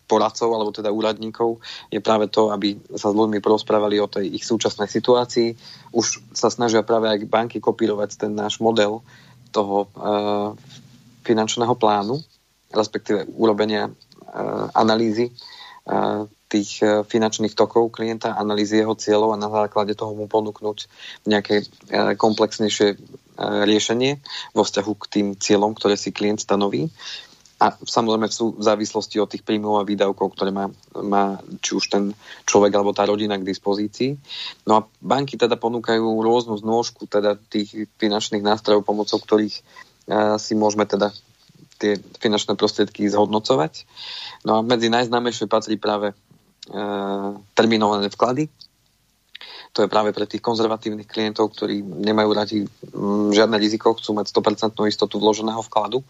poradcov 0.06 0.50
alebo 0.52 0.70
teda 0.70 0.92
úradníkov 0.92 1.58
je 1.88 1.96
práve 1.98 2.28
to, 2.28 2.52
aby 2.52 2.76
sa 2.94 3.08
s 3.08 3.16
ľuďmi 3.16 3.40
porozprávali 3.40 3.96
o 3.96 4.10
tej 4.10 4.28
ich 4.36 4.44
súčasnej 4.44 4.84
situácii. 4.84 5.56
Už 5.96 6.20
sa 6.36 6.52
snažia 6.52 6.84
práve 6.84 7.08
aj 7.08 7.24
banky 7.26 7.58
kopírovať 7.64 8.20
ten 8.20 8.36
náš 8.36 8.60
model 8.60 9.00
toho 9.50 9.88
finančného 11.24 11.74
plánu, 11.80 12.20
respektíve 12.70 13.24
urobenia 13.40 13.88
analýzy 14.76 15.32
tých 16.52 16.84
finančných 16.84 17.56
tokov 17.56 17.96
klienta, 17.96 18.36
analýzy 18.36 18.84
jeho 18.84 18.92
cieľov 18.92 19.32
a 19.32 19.40
na 19.40 19.48
základe 19.48 19.96
toho 19.96 20.12
mu 20.12 20.28
ponúknuť 20.28 20.78
nejaké 21.24 21.64
komplexnejšie 22.20 23.00
riešenie 23.38 24.20
vo 24.52 24.62
vzťahu 24.62 24.92
k 24.96 25.04
tým 25.08 25.26
cieľom, 25.36 25.72
ktoré 25.72 25.96
si 25.96 26.12
klient 26.12 26.42
stanoví. 26.42 26.92
A 27.62 27.78
samozrejme 27.78 28.26
sú 28.26 28.58
v 28.58 28.66
závislosti 28.66 29.22
od 29.22 29.30
tých 29.30 29.46
príjmov 29.46 29.78
a 29.78 29.86
výdavkov, 29.86 30.34
ktoré 30.34 30.50
má, 30.50 30.66
má 30.98 31.38
či 31.62 31.78
už 31.78 31.94
ten 31.94 32.04
človek 32.42 32.74
alebo 32.74 32.90
tá 32.90 33.06
rodina 33.06 33.38
k 33.38 33.46
dispozícii. 33.46 34.18
No 34.66 34.72
a 34.74 34.80
banky 34.98 35.38
teda 35.38 35.54
ponúkajú 35.54 36.02
rôznu 36.02 36.58
znôžku 36.58 37.06
teda 37.06 37.38
tých 37.38 37.86
finančných 38.02 38.42
nástrojov, 38.42 38.82
pomocou 38.82 39.22
ktorých 39.22 39.62
si 40.42 40.52
môžeme 40.58 40.90
teda 40.90 41.14
tie 41.78 41.98
finančné 42.22 42.54
prostriedky 42.54 43.06
zhodnocovať. 43.10 43.86
No 44.46 44.58
a 44.58 44.60
medzi 44.62 44.86
najznámejšie 44.86 45.50
patrí 45.50 45.78
práve 45.78 46.14
e, 46.14 46.14
terminované 47.58 48.06
vklady, 48.06 48.46
to 49.72 49.82
je 49.82 49.88
práve 49.88 50.12
pre 50.12 50.28
tých 50.28 50.44
konzervatívnych 50.44 51.08
klientov, 51.08 51.56
ktorí 51.56 51.80
nemajú 51.80 52.30
radi 52.36 52.58
mm, 52.92 53.32
žiadne 53.32 53.56
riziko, 53.56 53.96
chcú 53.96 54.12
mať 54.20 54.28
100% 54.28 54.76
istotu 54.84 55.16
vloženého 55.16 55.64
vkladu, 55.64 56.04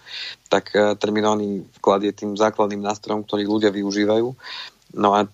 tak 0.50 0.74
e, 0.74 0.98
terminálny 0.98 1.62
vklad 1.78 2.02
je 2.02 2.12
tým 2.12 2.34
základným 2.34 2.82
nástrojom, 2.82 3.22
ktorý 3.22 3.46
ľudia 3.46 3.70
využívajú. 3.70 4.28
No 4.98 5.08
a 5.14 5.30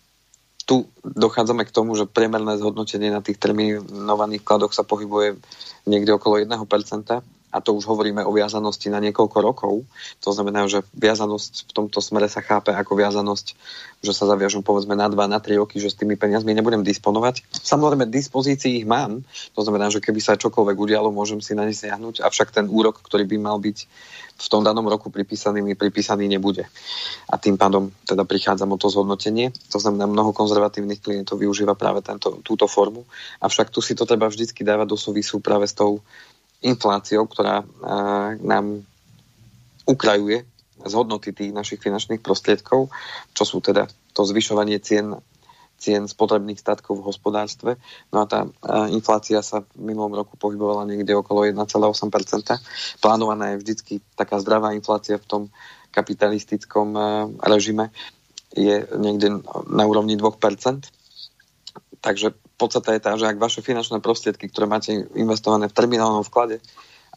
tu 0.68 0.85
dochádzame 1.00 1.64
k 1.64 1.73
tomu, 1.73 1.97
že 1.97 2.04
priemerné 2.04 2.61
zhodnotenie 2.61 3.08
na 3.08 3.25
tých 3.25 3.40
terminovaných 3.40 4.44
vkladoch 4.44 4.76
sa 4.76 4.85
pohybuje 4.85 5.40
niekde 5.88 6.12
okolo 6.12 6.37
1%, 6.44 6.52
a 7.48 7.64
to 7.64 7.72
už 7.72 7.88
hovoríme 7.88 8.20
o 8.24 8.32
viazanosti 8.32 8.92
na 8.92 9.00
niekoľko 9.00 9.38
rokov. 9.40 9.88
To 10.20 10.30
znamená, 10.30 10.68
že 10.68 10.84
viazanosť 10.92 11.68
v 11.68 11.72
tomto 11.72 11.98
smere 12.04 12.28
sa 12.28 12.44
chápe 12.44 12.72
ako 12.72 12.92
viazanosť, 12.96 13.46
že 14.04 14.12
sa 14.12 14.28
zaviažu 14.28 14.61
povedzme 14.61 14.92
na 14.92 15.08
2, 15.08 15.16
na 15.26 15.40
3 15.40 15.56
roky, 15.61 15.80
že 15.80 15.88
s 15.88 15.98
tými 15.98 16.20
peniazmi 16.20 16.52
nebudem 16.52 16.84
disponovať. 16.84 17.48
Samozrejme, 17.50 18.06
dispozícii 18.12 18.84
ich 18.84 18.87
mám, 18.87 19.24
to 19.56 19.61
znamená, 19.64 19.88
že 19.88 20.04
keby 20.04 20.20
sa 20.20 20.37
čokoľvek 20.37 20.76
udialo, 20.76 21.08
môžem 21.08 21.40
si 21.40 21.56
na 21.56 21.64
ne 21.64 21.72
siahnuť, 21.72 22.20
avšak 22.20 22.52
ten 22.52 22.68
úrok, 22.68 23.00
ktorý 23.00 23.24
by 23.24 23.37
mal 23.40 23.56
byť 23.56 23.78
v 24.38 24.46
tom 24.46 24.62
danom 24.62 24.87
roku 24.87 25.11
pripísaný, 25.11 25.66
mi 25.66 25.74
pripísaný 25.74 26.30
nebude. 26.30 26.62
A 27.26 27.34
tým 27.42 27.58
pádom 27.58 27.90
teda 28.06 28.22
prichádzam 28.22 28.70
o 28.70 28.78
to 28.78 28.87
zhodnotenie. 28.87 29.50
To 29.74 29.82
znamená, 29.82 30.06
mnoho 30.06 30.30
konzervatívnych 30.30 31.02
klientov 31.02 31.42
využíva 31.42 31.74
práve 31.74 32.06
tento, 32.06 32.38
túto 32.46 32.70
formu. 32.70 33.02
Avšak 33.42 33.74
tu 33.74 33.82
si 33.82 33.98
to 33.98 34.06
treba 34.06 34.30
vždycky 34.30 34.62
dávať 34.62 34.94
do 34.94 34.98
súvisu 34.98 35.42
práve 35.42 35.66
s 35.66 35.74
tou 35.74 36.06
infláciou, 36.64 37.27
ktorá 37.31 37.62
nám 38.42 38.83
ukrajuje 39.87 40.44
z 40.79 40.92
hodnoty 40.94 41.35
tých 41.35 41.51
našich 41.51 41.83
finančných 41.83 42.23
prostriedkov, 42.23 42.90
čo 43.35 43.44
sú 43.47 43.59
teda 43.59 43.90
to 44.14 44.23
zvyšovanie 44.27 44.79
cien, 44.79 45.14
cien 45.79 46.07
spotrebných 46.07 46.59
statkov 46.59 47.03
v 47.03 47.07
hospodárstve. 47.11 47.71
No 48.11 48.23
a 48.23 48.27
tá 48.27 48.47
inflácia 48.90 49.42
sa 49.42 49.62
v 49.62 49.94
minulom 49.94 50.14
roku 50.14 50.35
pohybovala 50.38 50.87
niekde 50.87 51.14
okolo 51.14 51.47
1,8%. 51.47 52.99
Plánovaná 53.03 53.55
je 53.55 53.61
vždycky 53.62 53.94
taká 54.18 54.38
zdravá 54.42 54.75
inflácia 54.75 55.18
v 55.18 55.27
tom 55.27 55.42
kapitalistickom 55.94 56.94
režime 57.42 57.90
je 58.53 58.87
niekde 58.97 59.44
na 59.68 59.85
úrovni 59.85 60.16
2%. 60.16 60.97
Takže 61.98 62.34
podstata 62.54 62.94
je 62.94 63.00
tá, 63.02 63.12
že 63.18 63.26
ak 63.26 63.42
vaše 63.42 63.58
finančné 63.58 63.98
prostriedky, 63.98 64.46
ktoré 64.46 64.70
máte 64.70 64.94
investované 65.18 65.66
v 65.66 65.76
terminálnom 65.76 66.22
vklade 66.22 66.62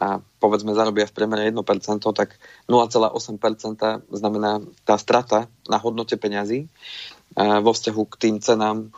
a 0.01 0.17
povedzme 0.41 0.73
zarobia 0.73 1.05
v 1.05 1.13
priemere 1.13 1.45
1%, 1.53 1.61
tak 2.01 2.41
0,8% 2.65 4.09
znamená 4.09 4.65
tá 4.81 4.97
strata 4.97 5.45
na 5.69 5.77
hodnote 5.77 6.17
peňazí 6.17 6.65
vo 7.37 7.71
vzťahu 7.71 8.01
k 8.09 8.15
tým 8.17 8.35
cenám 8.41 8.89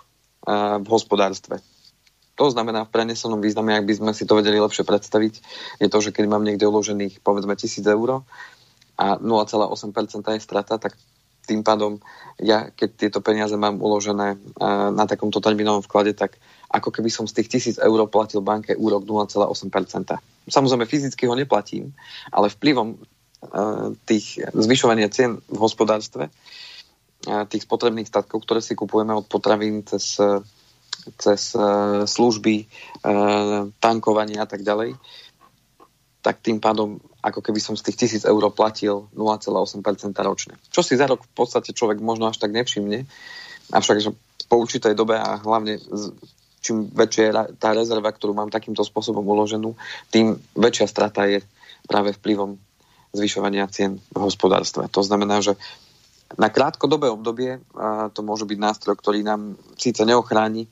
v 0.79 0.87
hospodárstve. 0.87 1.59
To 2.39 2.49
znamená 2.49 2.87
v 2.87 2.93
prenesenom 2.95 3.43
význame, 3.43 3.77
ak 3.77 3.85
by 3.85 3.93
sme 3.93 4.11
si 4.15 4.25
to 4.25 4.33
vedeli 4.33 4.57
lepšie 4.57 4.87
predstaviť, 4.87 5.33
je 5.77 5.87
to, 5.91 5.97
že 6.01 6.09
keď 6.15 6.25
mám 6.31 6.41
niekde 6.41 6.65
uložených 6.65 7.21
povedzme 7.21 7.53
1000 7.53 7.83
eur 7.93 8.25
a 8.97 9.19
0,8% 9.21 10.33
je 10.33 10.41
strata, 10.41 10.81
tak 10.81 10.97
tým 11.43 11.61
pádom 11.63 11.99
ja, 12.41 12.71
keď 12.73 12.89
tieto 12.97 13.19
peniaze 13.21 13.53
mám 13.53 13.77
uložené 13.77 14.41
na 14.91 15.05
takomto 15.05 15.37
termínovom 15.37 15.85
vklade, 15.85 16.17
tak 16.17 16.41
ako 16.73 16.89
keby 16.89 17.13
som 17.13 17.29
z 17.29 17.37
tých 17.37 17.77
1000 17.77 17.85
eur 17.85 17.99
platil 18.09 18.41
banke 18.41 18.73
úrok 18.73 19.05
0,8%. 19.05 20.49
Samozrejme 20.49 20.89
fyzicky 20.89 21.29
ho 21.29 21.37
neplatím, 21.37 21.93
ale 22.33 22.49
vplyvom 22.49 22.97
tých 24.09 24.41
zvyšovania 24.55 25.13
cien 25.13 25.37
v 25.45 25.57
hospodárstve, 25.61 26.33
tých 27.23 27.63
spotrebných 27.63 28.09
statkov, 28.09 28.43
ktoré 28.43 28.63
si 28.63 28.73
kupujeme 28.73 29.13
od 29.13 29.29
potravín 29.29 29.85
cez, 29.85 30.17
cez 31.19 31.41
služby, 32.09 32.55
tankovanie 33.77 34.39
a 34.41 34.47
tak 34.49 34.65
ďalej, 34.65 34.97
tak 36.23 36.39
tým 36.41 36.63
pádom 36.63 37.03
ako 37.23 37.39
keby 37.39 37.59
som 37.63 37.79
z 37.79 37.87
tých 37.87 38.19
1000 38.19 38.27
eur 38.27 38.43
platil 38.51 39.07
0,8% 39.15 39.79
ročne. 40.27 40.59
Čo 40.67 40.83
si 40.83 40.99
za 40.99 41.07
rok 41.07 41.23
v 41.23 41.31
podstate 41.31 41.71
človek 41.71 42.03
možno 42.03 42.27
až 42.27 42.37
tak 42.43 42.51
nevšimne, 42.51 43.07
avšak 43.71 43.97
že 44.03 44.11
po 44.51 44.59
určitej 44.59 44.91
dobe 44.91 45.15
a 45.15 45.39
hlavne 45.39 45.79
čím 46.59 46.91
väčšia 46.91 47.23
je 47.23 47.31
tá 47.59 47.71
rezerva, 47.71 48.11
ktorú 48.11 48.35
mám 48.35 48.51
takýmto 48.51 48.83
spôsobom 48.83 49.23
uloženú, 49.23 49.75
tým 50.11 50.35
väčšia 50.55 50.87
strata 50.87 51.23
je 51.27 51.39
práve 51.87 52.11
vplyvom 52.15 52.59
zvyšovania 53.15 53.71
cien 53.71 53.99
v 54.11 54.19
hospodárstve. 54.19 54.87
To 54.91 55.01
znamená, 55.03 55.39
že 55.39 55.55
na 56.33 56.49
krátkodobé 56.49 57.13
obdobie 57.13 57.61
to 58.15 58.19
môže 58.25 58.47
byť 58.49 58.57
nástroj, 58.57 58.95
ktorý 58.97 59.21
nám 59.21 59.53
síce 59.77 60.01
neochráni 60.01 60.65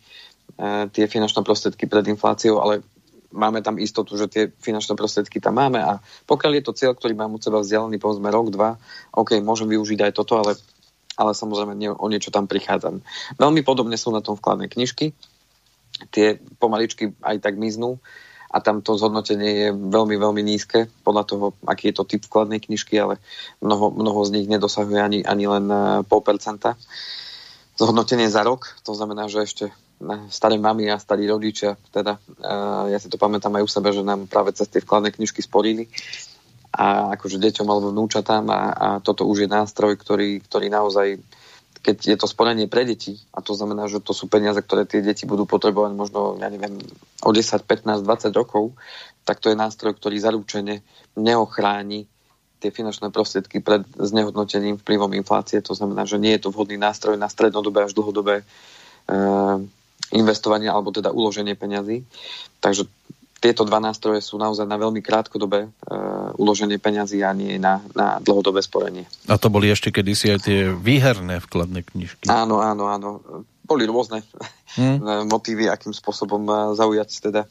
tie 0.92 1.06
finančné 1.06 1.46
prostriedky 1.46 1.86
pred 1.86 2.08
infláciou, 2.12 2.60
ale 2.60 2.84
máme 3.32 3.64
tam 3.64 3.80
istotu, 3.80 4.16
že 4.16 4.28
tie 4.28 4.44
finančné 4.52 4.96
prostriedky 4.96 5.40
tam 5.40 5.58
máme 5.58 5.80
a 5.80 6.04
pokiaľ 6.28 6.52
je 6.60 6.64
to 6.64 6.78
cieľ, 6.78 6.92
ktorý 6.96 7.16
mám 7.16 7.36
od 7.36 7.42
seba 7.44 7.60
vzdialený, 7.64 7.98
povedzme 7.98 8.30
rok, 8.32 8.52
dva, 8.52 8.78
OK, 9.16 9.40
môžem 9.42 9.72
využiť 9.72 10.00
aj 10.08 10.12
toto, 10.16 10.40
ale, 10.40 10.60
ale 11.16 11.32
samozrejme 11.32 11.74
nie, 11.76 11.92
o 11.92 12.08
niečo 12.12 12.30
tam 12.30 12.46
prichádzam. 12.46 13.04
Veľmi 13.40 13.62
podobne 13.64 13.96
sú 13.96 14.12
na 14.14 14.24
tom 14.24 14.36
vkladné 14.36 14.68
knižky, 14.68 15.16
tie 16.12 16.40
pomaličky 16.60 17.16
aj 17.24 17.44
tak 17.44 17.60
miznú 17.60 18.00
a 18.52 18.60
tam 18.60 18.84
to 18.84 19.00
zhodnotenie 19.00 19.52
je 19.52 19.70
veľmi, 19.72 20.20
veľmi 20.20 20.44
nízke 20.44 20.92
podľa 21.08 21.24
toho, 21.24 21.46
aký 21.64 21.92
je 21.92 21.96
to 21.96 22.04
typ 22.04 22.22
vkladnej 22.28 22.60
knižky, 22.60 23.00
ale 23.00 23.24
mnoho, 23.64 23.96
mnoho 23.96 24.20
z 24.28 24.34
nich 24.36 24.48
nedosahuje 24.52 25.00
ani, 25.00 25.20
ani 25.24 25.46
len 25.48 25.66
eh, 25.72 25.80
pol 26.04 26.20
percenta. 26.20 26.76
zhodnotenie 27.80 28.28
za 28.28 28.44
rok, 28.44 28.76
to 28.84 28.92
znamená, 28.92 29.32
že 29.32 29.48
ešte 29.48 29.66
staré 30.34 30.58
mamy 30.58 30.90
a 30.90 30.98
starí 30.98 31.30
rodičia, 31.30 31.78
teda 31.94 32.18
ja 32.90 32.98
si 32.98 33.08
to 33.08 33.22
pamätám 33.22 33.54
aj 33.58 33.64
u 33.66 33.70
sebe, 33.70 33.90
že 33.94 34.02
nám 34.02 34.26
práve 34.26 34.52
cez 34.54 34.66
tie 34.68 34.82
vkladné 34.82 35.14
knižky 35.14 35.46
sporili 35.46 35.86
a 36.72 37.14
akože 37.20 37.38
deťom 37.38 37.68
alebo 37.68 37.92
vnúčatám 37.92 38.46
a, 38.50 38.62
a 38.72 38.88
toto 39.04 39.28
už 39.28 39.46
je 39.46 39.50
nástroj, 39.52 40.00
ktorý, 40.00 40.40
ktorý 40.42 40.68
naozaj 40.72 41.20
keď 41.82 41.98
je 42.14 42.18
to 42.18 42.30
sporenie 42.30 42.70
pre 42.70 42.86
deti, 42.86 43.18
a 43.34 43.42
to 43.42 43.58
znamená, 43.58 43.90
že 43.90 44.06
to 44.06 44.14
sú 44.14 44.30
peniaze, 44.30 44.62
ktoré 44.62 44.86
tie 44.86 45.02
deti 45.02 45.26
budú 45.26 45.50
potrebovať 45.50 45.92
možno, 45.98 46.38
ja 46.38 46.46
neviem, 46.54 46.78
o 47.26 47.32
10, 47.34 47.42
15, 47.66 48.06
20 48.06 48.30
rokov, 48.38 48.78
tak 49.26 49.42
to 49.42 49.50
je 49.50 49.58
nástroj, 49.58 49.98
ktorý 49.98 50.22
zaručene 50.22 50.86
neochráni 51.18 52.06
tie 52.62 52.70
finančné 52.70 53.10
prostriedky 53.10 53.66
pred 53.66 53.82
znehodnotením 53.98 54.78
vplyvom 54.78 55.18
inflácie. 55.18 55.66
To 55.66 55.74
znamená, 55.74 56.06
že 56.06 56.22
nie 56.22 56.38
je 56.38 56.46
to 56.46 56.54
vhodný 56.54 56.78
nástroj 56.78 57.18
na 57.18 57.26
strednodobé 57.26 57.90
až 57.90 57.98
dlhodobé 57.98 58.42
e, 58.42 58.46
investovanie 60.12 60.68
alebo 60.68 60.92
teda 60.92 61.10
uloženie 61.12 61.56
peňazí. 61.56 62.04
Takže 62.60 62.88
tieto 63.42 63.66
dva 63.66 63.82
nástroje 63.82 64.22
sú 64.22 64.38
naozaj 64.38 64.70
na 64.70 64.78
veľmi 64.78 65.02
krátkodobé 65.02 65.66
e, 65.66 65.70
uloženie 66.38 66.78
peňazí 66.78 67.26
a 67.26 67.34
nie 67.34 67.58
na, 67.58 67.82
na 67.98 68.22
dlhodobé 68.22 68.62
sporenie. 68.62 69.10
A 69.26 69.42
to 69.42 69.50
boli 69.50 69.74
ešte 69.74 69.90
kedysi 69.90 70.30
aj 70.30 70.40
tie 70.46 70.70
výherné 70.70 71.42
vkladné 71.42 71.82
knižky. 71.82 72.30
Áno, 72.30 72.62
áno, 72.62 72.86
áno. 72.86 73.10
Boli 73.66 73.90
rôzne 73.90 74.22
hmm. 74.78 75.26
motívy, 75.26 75.66
akým 75.74 75.90
spôsobom 75.90 76.46
e, 76.46 76.54
zaujať 76.78 77.10
teda 77.34 77.42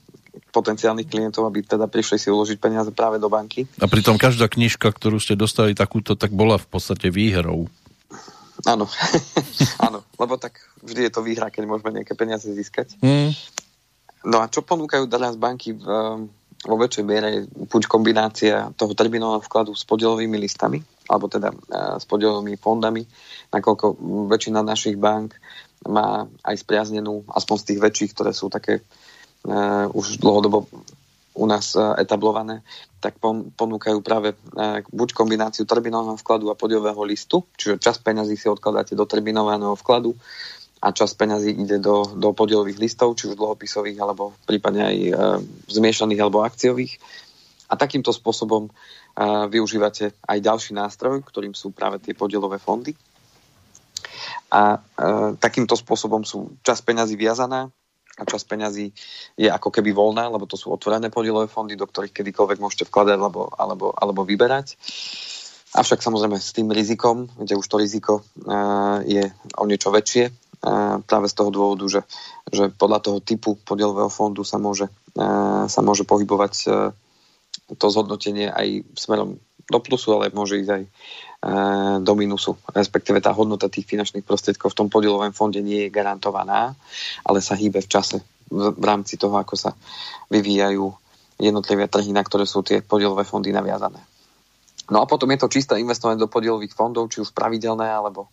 potenciálnych 0.55 1.11
klientov, 1.11 1.51
aby 1.51 1.67
teda 1.67 1.91
prišli 1.91 2.23
si 2.23 2.31
uložiť 2.31 2.63
peniaze 2.63 2.91
práve 2.95 3.19
do 3.19 3.27
banky. 3.27 3.67
A 3.83 3.91
pritom 3.91 4.15
každá 4.15 4.47
knižka, 4.47 4.95
ktorú 4.95 5.19
ste 5.19 5.35
dostali 5.35 5.75
takúto, 5.75 6.15
tak 6.15 6.31
bola 6.31 6.55
v 6.55 6.71
podstate 6.71 7.11
výhrou. 7.11 7.67
Áno, 8.67 8.85
áno, 9.87 10.05
lebo 10.21 10.35
tak 10.37 10.61
vždy 10.85 11.09
je 11.09 11.13
to 11.13 11.25
výhra, 11.25 11.49
keď 11.49 11.65
môžeme 11.65 12.01
nejaké 12.01 12.13
peniaze 12.17 12.49
získať. 12.49 12.97
Hmm. 13.01 13.33
No 14.25 14.45
a 14.45 14.53
čo 14.53 14.61
ponúkajú 14.61 15.09
teraz 15.09 15.41
banky 15.41 15.73
v, 15.73 15.85
vo 16.61 16.77
väčšej 16.77 17.05
miere 17.05 17.49
buď 17.49 17.83
kombinácia 17.89 18.69
toho 18.77 18.93
terminálneho 18.93 19.41
vkladu 19.41 19.73
s 19.73 19.89
podielovými 19.89 20.37
listami, 20.37 20.85
alebo 21.09 21.25
teda 21.33 21.49
e, 21.49 21.57
s 21.97 22.05
podielovými 22.05 22.61
fondami, 22.61 23.01
nakoľko 23.49 23.97
väčšina 24.29 24.61
našich 24.61 25.01
bank 25.01 25.41
má 25.89 26.29
aj 26.45 26.57
spriaznenú, 26.61 27.25
aspoň 27.33 27.57
z 27.57 27.67
tých 27.73 27.81
väčších, 27.81 28.11
ktoré 28.13 28.37
sú 28.37 28.53
také 28.53 28.85
uh, 29.49 29.89
už 29.97 30.21
dlhodobo 30.21 30.69
u 31.41 31.49
nás 31.49 31.73
uh, 31.73 31.97
etablované, 31.97 32.61
tak 33.01 33.17
pon- 33.17 33.49
ponúkajú 33.57 34.05
práve 34.05 34.37
uh, 34.37 34.85
buď 34.93 35.17
kombináciu 35.17 35.65
terminálneho 35.65 36.21
vkladu 36.21 36.53
a 36.53 36.59
podielového 36.59 37.01
listu, 37.09 37.49
čiže 37.57 37.81
čas 37.81 37.97
peňazí 37.97 38.37
si 38.37 38.53
odkladáte 38.53 38.93
do 38.93 39.09
terminovaného 39.09 39.73
vkladu 39.81 40.13
a 40.81 40.97
časť 40.97 41.15
peňazí 41.17 41.51
ide 41.61 41.77
do, 41.77 42.09
do 42.17 42.33
podielových 42.33 42.81
listov, 42.81 43.13
či 43.13 43.29
už 43.29 43.37
dlhopisových, 43.37 44.01
alebo 44.01 44.33
prípadne 44.49 44.89
aj 44.89 44.97
e, 44.97 45.13
zmiešaných 45.69 46.21
alebo 46.25 46.41
akciových. 46.41 46.97
A 47.69 47.77
takýmto 47.77 48.17
spôsobom 48.17 48.65
e, 48.65 48.71
využívate 49.53 50.17
aj 50.25 50.39
ďalší 50.41 50.73
nástroj, 50.73 51.21
ktorým 51.21 51.53
sú 51.53 51.77
práve 51.77 52.01
tie 52.01 52.17
podielové 52.17 52.57
fondy. 52.57 52.97
A 54.49 54.81
e, 54.81 55.37
takýmto 55.37 55.77
spôsobom 55.77 56.25
sú 56.25 56.57
časť 56.65 56.81
peňazí 56.81 57.15
viazaná 57.21 57.69
a 58.21 58.23
časť 58.29 58.45
peňazí 58.45 58.93
je 59.41 59.49
ako 59.49 59.73
keby 59.73 59.97
voľná, 59.97 60.29
lebo 60.29 60.45
to 60.45 60.61
sú 60.61 60.69
otvorené 60.69 61.09
podielové 61.09 61.49
fondy, 61.49 61.73
do 61.73 61.89
ktorých 61.89 62.13
kedykoľvek 62.13 62.61
môžete 62.61 62.85
vkladať 62.93 63.17
alebo, 63.17 63.49
alebo, 63.57 63.97
alebo 63.97 64.21
vyberať. 64.29 64.77
Avšak 65.73 66.05
samozrejme 66.05 66.37
s 66.37 66.53
tým 66.53 66.69
rizikom, 66.69 67.31
kde 67.41 67.57
už 67.57 67.65
to 67.65 67.79
riziko 67.79 68.21
uh, 68.21 69.01
je 69.07 69.31
o 69.57 69.65
niečo 69.65 69.89
väčšie, 69.95 70.51
práve 71.09 71.27
z 71.29 71.35
toho 71.35 71.51
dôvodu, 71.51 71.89
že, 71.89 72.01
že 72.53 72.69
podľa 72.69 73.01
toho 73.01 73.19
typu 73.25 73.57
podielového 73.57 74.13
fondu 74.13 74.45
sa 74.45 74.61
môže, 74.61 74.93
sa 75.67 75.81
môže 75.81 76.05
pohybovať 76.05 76.53
to 77.81 77.87
zhodnotenie 77.89 78.53
aj 78.53 78.85
smerom 78.93 79.41
do 79.71 79.79
plusu, 79.81 80.13
ale 80.13 80.35
môže 80.35 80.61
ísť 80.61 80.71
aj 80.75 80.83
do 82.05 82.13
minusu. 82.21 82.53
Respektíve 82.69 83.25
tá 83.25 83.33
hodnota 83.33 83.73
tých 83.73 83.89
finančných 83.89 84.29
prostriedkov 84.29 84.77
v 84.77 84.79
tom 84.85 84.89
podielovom 84.93 85.33
fonde 85.33 85.65
nie 85.65 85.89
je 85.89 85.95
garantovaná, 85.95 86.77
ale 87.25 87.41
sa 87.41 87.57
hýbe 87.57 87.81
v 87.81 87.89
čase 87.89 88.21
v, 88.53 88.85
rámci 88.85 89.17
toho, 89.17 89.41
ako 89.41 89.57
sa 89.57 89.73
vyvíjajú 90.29 90.85
jednotlivé 91.41 91.89
trhy, 91.89 92.13
na 92.13 92.21
ktoré 92.21 92.45
sú 92.45 92.61
tie 92.61 92.85
podielové 92.85 93.25
fondy 93.25 93.57
naviazané. 93.57 94.05
No 94.93 95.01
a 95.01 95.09
potom 95.09 95.31
je 95.33 95.41
to 95.41 95.49
čisté 95.49 95.81
investovanie 95.81 96.21
do 96.21 96.29
podielových 96.29 96.77
fondov, 96.77 97.09
či 97.09 97.25
už 97.25 97.33
pravidelné 97.33 97.89
alebo 97.89 98.29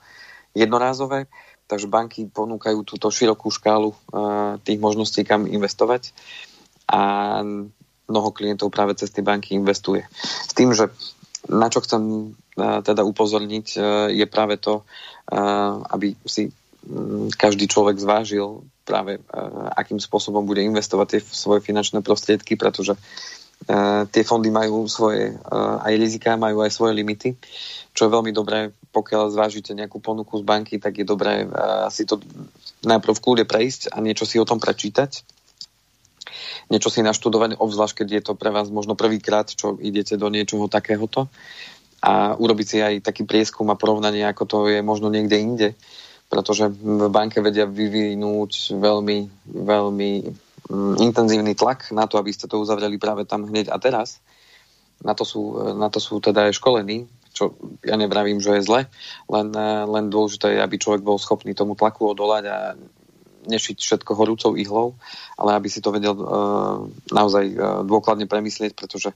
jednorázové. 0.51 1.31
Takže 1.69 1.87
banky 1.87 2.27
ponúkajú 2.27 2.83
túto 2.83 3.07
širokú 3.07 3.53
škálu 3.53 3.93
uh, 3.93 4.59
tých 4.63 4.79
možností, 4.83 5.23
kam 5.23 5.47
investovať 5.47 6.11
a 6.87 6.99
mnoho 8.07 8.29
klientov 8.31 8.71
práve 8.71 8.95
cez 8.95 9.11
tie 9.11 9.19
banky 9.19 9.53
investuje. 9.53 10.07
S 10.23 10.55
tým, 10.55 10.71
že 10.71 10.87
na 11.49 11.67
čo 11.71 11.83
chcem 11.83 12.33
uh, 12.33 12.79
teda 12.83 13.03
upozorniť, 13.03 13.67
uh, 13.75 13.83
je 14.12 14.25
práve 14.27 14.60
to, 14.60 14.83
aby 15.91 16.15
si 16.23 16.47
um, 16.47 17.27
každý 17.27 17.67
človek 17.67 17.99
zvážil 17.99 18.63
práve 18.88 19.19
akým 19.75 19.99
spôsobom 19.99 20.47
bude 20.47 20.63
investovať 20.63 21.07
tie 21.12 21.21
svoje 21.27 21.60
finančné 21.60 21.99
prostriedky, 21.99 22.55
pretože 22.55 22.95
tie 24.15 24.23
fondy 24.23 24.47
majú 24.47 24.88
svoje 24.88 25.36
aj 25.83 25.91
rizika, 25.99 26.39
majú 26.39 26.63
aj 26.63 26.71
svoje 26.71 26.95
limity, 26.95 27.36
čo 27.91 28.07
je 28.07 28.13
veľmi 28.15 28.31
dobré 28.31 28.71
pokiaľ 28.97 29.29
zvážite 29.29 29.77
nejakú 29.77 30.01
ponuku 30.01 30.41
z 30.41 30.43
banky, 30.47 30.75
tak 30.81 30.97
je 30.97 31.05
dobré 31.05 31.45
si 31.93 32.10
to 32.10 32.17
najprv 32.81 33.13
v 33.13 33.23
kľude 33.23 33.43
prejsť 33.45 33.93
a 33.93 34.01
niečo 34.01 34.25
si 34.25 34.41
o 34.41 34.47
tom 34.47 34.57
prečítať. 34.57 35.21
Niečo 36.71 36.89
si 36.91 37.05
naštudovať, 37.05 37.59
obzvlášť 37.59 38.03
keď 38.03 38.07
je 38.11 38.21
to 38.21 38.33
pre 38.35 38.51
vás 38.53 38.67
možno 38.71 38.93
prvýkrát, 38.93 39.47
čo 39.47 39.77
idete 39.79 40.19
do 40.19 40.27
niečoho 40.27 40.67
takéhoto. 40.71 41.31
A 42.03 42.37
urobiť 42.37 42.67
si 42.67 42.77
aj 42.77 43.05
taký 43.05 43.25
prieskum 43.25 43.67
a 43.73 43.79
porovnanie, 43.79 44.21
ako 44.25 44.43
to 44.45 44.57
je 44.69 44.85
možno 44.85 45.09
niekde 45.09 45.37
inde, 45.37 45.69
pretože 46.29 46.69
v 46.69 47.09
banke 47.09 47.41
vedia 47.41 47.65
vyvinúť 47.65 48.77
veľmi, 48.77 49.17
veľmi 49.49 50.11
mm, 50.69 50.95
intenzívny 51.01 51.57
tlak 51.57 51.89
na 51.89 52.05
to, 52.05 52.21
aby 52.21 52.29
ste 52.29 52.45
to 52.45 52.61
uzavreli 52.61 53.01
práve 53.01 53.25
tam 53.25 53.49
hneď 53.49 53.73
a 53.73 53.81
teraz. 53.81 54.21
Na 55.01 55.13
to 55.13 55.25
sú, 55.25 55.73
na 55.77 55.89
to 55.89 56.01
sú 56.01 56.21
teda 56.21 56.49
aj 56.49 56.57
školení 56.57 57.09
čo 57.37 57.53
ja 57.85 57.93
nevravím, 57.93 58.41
že 58.41 58.57
je 58.57 58.65
zle, 58.65 58.81
len, 59.29 59.47
eh, 59.53 59.85
len 59.85 60.09
dôležité 60.09 60.57
je, 60.57 60.65
aby 60.65 60.81
človek 60.81 61.05
bol 61.05 61.21
schopný 61.21 61.53
tomu 61.53 61.77
tlaku 61.77 62.09
odolať 62.09 62.43
a 62.49 62.57
nešiť 63.47 63.77
všetko 63.79 64.12
horúcou 64.13 64.60
ihlou, 64.60 64.93
ale 65.39 65.55
aby 65.55 65.71
si 65.71 65.79
to 65.79 65.95
vedel 65.95 66.13
uh, 66.19 66.83
naozaj 67.10 67.45
uh, 67.55 67.81
dôkladne 67.88 68.27
premyslieť, 68.27 68.75
pretože 68.75 69.15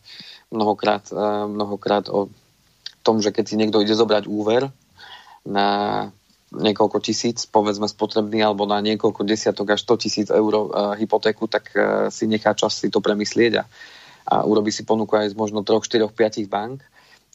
mnohokrát, 0.50 1.06
uh, 1.12 1.46
mnohokrát 1.46 2.08
o 2.08 2.32
tom, 3.04 3.20
že 3.20 3.36
keď 3.36 3.46
si 3.46 3.60
niekto 3.60 3.84
ide 3.84 3.94
zobrať 3.94 4.26
úver 4.32 4.72
na 5.44 6.10
niekoľko 6.52 7.00
tisíc, 7.00 7.48
povedzme 7.48 7.88
spotrebný, 7.88 8.44
alebo 8.44 8.68
na 8.68 8.84
niekoľko 8.84 9.24
desiatok 9.24 9.76
až 9.76 9.88
100 9.88 10.04
tisíc 10.04 10.28
eur 10.28 10.54
uh, 10.56 10.96
hypotéku, 11.00 11.48
tak 11.48 11.72
uh, 11.76 12.08
si 12.12 12.28
nechá 12.28 12.56
čas 12.56 12.76
si 12.76 12.92
to 12.92 13.00
premyslieť 13.00 13.54
a, 13.60 13.64
a 14.28 14.36
urobí 14.44 14.72
si 14.72 14.84
ponuku 14.84 15.16
aj 15.16 15.32
z 15.32 15.36
možno 15.36 15.64
3, 15.64 15.80
4, 15.80 16.12
5 16.12 16.48
bank. 16.52 16.84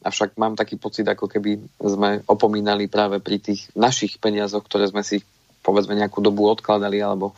Avšak 0.05 0.37
mám 0.37 0.55
taký 0.55 0.77
pocit, 0.77 1.09
ako 1.09 1.27
keby 1.27 1.57
sme 1.81 2.21
opomínali 2.29 2.87
práve 2.87 3.19
pri 3.19 3.41
tých 3.41 3.73
našich 3.73 4.21
peniazoch, 4.21 4.63
ktoré 4.69 4.87
sme 4.93 5.01
si 5.01 5.25
povedzme 5.67 5.99
nejakú 5.99 6.23
dobu 6.23 6.47
odkladali 6.47 7.03
alebo 7.03 7.35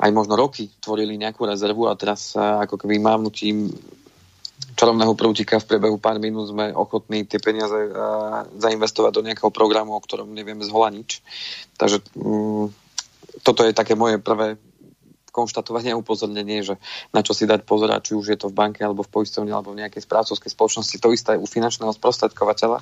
aj 0.00 0.10
možno 0.12 0.40
roky 0.40 0.72
tvorili 0.80 1.20
nejakú 1.20 1.44
rezervu 1.44 1.88
a 1.88 1.96
teraz 1.96 2.32
ako 2.36 2.80
keby 2.80 2.96
mávnutím 2.96 3.68
čarovného 4.76 5.12
prútika 5.16 5.60
v 5.60 5.68
priebehu 5.68 5.96
pár 6.00 6.20
minút 6.20 6.52
sme 6.52 6.72
ochotní 6.72 7.24
tie 7.24 7.40
peniaze 7.40 7.76
uh, 7.76 8.44
zainvestovať 8.56 9.12
do 9.12 9.24
nejakého 9.24 9.52
programu, 9.52 9.96
o 9.96 10.04
ktorom 10.04 10.32
nevieme 10.32 10.64
zhola 10.64 10.92
nič. 10.92 11.24
Takže 11.80 12.04
um, 12.16 12.68
toto 13.40 13.64
je 13.64 13.76
také 13.76 13.96
moje 13.96 14.20
prvé 14.20 14.60
konštatovanie 15.36 15.92
a 15.92 16.00
upozornenie, 16.00 16.64
že 16.64 16.80
na 17.12 17.20
čo 17.20 17.36
si 17.36 17.44
dať 17.44 17.68
pozor, 17.68 17.92
či 18.00 18.16
už 18.16 18.32
je 18.32 18.38
to 18.40 18.48
v 18.48 18.56
banke 18.56 18.80
alebo 18.80 19.04
v 19.04 19.12
poistovni 19.12 19.52
alebo 19.52 19.76
v 19.76 19.84
nejakej 19.84 20.08
správcovskej 20.08 20.48
spoločnosti. 20.48 20.96
To 20.96 21.12
isté 21.12 21.36
u 21.36 21.44
finančného 21.44 21.92
sprostredkovateľa. 21.92 22.80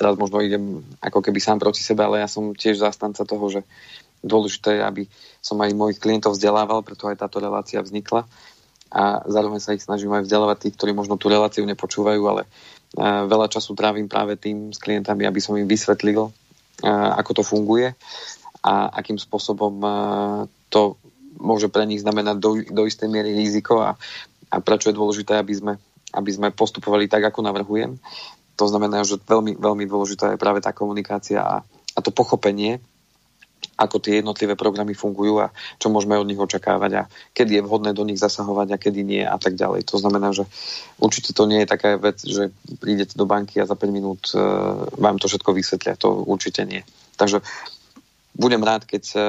Teraz 0.00 0.16
možno 0.16 0.40
idem 0.40 0.80
ako 1.04 1.20
keby 1.20 1.36
sám 1.36 1.60
proti 1.60 1.84
sebe, 1.84 2.00
ale 2.00 2.24
ja 2.24 2.28
som 2.32 2.56
tiež 2.56 2.80
zastanca 2.80 3.28
toho, 3.28 3.52
že 3.52 3.60
dôležité 4.24 4.80
je, 4.80 4.82
aby 4.84 5.02
som 5.44 5.60
aj 5.60 5.76
mojich 5.76 6.00
klientov 6.00 6.36
vzdelával, 6.36 6.80
preto 6.80 7.08
aj 7.08 7.20
táto 7.20 7.36
relácia 7.40 7.84
vznikla 7.84 8.24
a 8.90 9.22
zároveň 9.24 9.60
sa 9.62 9.72
ich 9.76 9.86
snažím 9.86 10.10
aj 10.12 10.26
vzdelávať 10.26 10.66
tých, 10.66 10.74
ktorí 10.74 10.90
možno 10.90 11.14
tú 11.14 11.30
reláciu 11.30 11.62
nepočúvajú, 11.62 12.22
ale 12.26 12.42
veľa 13.00 13.46
času 13.46 13.78
trávim 13.78 14.10
práve 14.10 14.34
tým 14.34 14.74
s 14.74 14.82
klientami, 14.82 15.24
aby 15.24 15.38
som 15.38 15.54
im 15.54 15.70
vysvetlil, 15.70 16.26
ako 17.14 17.30
to 17.38 17.42
funguje 17.46 17.94
a 18.60 18.90
akým 18.98 19.16
spôsobom 19.16 19.78
to 20.68 20.98
môže 21.40 21.72
pre 21.72 21.88
nich 21.88 22.04
znamenať 22.04 22.36
do, 22.38 22.50
do 22.68 22.82
istej 22.84 23.08
miery 23.08 23.32
riziko 23.32 23.80
a, 23.80 23.96
a 24.52 24.56
prečo 24.60 24.92
je 24.92 24.98
dôležité, 24.98 25.40
aby 25.40 25.54
sme, 25.56 25.72
aby 26.12 26.30
sme 26.30 26.48
postupovali 26.52 27.08
tak, 27.08 27.24
ako 27.24 27.40
navrhujem. 27.40 27.96
To 28.60 28.68
znamená, 28.68 29.00
že 29.08 29.16
veľmi, 29.16 29.56
veľmi 29.56 29.84
dôležitá 29.88 30.36
je 30.36 30.42
práve 30.42 30.60
tá 30.60 30.76
komunikácia 30.76 31.40
a, 31.40 31.64
a 31.66 31.98
to 32.04 32.12
pochopenie 32.12 32.78
ako 33.80 33.96
tie 33.96 34.20
jednotlivé 34.20 34.56
programy 34.60 34.92
fungujú 34.92 35.40
a 35.40 35.52
čo 35.80 35.88
môžeme 35.88 36.16
od 36.20 36.28
nich 36.28 36.36
očakávať 36.36 36.92
a 37.00 37.02
kedy 37.32 37.60
je 37.60 37.64
vhodné 37.64 37.96
do 37.96 38.04
nich 38.04 38.20
zasahovať 38.20 38.76
a 38.76 38.80
kedy 38.80 39.00
nie 39.00 39.24
a 39.24 39.40
tak 39.40 39.56
ďalej. 39.56 39.88
To 39.88 39.96
znamená, 39.96 40.36
že 40.36 40.44
určite 41.00 41.32
to 41.32 41.48
nie 41.48 41.64
je 41.64 41.72
taká 41.72 41.96
vec, 41.96 42.20
že 42.20 42.52
prídete 42.76 43.16
do 43.16 43.24
banky 43.24 43.56
a 43.56 43.68
za 43.68 43.76
5 43.76 43.88
minút 43.88 44.36
uh, 44.36 44.84
vám 45.00 45.16
to 45.16 45.32
všetko 45.32 45.56
vysvetlia. 45.56 45.96
To 46.04 46.24
určite 46.28 46.64
nie. 46.68 46.84
Takže 47.16 47.40
budem 48.36 48.60
rád, 48.60 48.84
keď 48.84 49.04
uh, 49.16 49.22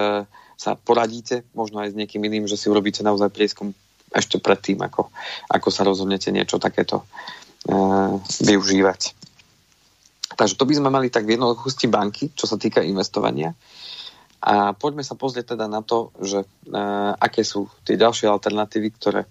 sa 0.62 0.78
poradíte, 0.78 1.42
možno 1.58 1.82
aj 1.82 1.90
s 1.90 1.98
niekým 1.98 2.22
iným, 2.22 2.46
že 2.46 2.54
si 2.54 2.70
urobíte 2.70 3.02
naozaj 3.02 3.34
prieskum 3.34 3.74
ešte 4.14 4.38
predtým, 4.38 4.78
ako, 4.86 5.10
ako 5.50 5.68
sa 5.74 5.82
rozhodnete 5.82 6.30
niečo 6.30 6.62
takéto 6.62 7.02
uh, 7.02 8.22
využívať. 8.46 9.18
Takže 10.38 10.54
to 10.54 10.68
by 10.70 10.74
sme 10.78 10.94
mali 10.94 11.10
tak 11.10 11.26
v 11.26 11.34
jednoduchosti 11.34 11.90
banky, 11.90 12.30
čo 12.38 12.46
sa 12.46 12.62
týka 12.62 12.86
investovania. 12.86 13.58
A 14.42 14.78
poďme 14.78 15.02
sa 15.02 15.18
pozrieť 15.18 15.58
teda 15.58 15.66
na 15.66 15.82
to, 15.82 16.14
že 16.22 16.46
uh, 16.46 17.18
aké 17.18 17.42
sú 17.42 17.66
tie 17.82 17.98
ďalšie 17.98 18.30
alternatívy, 18.30 18.90
ktoré 19.02 19.26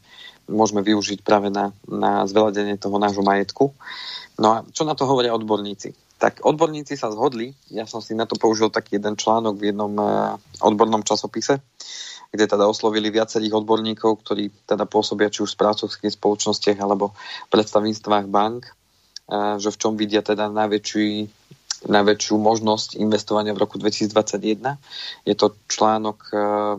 môžeme 0.50 0.82
využiť 0.82 1.22
práve 1.22 1.46
na, 1.46 1.70
na 1.86 2.26
zveladenie 2.26 2.74
toho 2.74 2.98
nášho 2.98 3.22
majetku. 3.22 3.70
No 4.42 4.48
a 4.50 4.56
čo 4.74 4.82
na 4.82 4.98
to 4.98 5.06
hovoria 5.06 5.30
odborníci? 5.30 5.94
Tak 6.20 6.44
odborníci 6.44 7.00
sa 7.00 7.08
zhodli, 7.08 7.56
ja 7.72 7.88
som 7.88 8.04
si 8.04 8.12
na 8.12 8.28
to 8.28 8.36
použil 8.36 8.68
taký 8.68 9.00
jeden 9.00 9.16
článok 9.16 9.56
v 9.56 9.72
jednom 9.72 9.92
uh, 9.96 10.36
odbornom 10.60 11.00
časopise, 11.00 11.64
kde 12.28 12.44
teda 12.44 12.68
oslovili 12.68 13.08
viacerých 13.08 13.56
odborníkov, 13.64 14.20
ktorí 14.20 14.52
teda 14.68 14.84
pôsobia 14.84 15.32
či 15.32 15.40
už 15.40 15.56
v 15.56 15.56
správcovských 15.56 16.12
spoločnostiach 16.20 16.76
alebo 16.76 17.16
predstavinstvách 17.48 18.28
bank, 18.28 18.68
uh, 18.68 19.56
že 19.56 19.72
v 19.72 19.80
čom 19.80 19.96
vidia 19.96 20.20
teda 20.20 20.52
najväčší 20.52 21.40
najväčšiu 21.88 22.36
možnosť 22.36 23.00
investovania 23.00 23.56
v 23.56 23.64
roku 23.64 23.80
2021. 23.80 24.76
Je 25.24 25.32
to 25.32 25.56
článok, 25.64 26.18
eh, 26.28 26.76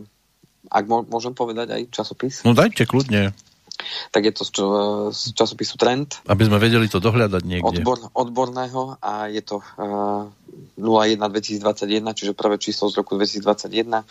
ak 0.70 0.84
môžem 0.86 1.34
povedať 1.34 1.74
aj 1.74 1.82
časopis? 1.90 2.46
No 2.46 2.54
dajte 2.54 2.86
kľudne. 2.86 3.34
Tak 4.10 4.22
je 4.24 4.32
to 4.32 4.42
z, 4.44 5.32
časopisu 5.32 5.76
Trend. 5.78 6.20
Aby 6.28 6.48
sme 6.48 6.58
vedeli 6.58 6.86
to 6.86 6.98
dohľadať 6.98 7.42
niekde. 7.44 7.82
Odbor, 7.82 7.98
odborného 8.12 8.98
a 9.00 9.28
je 9.28 9.42
to 9.42 9.60
uh, 9.60 10.26
01 10.78 11.18
2021, 11.18 12.18
čiže 12.18 12.32
prvé 12.36 12.56
číslo 12.58 12.90
z 12.90 13.02
roku 13.02 13.16
2021 13.18 14.04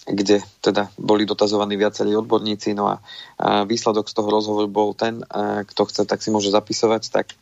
kde 0.00 0.40
teda 0.64 0.88
boli 0.96 1.28
dotazovaní 1.28 1.76
viacerí 1.76 2.16
odborníci, 2.16 2.72
no 2.72 2.88
a, 2.88 3.04
a 3.36 3.68
výsledok 3.68 4.08
z 4.08 4.16
toho 4.16 4.28
rozhovoru 4.32 4.66
bol 4.66 4.90
ten, 4.96 5.20
a, 5.28 5.62
kto 5.62 5.86
chce, 5.86 6.02
tak 6.08 6.24
si 6.24 6.32
môže 6.32 6.48
zapisovať, 6.50 7.02
tak 7.12 7.36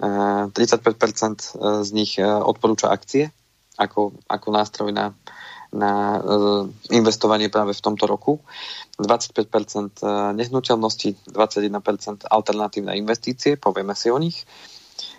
35% 0.00 1.60
z 1.84 1.90
nich 1.92 2.16
odporúča 2.24 2.88
akcie 2.88 3.28
ako, 3.76 4.16
ako 4.28 4.48
nástroj 4.48 4.90
na, 4.92 5.12
na 5.70 6.18
e, 6.18 6.20
investovanie 6.94 7.48
práve 7.48 7.74
v 7.74 7.82
tomto 7.82 8.06
roku. 8.10 8.42
25% 8.98 10.02
e, 10.02 10.14
nehnuteľnosti, 10.34 11.30
21% 11.30 12.26
alternatívne 12.26 12.94
investície, 12.98 13.54
povieme 13.56 13.94
si 13.94 14.10
o 14.10 14.18
nich. 14.18 14.42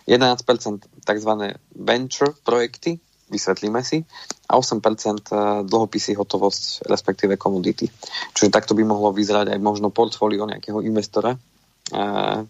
11% 0.09 1.05
tzv. 1.07 1.31
venture 1.77 2.31
projekty, 2.43 2.99
vysvetlíme 3.31 3.79
si, 3.79 4.03
a 4.51 4.59
8% 4.59 5.63
dlhopisy, 5.63 6.11
hotovosť, 6.19 6.89
respektíve 6.91 7.39
komodity. 7.39 7.87
Čiže 8.35 8.51
takto 8.51 8.75
by 8.75 8.83
mohlo 8.83 9.15
vyzerať 9.15 9.55
aj 9.55 9.59
možno 9.63 9.87
portfólio 9.87 10.43
nejakého 10.43 10.83
investora. 10.83 11.39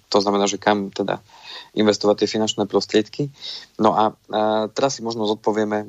To 0.09 0.17
znamená, 0.19 0.45
že 0.49 0.59
kam 0.59 0.91
teda 0.91 1.23
investovať 1.71 2.25
tie 2.25 2.31
finančné 2.35 2.67
prostriedky. 2.67 3.31
No 3.79 3.95
a, 3.95 4.03
teraz 4.75 4.99
si 4.99 5.01
možno 5.01 5.23
zodpovieme 5.23 5.87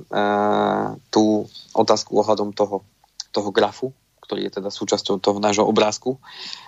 tú 1.10 1.50
otázku 1.74 2.22
ohľadom 2.22 2.54
toho, 2.54 2.86
toho 3.34 3.50
grafu, 3.50 3.90
ktorý 4.22 4.48
je 4.48 4.62
teda 4.62 4.70
súčasťou 4.70 5.18
toho 5.18 5.42
nášho 5.42 5.66
obrázku 5.66 6.16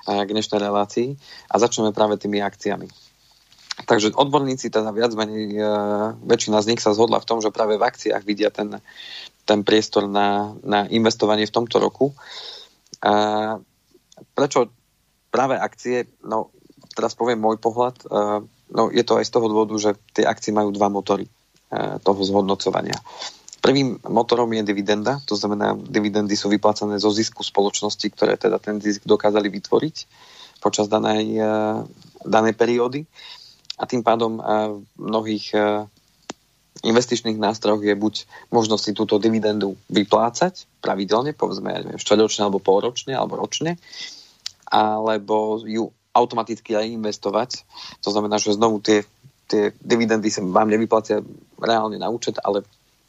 k 0.04 0.28
dnešnej 0.28 0.60
relácii 0.60 1.16
a 1.48 1.54
začneme 1.56 1.94
práve 1.94 2.18
tými 2.20 2.42
akciami. 2.42 2.90
Takže 3.74 4.14
odborníci 4.14 4.70
teda 4.70 4.94
viac 4.94 5.18
menej, 5.18 5.58
väčšina 6.22 6.62
z 6.62 6.68
nich 6.74 6.80
sa 6.82 6.94
zhodla 6.94 7.18
v 7.18 7.26
tom, 7.26 7.42
že 7.42 7.50
práve 7.50 7.74
v 7.74 7.82
akciách 7.82 8.22
vidia 8.22 8.54
ten, 8.54 8.78
ten 9.42 9.66
priestor 9.66 10.06
na, 10.06 10.54
na 10.62 10.86
investovanie 10.86 11.42
v 11.42 11.54
tomto 11.58 11.82
roku. 11.82 12.14
A 13.02 13.58
prečo 14.38 14.70
práve 15.34 15.58
akcie? 15.58 16.06
No, 16.22 16.53
teraz 16.94 17.18
poviem 17.18 17.42
môj 17.42 17.58
pohľad. 17.58 18.00
No 18.70 18.88
je 18.88 19.04
to 19.04 19.20
aj 19.20 19.28
z 19.28 19.32
toho 19.34 19.46
dôvodu, 19.50 19.74
že 19.76 19.90
tie 20.16 20.24
akcie 20.24 20.54
majú 20.54 20.72
dva 20.72 20.88
motory 20.88 21.28
e, 21.28 21.30
toho 22.00 22.20
zhodnocovania. 22.24 22.96
Prvým 23.60 24.00
motorom 24.08 24.50
je 24.52 24.64
dividenda, 24.64 25.20
to 25.24 25.36
znamená, 25.36 25.76
dividendy 25.76 26.36
sú 26.36 26.52
vyplácané 26.52 27.00
zo 27.00 27.08
zisku 27.12 27.44
spoločnosti, 27.44 28.06
ktoré 28.12 28.36
teda 28.36 28.60
ten 28.60 28.80
zisk 28.80 29.04
dokázali 29.04 29.48
vytvoriť 29.48 29.96
počas 30.64 30.88
danej, 30.88 31.38
e, 31.38 31.52
danej 32.24 32.54
periódy. 32.56 33.04
A 33.74 33.90
tým 33.90 34.06
pádom 34.06 34.38
v 34.38 34.86
mnohých 34.94 35.50
investičných 36.82 37.38
nástrojoch 37.38 37.82
je 37.82 37.94
buď 37.98 38.14
možnosť 38.54 38.82
si 38.86 38.92
túto 38.94 39.18
dividendu 39.18 39.74
vyplácať 39.90 40.66
pravidelne, 40.78 41.34
povedzme 41.34 41.98
štvrťročne 41.98 42.46
alebo 42.46 42.62
polročne 42.62 43.18
alebo 43.18 43.34
ročne, 43.34 43.78
alebo 44.70 45.62
ju 45.66 45.90
automaticky 46.14 46.78
aj 46.78 46.94
investovať. 46.94 47.50
To 48.06 48.08
znamená, 48.14 48.38
že 48.38 48.54
znovu 48.54 48.78
tie, 48.78 49.02
tie 49.50 49.74
dividendy 49.82 50.30
sa 50.30 50.40
vám 50.46 50.70
nevyplatia 50.70 51.20
reálne 51.58 51.98
na 51.98 52.08
účet, 52.08 52.38
ale, 52.40 52.62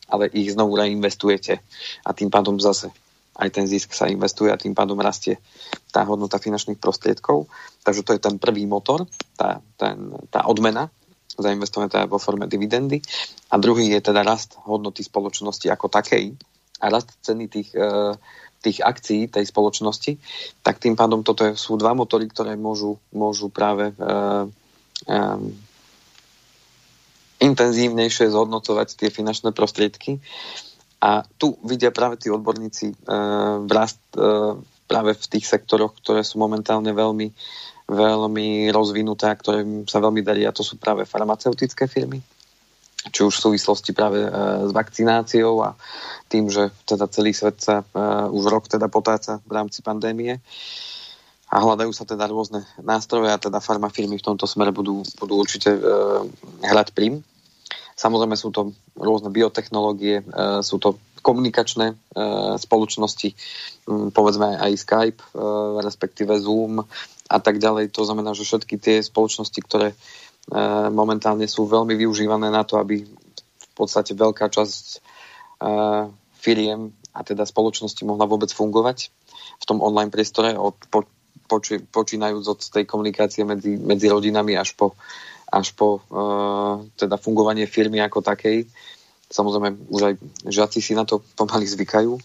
ale 0.10 0.34
ich 0.34 0.52
znovu 0.52 0.74
reinvestujete 0.76 1.62
a 2.04 2.10
tým 2.12 2.34
pádom 2.34 2.58
zase 2.58 2.90
aj 3.36 3.52
ten 3.52 3.68
zisk 3.68 3.92
sa 3.92 4.08
investuje 4.08 4.48
a 4.48 4.56
tým 4.56 4.72
pádom 4.72 4.96
rastie 4.96 5.44
tá 5.92 6.08
hodnota 6.08 6.40
finančných 6.40 6.80
prostriedkov. 6.80 7.52
Takže 7.84 8.02
to 8.08 8.12
je 8.16 8.24
ten 8.24 8.40
prvý 8.40 8.64
motor, 8.64 9.04
tá, 9.36 9.60
ten, 9.76 10.16
tá 10.32 10.48
odmena 10.48 10.88
zainvestované 11.36 11.92
teda 11.92 12.08
vo 12.08 12.16
forme 12.16 12.48
dividendy. 12.48 13.04
A 13.52 13.60
druhý 13.60 13.92
je 13.92 14.00
teda 14.00 14.24
rast 14.24 14.56
hodnoty 14.64 15.04
spoločnosti 15.04 15.68
ako 15.68 15.92
takej 15.92 16.32
a 16.80 16.86
rast 16.88 17.12
ceny 17.24 17.52
tých 17.52 17.76
uh, 17.76 18.16
tých 18.66 18.82
akcií 18.82 19.30
tej 19.30 19.46
spoločnosti, 19.46 20.18
tak 20.66 20.82
tým 20.82 20.98
pádom 20.98 21.22
toto 21.22 21.46
sú 21.54 21.78
dva 21.78 21.94
motory, 21.94 22.26
ktoré 22.26 22.58
môžu, 22.58 22.98
môžu 23.14 23.54
práve 23.54 23.94
uh, 24.02 24.50
um, 25.06 25.54
intenzívnejšie 27.38 28.34
zhodnocovať 28.34 28.98
tie 28.98 29.10
finančné 29.14 29.54
prostriedky. 29.54 30.18
A 31.06 31.22
tu 31.38 31.54
vidia 31.62 31.94
práve 31.94 32.18
tí 32.18 32.34
odborníci 32.34 32.98
uh, 33.06 33.62
rast 33.70 34.02
uh, 34.18 34.58
práve 34.90 35.14
v 35.14 35.26
tých 35.38 35.46
sektoroch, 35.46 35.94
ktoré 36.02 36.26
sú 36.26 36.42
momentálne 36.42 36.90
veľmi, 36.90 37.30
veľmi 37.86 38.74
rozvinuté 38.74 39.30
a 39.30 39.38
ktoré 39.38 39.62
sa 39.86 40.02
veľmi 40.02 40.26
darí 40.26 40.42
a 40.50 40.56
to 40.56 40.66
sú 40.66 40.82
práve 40.82 41.06
farmaceutické 41.06 41.86
firmy 41.86 42.26
či 43.12 43.22
už 43.22 43.34
v 43.38 43.44
súvislosti 43.52 43.92
práve 43.94 44.26
e, 44.26 44.30
s 44.66 44.72
vakcináciou 44.74 45.62
a 45.62 45.78
tým, 46.30 46.50
že 46.50 46.74
teda 46.90 47.06
celý 47.10 47.36
svet 47.36 47.62
sa 47.62 47.82
e, 47.82 47.86
už 48.34 48.50
rok 48.50 48.66
teda 48.66 48.90
potáca 48.90 49.42
v 49.46 49.52
rámci 49.54 49.86
pandémie 49.86 50.42
a 51.54 51.56
hľadajú 51.62 51.92
sa 51.94 52.10
teda 52.10 52.26
rôzne 52.26 52.66
nástroje 52.82 53.30
a 53.30 53.42
teda 53.42 53.62
farmafirmy 53.62 54.18
v 54.18 54.26
tomto 54.26 54.50
smere 54.50 54.74
budú, 54.74 55.06
budú 55.22 55.34
určite 55.38 55.78
e, 55.78 55.82
hrať 56.66 56.98
prím. 56.98 57.22
Samozrejme 57.96 58.36
sú 58.36 58.52
to 58.52 58.76
rôzne 59.00 59.32
biotechnológie, 59.32 60.20
sú 60.60 60.84
to 60.84 61.00
komunikačné 61.24 61.96
spoločnosti, 62.60 63.32
povedzme 64.12 64.60
aj 64.60 64.72
Skype, 64.76 65.22
respektíve 65.80 66.36
Zoom 66.36 66.84
a 67.32 67.38
tak 67.40 67.56
ďalej. 67.56 67.96
To 67.96 68.04
znamená, 68.04 68.36
že 68.36 68.44
všetky 68.44 68.76
tie 68.84 69.00
spoločnosti, 69.00 69.60
ktoré 69.64 69.96
E, 69.96 70.25
momentálne 70.94 71.50
sú 71.50 71.66
veľmi 71.66 71.98
využívané 71.98 72.54
na 72.54 72.62
to, 72.62 72.78
aby 72.78 73.02
v 73.02 73.68
podstate 73.74 74.14
veľká 74.14 74.46
časť 74.48 74.86
e, 74.94 74.98
firiem 76.38 76.94
a 77.16 77.20
teda 77.26 77.48
spoločnosti 77.48 78.06
mohla 78.06 78.30
vôbec 78.30 78.54
fungovať 78.54 79.10
v 79.58 79.66
tom 79.66 79.82
online 79.82 80.14
priestore 80.14 80.54
od, 80.54 80.78
po, 80.92 81.08
poči, 81.48 81.80
počínajúc 81.82 82.46
od 82.46 82.60
tej 82.62 82.84
komunikácie 82.86 83.48
medzi, 83.48 83.80
medzi 83.80 84.12
rodinami 84.12 84.54
až 84.60 84.76
po, 84.76 84.94
až 85.48 85.72
po 85.74 86.04
uh, 86.12 86.84
teda 87.00 87.16
fungovanie 87.16 87.66
firmy 87.70 88.04
ako 88.04 88.20
takej. 88.20 88.68
Samozrejme, 89.32 89.90
už 89.90 90.02
aj 90.12 90.14
žiaci 90.52 90.80
si 90.84 90.94
na 90.94 91.08
to 91.08 91.24
pomaly 91.40 91.66
zvykajú. 91.66 92.20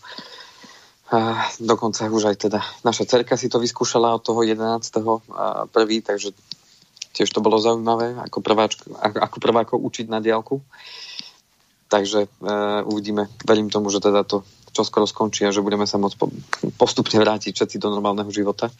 Uh, 1.11 1.39
dokonca 1.63 2.07
už 2.07 2.35
aj 2.35 2.37
teda 2.51 2.61
naša 2.87 3.07
cerka 3.07 3.35
si 3.39 3.51
to 3.51 3.63
vyskúšala 3.63 4.15
od 4.15 4.23
toho 4.27 4.43
11. 4.43 4.59
Uh, 4.99 5.23
prvý, 5.71 6.03
takže 6.03 6.35
Tiež 7.11 7.31
to 7.35 7.43
bolo 7.43 7.59
zaujímavé, 7.59 8.15
ako, 8.17 8.39
prváčko, 8.39 8.85
ako 8.99 9.37
prváko 9.43 9.75
učiť 9.77 10.07
na 10.07 10.23
diálku. 10.23 10.63
Takže 11.91 12.21
e, 12.23 12.29
uvidíme. 12.87 13.27
Verím 13.43 13.67
tomu, 13.67 13.91
že 13.91 13.99
teda 13.99 14.23
to 14.23 14.47
čo 14.71 14.87
skoro 14.87 15.03
skončí 15.03 15.43
a 15.43 15.51
že 15.51 15.67
budeme 15.67 15.83
sa 15.83 15.99
môcť 15.99 16.15
po, 16.15 16.31
postupne 16.79 17.19
vrátiť 17.19 17.51
všetci 17.59 17.83
do 17.83 17.91
normálneho 17.91 18.31
života. 18.31 18.71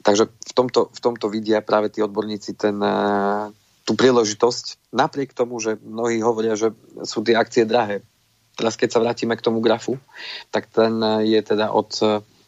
Takže 0.00 0.32
v 0.32 0.52
tomto, 0.56 0.88
v 0.88 1.00
tomto 1.04 1.28
vidia 1.28 1.60
práve 1.60 1.92
tí 1.92 2.00
odborníci 2.00 2.56
ten, 2.56 2.80
e, 2.80 2.96
tú 3.84 3.92
príležitosť. 3.92 4.96
Napriek 4.96 5.36
tomu, 5.36 5.60
že 5.60 5.76
mnohí 5.84 6.24
hovoria, 6.24 6.56
že 6.56 6.72
sú 7.04 7.20
tie 7.20 7.36
akcie 7.36 7.68
drahé, 7.68 8.00
teraz 8.56 8.80
keď 8.80 8.88
sa 8.96 9.02
vrátime 9.04 9.36
k 9.36 9.44
tomu 9.44 9.60
grafu, 9.60 10.00
tak 10.48 10.72
ten 10.72 10.96
je 11.24 11.40
teda 11.44 11.72
od 11.72 11.92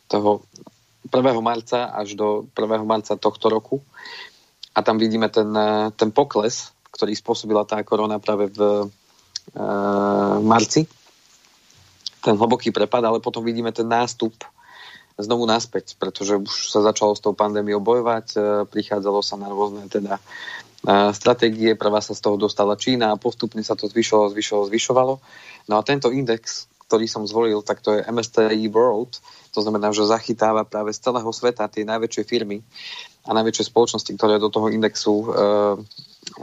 toho 0.09 0.45
1. 1.09 1.41
marca 1.41 1.89
až 1.89 2.15
do 2.15 2.45
1. 2.53 2.85
marca 2.85 3.17
tohto 3.17 3.49
roku. 3.49 3.81
A 4.73 4.81
tam 4.81 4.97
vidíme 4.97 5.29
ten, 5.29 5.53
ten 5.97 6.11
pokles, 6.11 6.73
ktorý 6.93 7.17
spôsobila 7.17 7.65
tá 7.65 7.81
korona 7.85 8.21
práve 8.21 8.53
v 8.53 8.61
e, 8.61 9.65
marci. 10.45 10.85
Ten 12.23 12.37
hlboký 12.37 12.71
prepad, 12.71 13.03
ale 13.03 13.19
potom 13.19 13.43
vidíme 13.43 13.73
ten 13.73 13.89
nástup 13.89 14.37
znovu 15.17 15.45
naspäť, 15.45 15.97
pretože 15.97 16.37
už 16.37 16.73
sa 16.73 16.81
začalo 16.85 17.17
s 17.17 17.25
tou 17.25 17.33
pandémiou 17.33 17.81
bojovať, 17.81 18.27
e, 18.33 18.39
prichádzalo 18.69 19.21
sa 19.25 19.41
na 19.41 19.49
rôzne 19.49 19.89
teda 19.89 20.17
e, 20.17 20.23
stratégie, 21.17 21.77
prvá 21.77 22.05
sa 22.05 22.13
z 22.13 22.21
toho 22.21 22.37
dostala 22.37 22.77
Čína 22.77 23.17
a 23.17 23.21
postupne 23.21 23.65
sa 23.65 23.73
to 23.73 23.89
zvyšovalo, 23.89 24.33
zvyšovalo, 24.37 24.65
zvyšovalo. 24.69 25.15
No 25.69 25.75
a 25.77 25.83
tento 25.85 26.13
index, 26.13 26.69
ktorý 26.89 27.09
som 27.09 27.25
zvolil, 27.25 27.65
tak 27.65 27.81
to 27.81 27.97
je 27.97 28.05
MSCI 28.05 28.69
World, 28.69 29.17
to 29.53 29.61
znamená, 29.61 29.93
že 29.93 30.09
zachytáva 30.09 30.65
práve 30.65 30.97
z 30.97 31.05
celého 31.09 31.29
sveta 31.29 31.69
tie 31.69 31.85
najväčšie 31.85 32.23
firmy 32.25 32.65
a 33.23 33.31
najväčšie 33.31 33.71
spoločnosti, 33.71 34.13
ktoré 34.19 34.43
do 34.43 34.51
toho 34.51 34.71
indexu 34.71 35.15
e, 35.23 35.27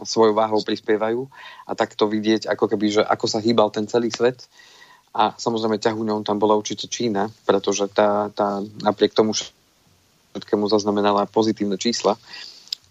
svojou 0.04 0.32
váhou 0.36 0.64
prispievajú 0.64 1.28
a 1.68 1.72
takto 1.76 2.08
vidieť, 2.08 2.48
ako 2.48 2.66
keby, 2.72 2.88
že 3.00 3.02
ako 3.04 3.26
sa 3.28 3.44
hýbal 3.44 3.72
ten 3.72 3.88
celý 3.88 4.12
svet 4.12 4.48
a 5.12 5.34
samozrejme 5.36 5.82
ťahuňou 5.82 6.22
tam 6.22 6.38
bola 6.38 6.56
určite 6.56 6.86
Čína, 6.86 7.28
pretože 7.44 7.90
tá, 7.90 8.30
tá 8.32 8.62
napriek 8.80 9.12
tomu 9.12 9.34
všetkému 9.34 10.70
zaznamenala 10.70 11.26
pozitívne 11.26 11.76
čísla, 11.76 12.16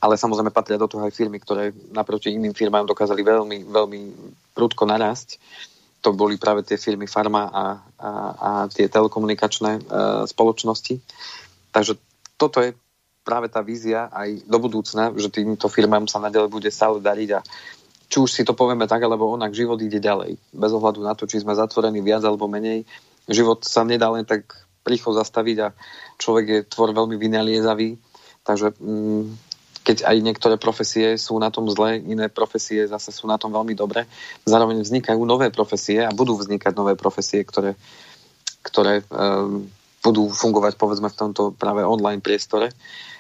ale 0.03 0.19
samozrejme 0.19 0.51
patria 0.51 0.79
do 0.79 0.91
toho 0.91 1.07
aj 1.07 1.15
firmy, 1.15 1.39
ktoré 1.39 1.71
naproti 1.95 2.35
iným 2.35 2.55
firmám 2.55 2.87
dokázali 2.87 3.23
veľmi, 3.23 3.59
veľmi 3.71 4.01
prudko 4.55 4.85
narásť. 4.87 5.39
To 6.07 6.15
boli 6.15 6.39
práve 6.39 6.63
tie 6.63 6.79
firmy 6.79 7.11
farma 7.11 7.51
a, 7.51 7.65
a, 7.99 8.11
a 8.39 8.51
tie 8.71 8.87
telekomunikačné 8.87 9.71
e, 9.75 9.81
spoločnosti. 10.31 10.95
Takže 11.75 11.99
toto 12.39 12.63
je 12.63 12.71
práve 13.29 13.53
tá 13.53 13.61
vízia 13.61 14.09
aj 14.09 14.49
do 14.49 14.57
budúcna, 14.57 15.13
že 15.13 15.29
týmto 15.29 15.69
firmám 15.69 16.09
sa 16.09 16.17
nadalej 16.17 16.49
bude 16.49 16.73
stále 16.73 16.97
dariť 17.05 17.31
a 17.37 17.45
či 18.09 18.17
už 18.25 18.31
si 18.33 18.41
to 18.41 18.57
povieme 18.57 18.89
tak, 18.89 19.05
alebo 19.05 19.29
onak, 19.29 19.53
život 19.53 19.77
ide 19.85 20.01
ďalej. 20.01 20.41
Bez 20.57 20.73
ohľadu 20.73 21.05
na 21.05 21.13
to, 21.13 21.29
či 21.29 21.45
sme 21.45 21.53
zatvorení 21.53 22.01
viac 22.01 22.25
alebo 22.25 22.49
menej. 22.49 22.89
Život 23.29 23.69
sa 23.69 23.85
nedá 23.85 24.09
len 24.09 24.25
tak 24.25 24.49
rýchlo 24.89 25.13
zastaviť 25.13 25.57
a 25.61 25.69
človek 26.17 26.47
je 26.49 26.61
tvor 26.73 26.97
veľmi 26.97 27.21
vynaliezavý. 27.21 28.01
Takže 28.49 28.73
mm, 28.81 29.25
keď 29.85 30.09
aj 30.09 30.17
niektoré 30.25 30.57
profesie 30.57 31.21
sú 31.21 31.37
na 31.37 31.53
tom 31.53 31.69
zle, 31.69 32.01
iné 32.01 32.33
profesie 32.33 32.89
zase 32.89 33.13
sú 33.13 33.29
na 33.29 33.37
tom 33.37 33.53
veľmi 33.53 33.77
dobre. 33.77 34.09
Zároveň 34.49 34.81
vznikajú 34.81 35.21
nové 35.29 35.53
profesie 35.53 36.01
a 36.01 36.09
budú 36.09 36.33
vznikať 36.41 36.73
nové 36.73 36.97
profesie, 36.97 37.45
ktoré, 37.45 37.77
ktoré 38.65 39.05
um, 39.13 39.69
budú 40.01 40.33
fungovať 40.33 40.81
povedzme 40.81 41.13
v 41.13 41.19
tomto 41.29 41.53
práve 41.53 41.85
online 41.85 42.25
priestore 42.25 42.73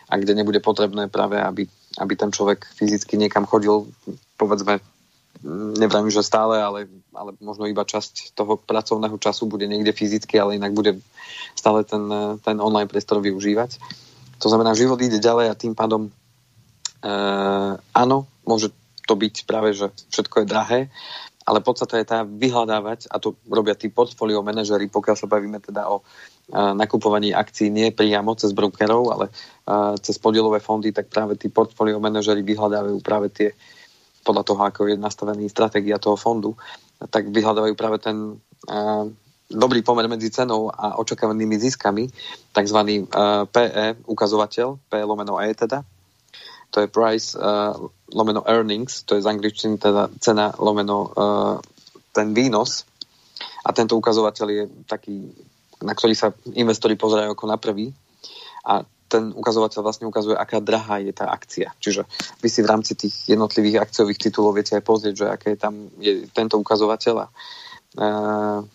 a 0.09 0.16
kde 0.16 0.33
nebude 0.35 0.61
potrebné 0.64 1.12
práve, 1.12 1.37
aby 1.37 1.68
aby 1.99 2.14
ten 2.14 2.31
človek 2.31 2.68
fyzicky 2.79 3.18
niekam 3.18 3.44
chodil, 3.44 3.90
povedzme, 4.38 4.79
neviem, 5.79 6.07
že 6.11 6.27
stále, 6.27 6.62
ale, 6.62 6.87
ale 7.14 7.35
možno 7.42 7.66
iba 7.66 7.87
časť 7.87 8.35
toho 8.35 8.59
pracovného 8.59 9.18
času 9.18 9.51
bude 9.51 9.66
niekde 9.66 9.94
fyzicky, 9.94 10.38
ale 10.38 10.59
inak 10.59 10.75
bude 10.75 10.99
stále 11.55 11.83
ten, 11.83 12.07
ten 12.42 12.57
online 12.62 12.90
priestor 12.90 13.23
využívať. 13.23 13.79
To 14.42 14.47
znamená, 14.47 14.79
život 14.79 14.99
ide 15.03 15.18
ďalej 15.18 15.47
a 15.51 15.59
tým 15.59 15.75
pádom 15.75 16.07
e, 16.07 16.11
áno, 17.79 18.27
môže 18.47 18.71
to 19.07 19.14
byť 19.18 19.35
práve, 19.47 19.75
že 19.75 19.90
všetko 20.11 20.42
je 20.42 20.51
drahé, 20.51 20.81
ale 21.49 21.64
podstata 21.64 21.97
je 21.97 22.07
tá 22.07 22.18
vyhľadávať, 22.29 23.09
a 23.09 23.16
to 23.16 23.38
robia 23.49 23.73
tí 23.73 23.88
portfólio 23.88 24.44
manažery, 24.44 24.92
pokiaľ 24.92 25.16
sa 25.16 25.31
bavíme 25.31 25.59
teda 25.64 25.88
o 25.88 26.05
nakupovaní 26.53 27.37
akcií 27.37 27.68
nie 27.68 27.92
priamo 27.92 28.33
cez 28.33 28.57
brokerov, 28.57 29.12
ale 29.12 29.29
cez 30.01 30.17
podielové 30.17 30.61
fondy, 30.61 30.93
tak 30.93 31.13
práve 31.13 31.37
tí 31.37 31.53
portfólio 31.53 32.01
manažery 32.01 32.41
vyhľadávajú 32.41 32.99
práve 33.05 33.29
tie, 33.29 33.49
podľa 34.25 34.45
toho, 34.45 34.61
ako 34.65 34.81
je 34.89 34.97
nastavený 34.97 35.49
stratégia 35.49 36.01
toho 36.01 36.17
fondu, 36.17 36.57
tak 37.13 37.29
vyhľadávajú 37.29 37.75
práve 37.77 37.99
ten 38.01 38.37
dobrý 39.49 39.81
pomer 39.81 40.05
medzi 40.09 40.29
cenou 40.29 40.69
a 40.69 41.01
očakávanými 41.01 41.57
ziskami, 41.57 42.09
tzv. 42.53 42.79
PE 43.49 43.87
ukazovateľ, 44.05 44.69
P 44.89 44.93
lomeno 45.05 45.41
E 45.41 45.53
teda, 45.57 45.81
to 46.69 46.85
je 46.85 46.93
price 46.93 47.33
lomeno 48.13 48.45
earnings, 48.45 49.09
to 49.09 49.17
je 49.17 49.25
z 49.25 49.31
angličtiny 49.31 49.81
teda 49.81 50.13
cena 50.21 50.53
lomeno 50.61 51.13
ten 52.13 52.37
výnos. 52.37 52.85
A 53.65 53.73
tento 53.73 53.97
ukazovateľ 53.97 54.47
je 54.49 54.65
taký 54.85 55.17
na 55.83 55.95
ktorý 55.95 56.15
sa 56.15 56.35
investori 56.59 56.99
pozerajú 56.99 57.35
ako 57.35 57.47
na 57.47 57.59
prvý. 57.59 57.95
A 58.67 58.83
ten 59.09 59.33
ukazovateľ 59.33 59.81
vlastne 59.81 60.07
ukazuje, 60.07 60.37
aká 60.37 60.61
drahá 60.61 61.01
je 61.01 61.16
tá 61.16 61.33
akcia. 61.33 61.73
Čiže 61.81 62.05
vy 62.44 62.49
si 62.53 62.61
v 62.61 62.71
rámci 62.71 62.92
tých 62.94 63.33
jednotlivých 63.33 63.88
akciových 63.88 64.29
titulov 64.29 64.55
viete 64.55 64.77
aj 64.77 64.85
pozrieť, 64.85 65.14
že 65.16 65.27
aké 65.33 65.57
je 65.57 65.59
tam 65.59 65.75
je 65.99 66.29
tento 66.31 66.61
ukazovateľ 66.61 67.33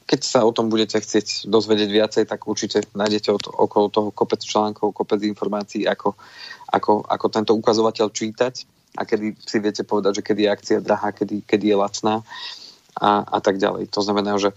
keď 0.09 0.19
sa 0.25 0.41
o 0.43 0.51
tom 0.51 0.73
budete 0.73 0.97
chcieť 0.97 1.47
dozvedieť 1.47 1.89
viacej, 1.93 2.23
tak 2.25 2.49
určite 2.49 2.83
nájdete 2.97 3.29
od, 3.29 3.45
okolo 3.45 3.87
toho 3.87 4.09
kopec 4.09 4.41
článkov, 4.41 4.91
kopec 4.91 5.21
informácií, 5.21 5.85
ako, 5.85 6.17
ako, 6.67 7.05
ako 7.05 7.25
tento 7.29 7.53
ukazovateľ 7.53 8.09
čítať 8.09 8.65
a 8.97 9.05
kedy 9.05 9.37
si 9.37 9.57
viete 9.61 9.85
povedať, 9.85 10.19
že 10.19 10.25
kedy 10.25 10.41
je 10.43 10.49
akcia 10.49 10.77
drahá, 10.83 11.13
kedy, 11.13 11.45
kedy 11.45 11.71
je 11.71 11.77
lacná 11.77 12.25
a, 12.97 13.09
a 13.21 13.39
tak 13.39 13.61
ďalej. 13.61 13.93
To 13.93 14.01
znamená, 14.01 14.35
že 14.41 14.51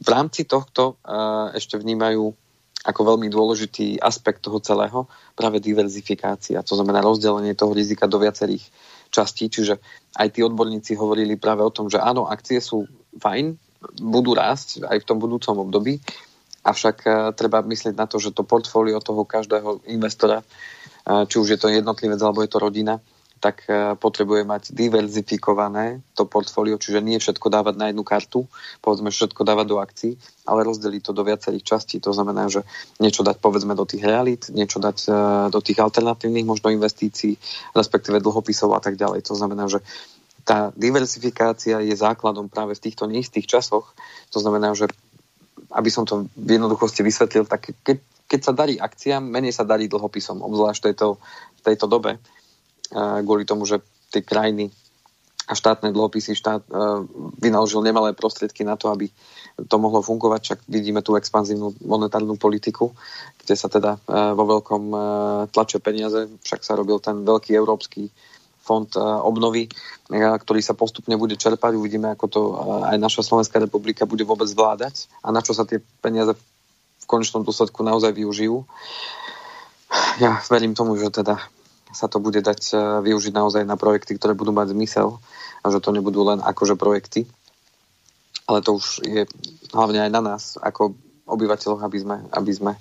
v 0.00 0.08
rámci 0.08 0.48
tohto 0.48 0.96
uh, 1.04 1.52
ešte 1.52 1.76
vnímajú 1.76 2.32
ako 2.80 3.14
veľmi 3.14 3.28
dôležitý 3.28 4.00
aspekt 4.00 4.40
toho 4.40 4.56
celého 4.64 5.04
práve 5.36 5.60
diverzifikácia, 5.60 6.64
to 6.64 6.74
znamená 6.76 7.04
rozdelenie 7.04 7.52
toho 7.52 7.76
rizika 7.76 8.08
do 8.08 8.16
viacerých 8.16 8.64
častí, 9.12 9.52
čiže 9.52 9.82
aj 10.16 10.28
tí 10.32 10.40
odborníci 10.40 10.96
hovorili 10.96 11.36
práve 11.36 11.60
o 11.60 11.74
tom, 11.74 11.92
že 11.92 12.00
áno, 12.00 12.30
akcie 12.30 12.62
sú 12.62 12.88
fajn, 13.18 13.58
budú 14.00 14.32
rásť 14.32 14.86
aj 14.86 15.02
v 15.02 15.08
tom 15.08 15.18
budúcom 15.20 15.66
období, 15.66 16.00
avšak 16.64 16.96
uh, 17.04 17.12
treba 17.32 17.60
myslieť 17.64 17.94
na 17.96 18.06
to, 18.08 18.20
že 18.20 18.32
to 18.32 18.44
portfólio 18.44 19.00
toho 19.00 19.24
každého 19.24 19.84
investora, 19.88 20.40
uh, 20.40 21.24
či 21.24 21.36
už 21.36 21.56
je 21.56 21.58
to 21.60 21.68
jednotlivec 21.72 22.20
alebo 22.20 22.44
je 22.44 22.50
to 22.52 22.60
rodina, 22.60 23.00
tak 23.40 23.64
e, 23.66 23.96
potrebuje 23.96 24.44
mať 24.44 24.62
diverzifikované 24.76 26.04
to 26.12 26.28
portfólio, 26.28 26.76
čiže 26.76 27.00
nie 27.00 27.16
všetko 27.16 27.48
dávať 27.48 27.74
na 27.80 27.88
jednu 27.88 28.04
kartu, 28.04 28.44
povedzme 28.84 29.08
všetko 29.08 29.40
dávať 29.48 29.66
do 29.66 29.76
akcií, 29.80 30.12
ale 30.44 30.68
rozdeliť 30.68 31.02
to 31.08 31.12
do 31.16 31.24
viacerých 31.24 31.64
častí. 31.64 31.96
To 32.04 32.12
znamená, 32.12 32.52
že 32.52 32.68
niečo 33.00 33.24
dať 33.24 33.40
povedzme 33.40 33.72
do 33.72 33.88
tých 33.88 34.04
realít, 34.04 34.52
niečo 34.52 34.76
dať 34.76 34.98
e, 35.08 35.10
do 35.48 35.60
tých 35.64 35.80
alternatívnych 35.80 36.44
možno 36.44 36.68
investícií, 36.68 37.40
respektíve 37.72 38.20
dlhopisov 38.20 38.76
a 38.76 38.80
tak 38.84 39.00
ďalej. 39.00 39.24
To 39.24 39.34
znamená, 39.34 39.72
že 39.72 39.80
tá 40.44 40.68
diversifikácia 40.76 41.80
je 41.80 41.96
základom 41.96 42.52
práve 42.52 42.76
v 42.76 42.84
týchto 42.92 43.08
neistých 43.08 43.48
časoch. 43.48 43.96
To 44.36 44.38
znamená, 44.38 44.76
že 44.76 44.84
aby 45.72 45.88
som 45.88 46.04
to 46.04 46.28
v 46.36 46.60
jednoduchosti 46.60 47.00
vysvetlil, 47.00 47.46
tak 47.46 47.72
keď, 47.86 48.02
keď 48.28 48.40
sa 48.42 48.52
darí 48.52 48.74
akciám, 48.76 49.22
menej 49.22 49.54
sa 49.54 49.62
darí 49.62 49.86
dlhopisom, 49.86 50.42
obzvlášť 50.42 50.80
v 50.82 50.86
tejto, 50.92 51.08
tejto 51.62 51.86
dobe 51.86 52.18
kvôli 52.94 53.46
tomu, 53.46 53.64
že 53.64 53.78
tie 54.10 54.26
krajiny 54.26 54.74
a 55.50 55.58
štátne 55.58 55.90
dlhopisy 55.90 56.38
štát 56.38 56.62
uh, 56.70 57.02
vynaložil 57.42 57.82
nemalé 57.82 58.14
prostriedky 58.14 58.62
na 58.62 58.78
to, 58.78 58.86
aby 58.94 59.10
to 59.66 59.76
mohlo 59.82 59.98
fungovať, 59.98 60.40
však 60.46 60.60
vidíme 60.70 61.02
tú 61.02 61.18
expanzívnu 61.18 61.74
monetárnu 61.82 62.38
politiku, 62.38 62.94
kde 63.42 63.54
sa 63.58 63.66
teda 63.66 63.98
uh, 63.98 64.30
vo 64.38 64.46
veľkom 64.46 64.84
uh, 64.94 65.02
tlače 65.50 65.82
peniaze, 65.82 66.30
však 66.46 66.62
sa 66.62 66.78
robil 66.78 67.02
ten 67.02 67.26
veľký 67.26 67.50
európsky 67.58 68.14
fond 68.60 68.86
obnovy, 69.26 69.66
ktorý 70.12 70.60
sa 70.62 70.78
postupne 70.78 71.18
bude 71.18 71.34
čerpať. 71.34 71.74
Uvidíme, 71.74 72.12
ako 72.14 72.26
to 72.30 72.40
aj 72.86 73.02
naša 73.02 73.26
Slovenská 73.26 73.58
republika 73.58 74.06
bude 74.06 74.22
vôbec 74.22 74.46
zvládať 74.46 75.10
a 75.26 75.34
na 75.34 75.42
čo 75.42 75.56
sa 75.56 75.66
tie 75.66 75.82
peniaze 75.98 76.36
v 76.36 77.04
konečnom 77.08 77.42
dôsledku 77.42 77.82
naozaj 77.82 78.14
využijú. 78.14 78.62
Ja 80.22 80.38
verím 80.46 80.78
tomu, 80.78 80.94
že 81.00 81.10
teda 81.10 81.40
sa 81.90 82.06
to 82.06 82.22
bude 82.22 82.40
dať 82.40 82.60
e, 82.72 82.76
využiť 83.04 83.32
naozaj 83.34 83.62
na 83.66 83.74
projekty, 83.74 84.16
ktoré 84.16 84.34
budú 84.34 84.54
mať 84.54 84.72
zmysel 84.72 85.18
a 85.60 85.66
že 85.68 85.82
to 85.82 85.94
nebudú 85.94 86.24
len 86.24 86.40
akože 86.40 86.78
projekty. 86.78 87.26
Ale 88.46 88.64
to 88.64 88.78
už 88.78 89.04
je 89.06 89.26
hlavne 89.70 90.00
aj 90.02 90.10
na 90.10 90.20
nás, 90.22 90.42
ako 90.58 90.98
obyvateľov, 91.30 91.86
aby 91.86 91.98
sme, 92.02 92.16
aby 92.34 92.52
sme 92.52 92.72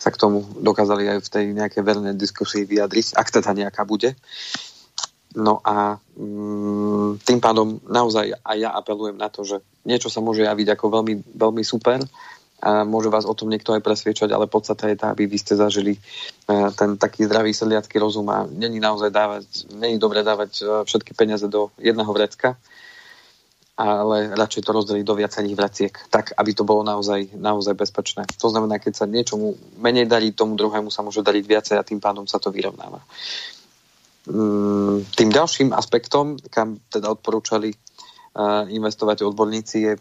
sa 0.00 0.08
k 0.08 0.20
tomu 0.20 0.46
dokázali 0.62 1.10
aj 1.10 1.18
v 1.26 1.32
tej 1.32 1.44
nejakej 1.52 1.82
verejnej 1.82 2.16
diskusii 2.16 2.64
vyjadriť, 2.64 3.18
ak 3.18 3.28
teda 3.28 3.50
nejaká 3.52 3.82
bude. 3.84 4.16
No 5.36 5.62
a 5.62 6.00
mm, 6.18 7.22
tým 7.22 7.38
pádom 7.38 7.78
naozaj 7.86 8.34
aj 8.42 8.56
ja 8.58 8.70
apelujem 8.74 9.14
na 9.14 9.30
to, 9.30 9.46
že 9.46 9.62
niečo 9.86 10.10
sa 10.10 10.18
môže 10.18 10.42
javiť 10.42 10.74
ako 10.74 10.86
veľmi, 10.90 11.14
veľmi 11.38 11.62
super, 11.62 12.02
a 12.60 12.84
môže 12.84 13.08
vás 13.08 13.24
o 13.24 13.32
tom 13.32 13.48
niekto 13.48 13.72
aj 13.72 13.80
presviečať, 13.80 14.28
ale 14.28 14.44
podstata 14.44 14.84
je 14.92 15.00
tá, 15.00 15.16
aby 15.16 15.24
vy 15.24 15.38
ste 15.40 15.56
zažili 15.56 15.96
e, 15.96 16.00
ten 16.76 17.00
taký 17.00 17.24
zdravý 17.24 17.56
sedliacký 17.56 17.96
rozum 17.96 18.28
a 18.28 18.44
není 18.44 18.76
naozaj 18.76 19.08
dávať, 19.08 19.44
není 19.72 19.96
dobre 19.96 20.20
dávať 20.20 20.52
e, 20.60 20.64
všetky 20.84 21.16
peniaze 21.16 21.48
do 21.48 21.72
jedného 21.80 22.12
vrecka, 22.12 22.60
ale 23.80 24.36
radšej 24.36 24.60
to 24.60 24.76
rozdeliť 24.76 25.04
do 25.08 25.16
viacerých 25.16 25.56
vraciek, 25.56 25.94
tak 26.12 26.36
aby 26.36 26.52
to 26.52 26.68
bolo 26.68 26.84
naozaj, 26.84 27.32
naozaj 27.32 27.72
bezpečné. 27.72 28.28
To 28.36 28.52
znamená, 28.52 28.76
keď 28.76 28.92
sa 28.92 29.06
niečomu 29.08 29.56
menej 29.80 30.04
darí, 30.04 30.36
tomu 30.36 30.52
druhému 30.60 30.92
sa 30.92 31.00
môže 31.00 31.24
dariť 31.24 31.44
viacej 31.48 31.76
a 31.80 31.86
tým 31.88 31.96
pádom 31.96 32.28
sa 32.28 32.36
to 32.36 32.52
vyrovnáva. 32.52 33.00
Mm, 34.28 35.08
tým 35.16 35.32
ďalším 35.32 35.72
aspektom, 35.72 36.36
kam 36.52 36.76
teda 36.92 37.08
odporúčali 37.08 37.72
uh, 37.72 38.68
investovať 38.68 39.24
odborníci, 39.24 39.76
je 39.80 39.92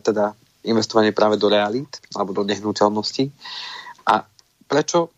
teda 0.00 0.32
investovanie 0.68 1.16
práve 1.16 1.40
do 1.40 1.48
realít 1.48 1.98
alebo 2.12 2.36
do 2.36 2.44
nehnuteľností. 2.44 3.32
A 4.06 4.28
prečo? 4.68 5.10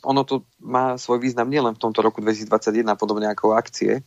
Ono 0.00 0.24
to 0.24 0.48
má 0.64 0.96
svoj 0.96 1.20
význam 1.20 1.52
nielen 1.52 1.76
v 1.76 1.82
tomto 1.82 2.00
roku 2.00 2.24
2021, 2.24 2.88
podobne 2.96 3.28
ako 3.28 3.52
akcie, 3.52 4.00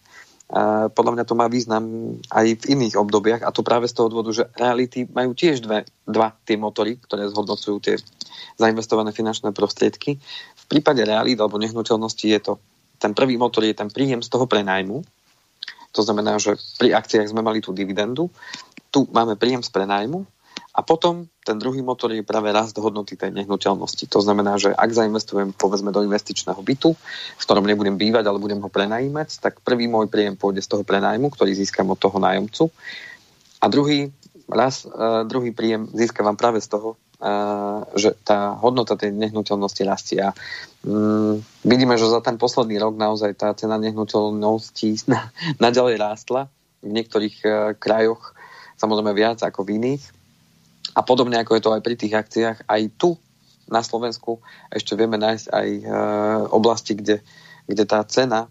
podľa 0.93 1.11
mňa 1.17 1.25
to 1.25 1.33
má 1.33 1.47
význam 1.49 1.83
aj 2.29 2.45
v 2.61 2.77
iných 2.77 2.99
obdobiach 2.99 3.41
a 3.41 3.49
to 3.49 3.65
práve 3.65 3.89
z 3.89 3.97
toho 3.97 4.11
dôvodu, 4.11 4.29
že 4.35 4.49
reality 4.53 5.07
majú 5.09 5.33
tiež 5.33 5.65
dve, 5.65 5.87
dva 6.05 6.35
tie 6.45 6.59
motory, 6.59 6.99
ktoré 6.99 7.25
zhodnocujú 7.31 7.81
tie 7.81 7.95
zainvestované 8.59 9.15
finančné 9.15 9.49
prostriedky. 9.49 10.21
V 10.53 10.65
prípade 10.69 11.01
realít 11.01 11.41
alebo 11.41 11.57
nehnuteľnosti 11.57 12.25
je 12.27 12.39
to 12.43 12.53
ten 13.01 13.11
prvý 13.11 13.35
motor 13.35 13.67
je 13.67 13.75
ten 13.75 13.91
príjem 13.91 14.23
z 14.23 14.31
toho 14.31 14.47
prenajmu. 14.47 15.03
To 15.91 16.01
znamená, 16.05 16.39
že 16.39 16.55
pri 16.79 16.95
akciách 16.95 17.35
sme 17.35 17.43
mali 17.43 17.59
tú 17.59 17.75
dividendu, 17.75 18.31
tu 18.93 19.03
máme 19.11 19.35
príjem 19.35 19.59
z 19.59 19.73
prenajmu 19.73 20.23
a 20.73 20.81
potom 20.81 21.29
ten 21.45 21.61
druhý 21.61 21.85
motor 21.85 22.09
je 22.09 22.25
práve 22.25 22.49
rast 22.49 22.73
hodnoty 22.81 23.13
tej 23.13 23.29
nehnuteľnosti. 23.29 24.09
To 24.09 24.25
znamená, 24.25 24.57
že 24.57 24.73
ak 24.73 24.89
zainvestujem 24.89 25.53
povedzme 25.53 25.93
do 25.93 26.01
investičného 26.01 26.57
bytu, 26.57 26.97
v 27.37 27.43
ktorom 27.45 27.61
nebudem 27.61 27.93
bývať, 27.93 28.25
ale 28.25 28.41
budem 28.41 28.57
ho 28.57 28.73
prenajímať, 28.73 29.37
tak 29.37 29.61
prvý 29.61 29.85
môj 29.85 30.09
príjem 30.09 30.33
pôjde 30.33 30.65
z 30.65 30.73
toho 30.73 30.81
prenajmu, 30.81 31.29
ktorý 31.29 31.53
získam 31.53 31.93
od 31.93 32.01
toho 32.01 32.17
nájomcu. 32.17 32.73
A 33.61 33.69
druhý, 33.69 34.09
raz, 34.49 34.89
uh, 34.89 35.21
druhý 35.29 35.53
príjem 35.53 35.93
získavam 35.93 36.33
práve 36.33 36.57
z 36.57 36.73
toho, 36.73 36.97
uh, 37.21 37.85
že 37.93 38.17
tá 38.25 38.57
hodnota 38.57 38.97
tej 38.97 39.13
nehnuteľnosti 39.13 39.81
rastie. 39.85 40.25
A 40.25 40.33
um, 40.81 41.37
vidíme, 41.61 42.01
že 42.01 42.09
za 42.09 42.17
ten 42.25 42.41
posledný 42.41 42.81
rok 42.81 42.97
naozaj 42.97 43.37
tá 43.37 43.53
cena 43.53 43.77
nehnuteľnosti 43.77 44.89
na, 45.13 45.29
naďalej 45.61 46.01
rástla. 46.01 46.49
V 46.81 46.89
niektorých 46.89 47.37
uh, 47.45 47.53
krajoch 47.77 48.33
samozrejme 48.81 49.13
viac 49.13 49.37
ako 49.45 49.69
v 49.69 49.77
iných 49.77 50.22
a 50.91 51.01
podobne 51.01 51.39
ako 51.39 51.55
je 51.55 51.63
to 51.63 51.73
aj 51.73 51.81
pri 51.81 51.95
tých 51.95 52.13
akciách, 52.13 52.57
aj 52.67 52.81
tu 52.99 53.15
na 53.71 53.79
Slovensku 53.79 54.43
ešte 54.67 54.99
vieme 54.99 55.15
nájsť 55.15 55.45
aj 55.47 55.67
e, 55.71 55.83
oblasti, 56.51 56.99
kde, 56.99 57.23
kde 57.63 57.83
tá 57.87 58.03
cena 58.03 58.45
e, 58.45 58.49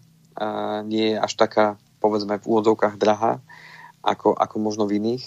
nie 0.89 1.13
je 1.13 1.17
až 1.21 1.33
taká, 1.37 1.77
povedzme, 2.01 2.41
v 2.41 2.47
úvodzovkách 2.49 2.97
drahá, 2.97 3.37
ako, 4.01 4.33
ako 4.33 4.55
možno 4.57 4.83
v 4.89 4.97
iných. 4.99 5.23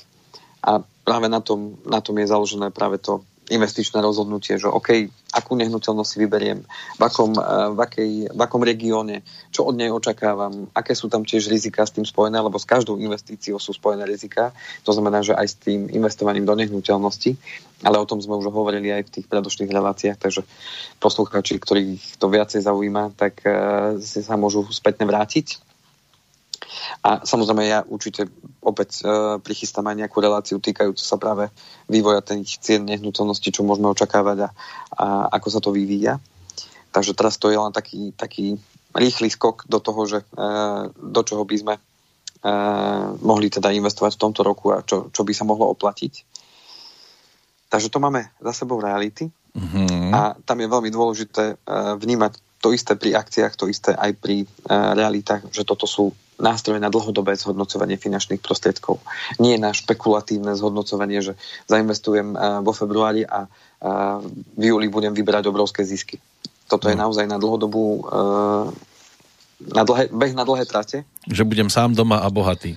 A 0.66 0.82
práve 1.06 1.30
na 1.30 1.38
tom, 1.38 1.78
na 1.86 2.02
tom 2.02 2.18
je 2.18 2.26
založené 2.26 2.74
práve 2.74 2.98
to 2.98 3.22
investičné 3.46 4.02
rozhodnutie, 4.02 4.58
že 4.58 4.66
OK, 4.66 5.06
akú 5.30 5.54
nehnuteľnosť 5.54 6.10
si 6.10 6.18
vyberiem, 6.18 6.66
v 6.98 7.02
akom, 7.02 7.32
eh, 7.36 7.70
v, 7.70 7.78
akej, 7.78 8.10
v 8.34 8.40
akom 8.40 8.62
regióne, 8.66 9.22
čo 9.54 9.68
od 9.68 9.78
nej 9.78 9.92
očakávam, 9.92 10.66
aké 10.74 10.98
sú 10.98 11.06
tam 11.06 11.22
tiež 11.22 11.46
rizika 11.46 11.86
s 11.86 11.94
tým 11.94 12.02
spojené, 12.02 12.42
lebo 12.42 12.58
s 12.58 12.66
každou 12.66 12.98
investíciou 12.98 13.62
sú 13.62 13.70
spojené 13.76 14.02
rizika. 14.02 14.50
To 14.82 14.90
znamená, 14.90 15.22
že 15.22 15.36
aj 15.36 15.46
s 15.46 15.56
tým 15.62 15.86
investovaním 15.92 16.48
do 16.48 16.58
nehnuteľnosti, 16.58 17.38
ale 17.84 18.00
o 18.00 18.08
tom 18.08 18.18
sme 18.18 18.34
už 18.40 18.48
hovorili 18.50 18.90
aj 18.90 19.02
v 19.06 19.12
tých 19.20 19.26
predošlých 19.28 19.70
reláciách, 19.70 20.18
takže 20.18 20.42
poslucháči, 20.98 21.60
ktorých 21.60 22.16
to 22.16 22.26
viacej 22.32 22.64
zaujíma, 22.64 23.12
tak 23.14 23.44
uh, 23.44 24.00
si 24.00 24.24
sa 24.24 24.40
môžu 24.40 24.64
spätne 24.72 25.04
vrátiť 25.04 25.65
a 27.02 27.22
samozrejme 27.22 27.62
ja 27.66 27.80
určite 27.86 28.26
opäť 28.62 29.02
e, 29.02 29.38
prichystám 29.40 29.86
aj 29.86 29.96
nejakú 30.04 30.18
reláciu 30.18 30.58
týkajúcu 30.58 31.02
sa 31.02 31.16
práve 31.20 31.52
vývoja 31.86 32.24
tých 32.24 32.58
cien 32.58 32.82
nehnuteľností, 32.88 33.54
čo 33.54 33.66
môžeme 33.66 33.90
očakávať 33.92 34.46
a, 34.46 34.48
a 34.96 35.06
ako 35.38 35.48
sa 35.52 35.60
to 35.62 35.70
vyvíja. 35.70 36.18
Takže 36.90 37.12
teraz 37.12 37.36
to 37.36 37.52
je 37.52 37.58
len 37.60 37.72
taký, 37.72 38.10
taký 38.16 38.56
rýchly 38.96 39.28
skok 39.28 39.68
do 39.68 39.78
toho, 39.78 40.02
že 40.08 40.18
e, 40.24 40.26
do 40.92 41.20
čoho 41.22 41.44
by 41.44 41.56
sme 41.56 41.74
e, 41.76 41.80
mohli 43.20 43.52
teda 43.52 43.70
investovať 43.70 44.16
v 44.16 44.22
tomto 44.26 44.40
roku 44.42 44.72
a 44.72 44.82
čo, 44.82 45.12
čo 45.12 45.22
by 45.22 45.32
sa 45.36 45.44
mohlo 45.44 45.68
oplatiť. 45.70 46.24
Takže 47.66 47.90
to 47.90 47.98
máme 47.98 48.30
za 48.40 48.52
sebou 48.64 48.78
reality 48.78 49.26
mm-hmm. 49.26 50.14
a 50.14 50.38
tam 50.46 50.58
je 50.62 50.68
veľmi 50.70 50.90
dôležité 50.90 51.44
e, 51.52 51.56
vnímať 52.00 52.40
to 52.62 52.72
isté 52.72 52.96
pri 52.96 53.14
akciách, 53.14 53.54
to 53.54 53.68
isté 53.68 53.92
aj 53.92 54.16
pri 54.16 54.42
e, 54.42 54.46
realitách, 54.72 55.52
že 55.52 55.62
toto 55.62 55.84
sú 55.84 56.10
nástroje 56.36 56.80
na 56.80 56.92
dlhodobé 56.92 57.36
zhodnocovanie 57.36 57.96
finančných 57.96 58.44
prostriedkov. 58.44 59.00
Nie 59.40 59.56
na 59.56 59.72
špekulatívne 59.72 60.52
zhodnocovanie, 60.52 61.24
že 61.24 61.32
zainvestujem 61.68 62.36
eh, 62.36 62.38
vo 62.60 62.72
februári 62.76 63.24
a 63.24 63.48
v 64.56 64.62
júli 64.72 64.88
budem 64.88 65.12
vyberať 65.12 65.52
obrovské 65.52 65.84
zisky. 65.84 66.16
Toto 66.64 66.88
je 66.88 66.96
no. 66.96 67.06
naozaj 67.06 67.28
na 67.28 67.36
dlhodobú 67.36 68.08
eh, 68.08 68.66
na 69.56 69.82
dlhé, 69.84 70.12
beh 70.12 70.32
na 70.36 70.44
dlhé 70.44 70.68
trate. 70.68 71.08
Že 71.28 71.48
budem 71.48 71.68
sám 71.72 71.96
doma 71.96 72.20
a 72.20 72.28
bohatý. 72.28 72.76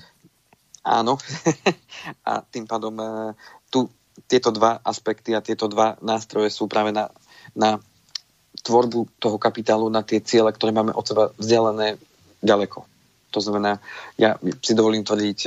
Áno. 0.84 1.20
a 2.30 2.40
tým 2.44 2.68
pádom 2.68 2.96
eh, 3.00 3.36
tu 3.68 3.90
tieto 4.28 4.52
dva 4.52 4.80
aspekty 4.84 5.34
a 5.34 5.44
tieto 5.44 5.72
dva 5.72 5.98
nástroje 6.04 6.52
sú 6.52 6.68
práve 6.68 6.92
na, 6.92 7.10
na 7.56 7.80
tvorbu 8.62 9.08
toho 9.18 9.40
kapitálu, 9.40 9.88
na 9.88 10.04
tie 10.04 10.20
ciele, 10.20 10.52
ktoré 10.52 10.76
máme 10.76 10.92
od 10.92 11.06
seba 11.08 11.32
vzdialené 11.40 11.98
ďaleko. 12.44 12.86
To 13.30 13.40
znamená, 13.40 13.78
ja 14.18 14.38
si 14.62 14.74
dovolím 14.74 15.06
tvrdiť 15.06 15.40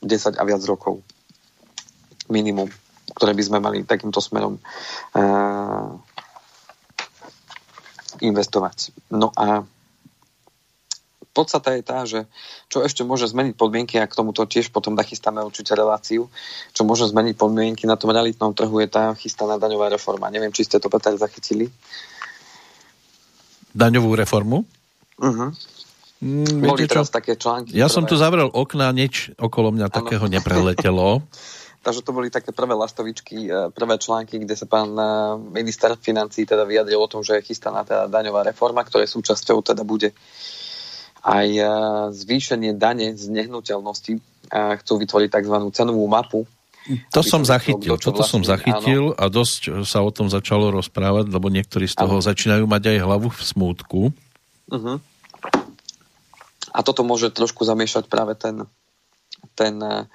10 0.00 0.04
e, 0.04 0.36
a 0.36 0.42
viac 0.44 0.62
rokov 0.68 1.00
minimum, 2.30 2.70
ktoré 3.16 3.34
by 3.34 3.42
sme 3.42 3.58
mali 3.58 3.82
takýmto 3.82 4.22
smerom 4.22 4.54
uh, 5.18 5.98
investovať. 8.22 8.94
No 9.10 9.34
a 9.34 9.66
podstata 11.34 11.74
je 11.74 11.82
tá, 11.82 11.98
že 12.06 12.30
čo 12.70 12.86
ešte 12.86 13.02
môže 13.02 13.26
zmeniť 13.26 13.54
podmienky, 13.58 13.98
a 13.98 14.06
k 14.06 14.14
tomuto 14.14 14.46
tiež 14.46 14.70
potom 14.70 14.94
nachystáme 14.94 15.42
určite 15.42 15.74
reláciu, 15.74 16.30
čo 16.70 16.82
môže 16.86 17.10
zmeniť 17.10 17.34
podmienky 17.34 17.86
na 17.86 17.98
tom 17.98 18.14
realitnom 18.14 18.54
trhu 18.54 18.78
je 18.82 18.88
tá 18.90 19.14
chystaná 19.18 19.58
daňová 19.58 19.90
reforma. 19.90 20.30
Neviem, 20.30 20.54
či 20.54 20.66
ste 20.66 20.78
to, 20.78 20.86
Peter, 20.86 21.14
zachytili. 21.18 21.70
Daňovú 23.74 24.18
reformu? 24.18 24.66
Uh-huh. 25.20 25.54
Mm, 26.20 26.60
Boli 26.60 26.84
teraz 26.84 27.08
čo? 27.08 27.16
také 27.16 27.32
články. 27.32 27.72
Ja 27.72 27.88
prvé. 27.88 27.96
som 27.96 28.04
tu 28.04 28.14
zavrel 28.20 28.52
okna, 28.52 28.92
nič 28.92 29.32
okolo 29.40 29.72
mňa 29.72 29.88
ano. 29.88 29.96
takého 29.96 30.24
nepreletelo. 30.28 31.08
Takže 31.80 32.04
to 32.04 32.12
boli 32.12 32.28
také 32.28 32.52
prvé 32.52 32.76
lastovičky, 32.76 33.48
e, 33.48 33.72
prvé 33.72 33.96
články, 33.96 34.36
kde 34.36 34.52
sa 34.52 34.68
pán 34.68 34.92
e, 34.92 35.04
minister 35.48 35.96
financí 35.96 36.44
teda 36.44 36.68
vyjadril 36.68 37.00
o 37.00 37.08
tom, 37.08 37.24
že 37.24 37.40
je 37.40 37.48
chystaná 37.48 37.88
teda 37.88 38.04
daňová 38.04 38.44
reforma, 38.44 38.84
ktorej 38.84 39.08
súčasťou 39.08 39.64
teda 39.64 39.80
bude 39.80 40.12
aj 41.24 41.48
e, 41.48 41.64
zvýšenie 42.12 42.76
dane 42.76 43.16
z 43.16 43.32
nehnuteľnosti. 43.32 44.20
Chcú 44.50 44.92
vytvoriť 44.98 45.30
tzv. 45.30 45.56
cenovú 45.70 46.04
mapu. 46.10 46.42
To 47.14 47.22
som 47.22 47.46
zachytil, 47.46 47.94
to, 47.94 48.10
toto 48.10 48.26
som 48.26 48.42
zachytil 48.42 49.14
áno. 49.14 49.20
a 49.20 49.30
dosť 49.30 49.86
sa 49.86 50.02
o 50.02 50.10
tom 50.10 50.26
začalo 50.26 50.74
rozprávať, 50.74 51.30
lebo 51.30 51.46
niektorí 51.46 51.86
z 51.86 51.94
toho 51.94 52.18
áno. 52.18 52.24
začínajú 52.24 52.66
mať 52.66 52.82
aj 52.92 52.98
hlavu 52.98 53.28
v 53.30 53.40
smútku. 53.46 54.00
Uh-huh. 54.66 54.98
A 56.70 56.80
toto 56.86 57.02
môže 57.02 57.34
trošku 57.34 57.66
zamiešať 57.66 58.06
práve 58.06 58.38
ten, 58.38 58.66
ten 59.58 59.74
eh, 59.82 60.06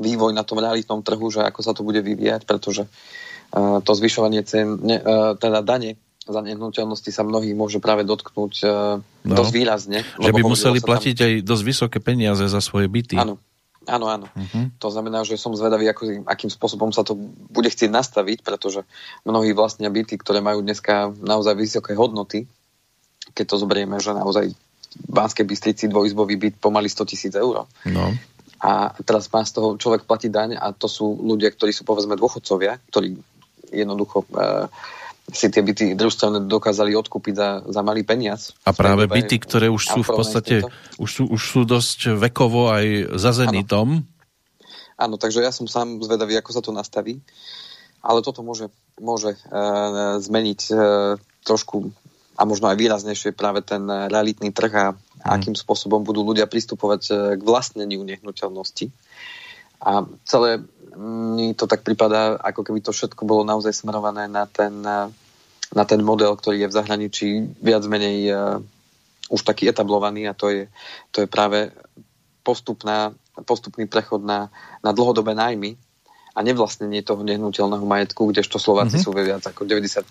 vývoj 0.00 0.32
na 0.32 0.42
tom 0.42 0.58
realitnom 0.58 1.04
trhu, 1.04 1.28
že 1.28 1.44
ako 1.44 1.60
sa 1.60 1.72
to 1.76 1.84
bude 1.84 2.00
vyvíjať, 2.00 2.48
pretože 2.48 2.88
uh, 2.88 3.84
to 3.84 3.92
zvyšovanie 3.92 4.40
cien, 4.48 4.80
ne, 4.80 4.96
uh, 4.96 5.36
teda 5.36 5.60
dane 5.60 6.00
za 6.24 6.40
nehnuteľnosti 6.40 7.10
sa 7.12 7.20
mnohých 7.26 7.52
môže 7.52 7.78
práve 7.82 8.06
dotknúť 8.06 8.54
no, 8.62 9.02
dosť 9.24 9.52
výrazne. 9.52 9.98
Že 10.20 10.32
by 10.36 10.42
museli 10.46 10.78
platiť 10.78 11.16
tam... 11.16 11.26
aj 11.26 11.32
dosť 11.42 11.62
vysoké 11.64 11.98
peniaze 11.98 12.44
za 12.46 12.60
svoje 12.62 12.86
byty. 12.86 13.18
Áno, 13.18 13.42
áno, 13.88 14.06
áno. 14.06 14.26
Uh-huh. 14.30 14.70
To 14.78 14.88
znamená, 14.94 15.26
že 15.26 15.40
som 15.40 15.56
zvedavý, 15.58 15.90
ako, 15.90 16.22
akým 16.28 16.52
spôsobom 16.52 16.94
sa 16.94 17.02
to 17.02 17.18
bude 17.50 17.66
chcieť 17.66 17.90
nastaviť, 17.90 18.46
pretože 18.46 18.86
mnohí 19.26 19.50
vlastnia 19.56 19.90
byty, 19.90 20.20
ktoré 20.22 20.38
majú 20.38 20.62
dneska 20.62 21.10
naozaj 21.18 21.58
vysoké 21.58 21.98
hodnoty, 21.98 22.46
keď 23.34 23.44
to 23.50 23.56
zoberieme, 23.58 23.98
že 23.98 24.14
naozaj 24.14 24.54
Banskej 24.96 25.46
Bystrici 25.46 25.84
dvojizbový 25.86 26.36
byt 26.36 26.54
pomaly 26.58 26.90
100 26.90 27.10
tisíc 27.10 27.32
eur. 27.34 27.66
No. 27.86 28.06
A 28.60 28.92
teraz 29.06 29.30
má 29.32 29.40
z 29.46 29.56
toho 29.56 29.68
človek 29.80 30.04
platiť 30.04 30.30
daň 30.30 30.50
a 30.58 30.74
to 30.76 30.90
sú 30.90 31.16
ľudia, 31.16 31.48
ktorí 31.48 31.72
sú 31.72 31.86
povedzme 31.86 32.18
dôchodcovia, 32.18 32.76
ktorí 32.92 33.16
jednoducho 33.72 34.26
e, 34.26 34.68
si 35.30 35.48
tie 35.48 35.62
byty 35.62 35.94
družstevné 35.94 36.44
dokázali 36.44 36.92
odkúpiť 36.98 37.34
za, 37.34 37.48
za 37.64 37.80
malý 37.80 38.02
peniaz. 38.02 38.52
A 38.66 38.74
práve 38.74 39.06
dobe, 39.08 39.16
byty, 39.22 39.38
ktoré 39.40 39.70
už 39.70 39.82
sú 39.96 40.00
v 40.02 40.10
podstate, 40.10 40.54
už 40.98 41.08
sú, 41.08 41.22
už 41.30 41.40
sú 41.40 41.60
dosť 41.62 42.18
vekovo 42.18 42.68
aj 42.74 43.16
za 43.16 43.32
zenitom. 43.32 44.04
Áno. 44.04 44.18
Áno, 45.00 45.16
takže 45.16 45.40
ja 45.40 45.48
som 45.48 45.64
sám 45.64 46.04
zvedavý, 46.04 46.36
ako 46.36 46.50
sa 46.52 46.60
to 46.60 46.76
nastaví. 46.76 47.24
Ale 48.04 48.20
toto 48.20 48.44
môže, 48.44 48.68
môže 49.00 49.32
e, 49.32 49.38
zmeniť 50.20 50.60
e, 50.68 50.74
trošku 51.40 51.88
a 52.40 52.42
možno 52.48 52.72
aj 52.72 52.80
výraznejšie 52.80 53.36
práve 53.36 53.60
ten 53.60 53.84
realitný 53.84 54.48
trh 54.48 54.72
a 54.72 54.86
mm. 54.96 54.96
akým 55.28 55.52
spôsobom 55.52 56.00
budú 56.00 56.24
ľudia 56.24 56.48
pristupovať 56.48 57.02
e, 57.04 57.12
k 57.36 57.42
vlastneniu 57.44 58.00
nehnuteľnosti. 58.00 58.88
A 59.84 60.08
celé 60.24 60.64
mi 60.96 61.52
to 61.52 61.68
tak 61.68 61.84
pripadá, 61.84 62.40
ako 62.40 62.64
keby 62.64 62.80
to 62.80 62.96
všetko 62.96 63.28
bolo 63.28 63.44
naozaj 63.44 63.72
smerované 63.72 64.28
na 64.28 64.44
ten, 64.44 64.84
na 65.72 65.84
ten 65.88 66.00
model, 66.04 66.36
ktorý 66.36 66.66
je 66.66 66.68
v 66.68 66.76
zahraničí 66.76 67.28
viac 67.62 67.86
menej 67.88 68.28
už 69.30 69.40
taký 69.46 69.70
etablovaný 69.70 70.26
a 70.26 70.34
to 70.34 70.50
je, 70.50 70.62
to 71.14 71.24
je 71.24 71.28
práve 71.30 71.70
postupná, 72.42 73.14
postupný 73.46 73.86
prechod 73.86 74.26
na, 74.26 74.50
na 74.82 74.90
dlhodobé 74.90 75.38
nájmy 75.38 75.78
a 76.34 76.42
nevlastnenie 76.42 77.06
toho 77.06 77.22
nehnuteľného 77.22 77.86
majetku, 77.86 78.26
kdežto 78.30 78.58
Slováci 78.58 78.98
mm-hmm. 78.98 79.06
sú 79.06 79.14
ve 79.14 79.22
viac 79.22 79.42
ako 79.46 79.66
90% 79.66 80.02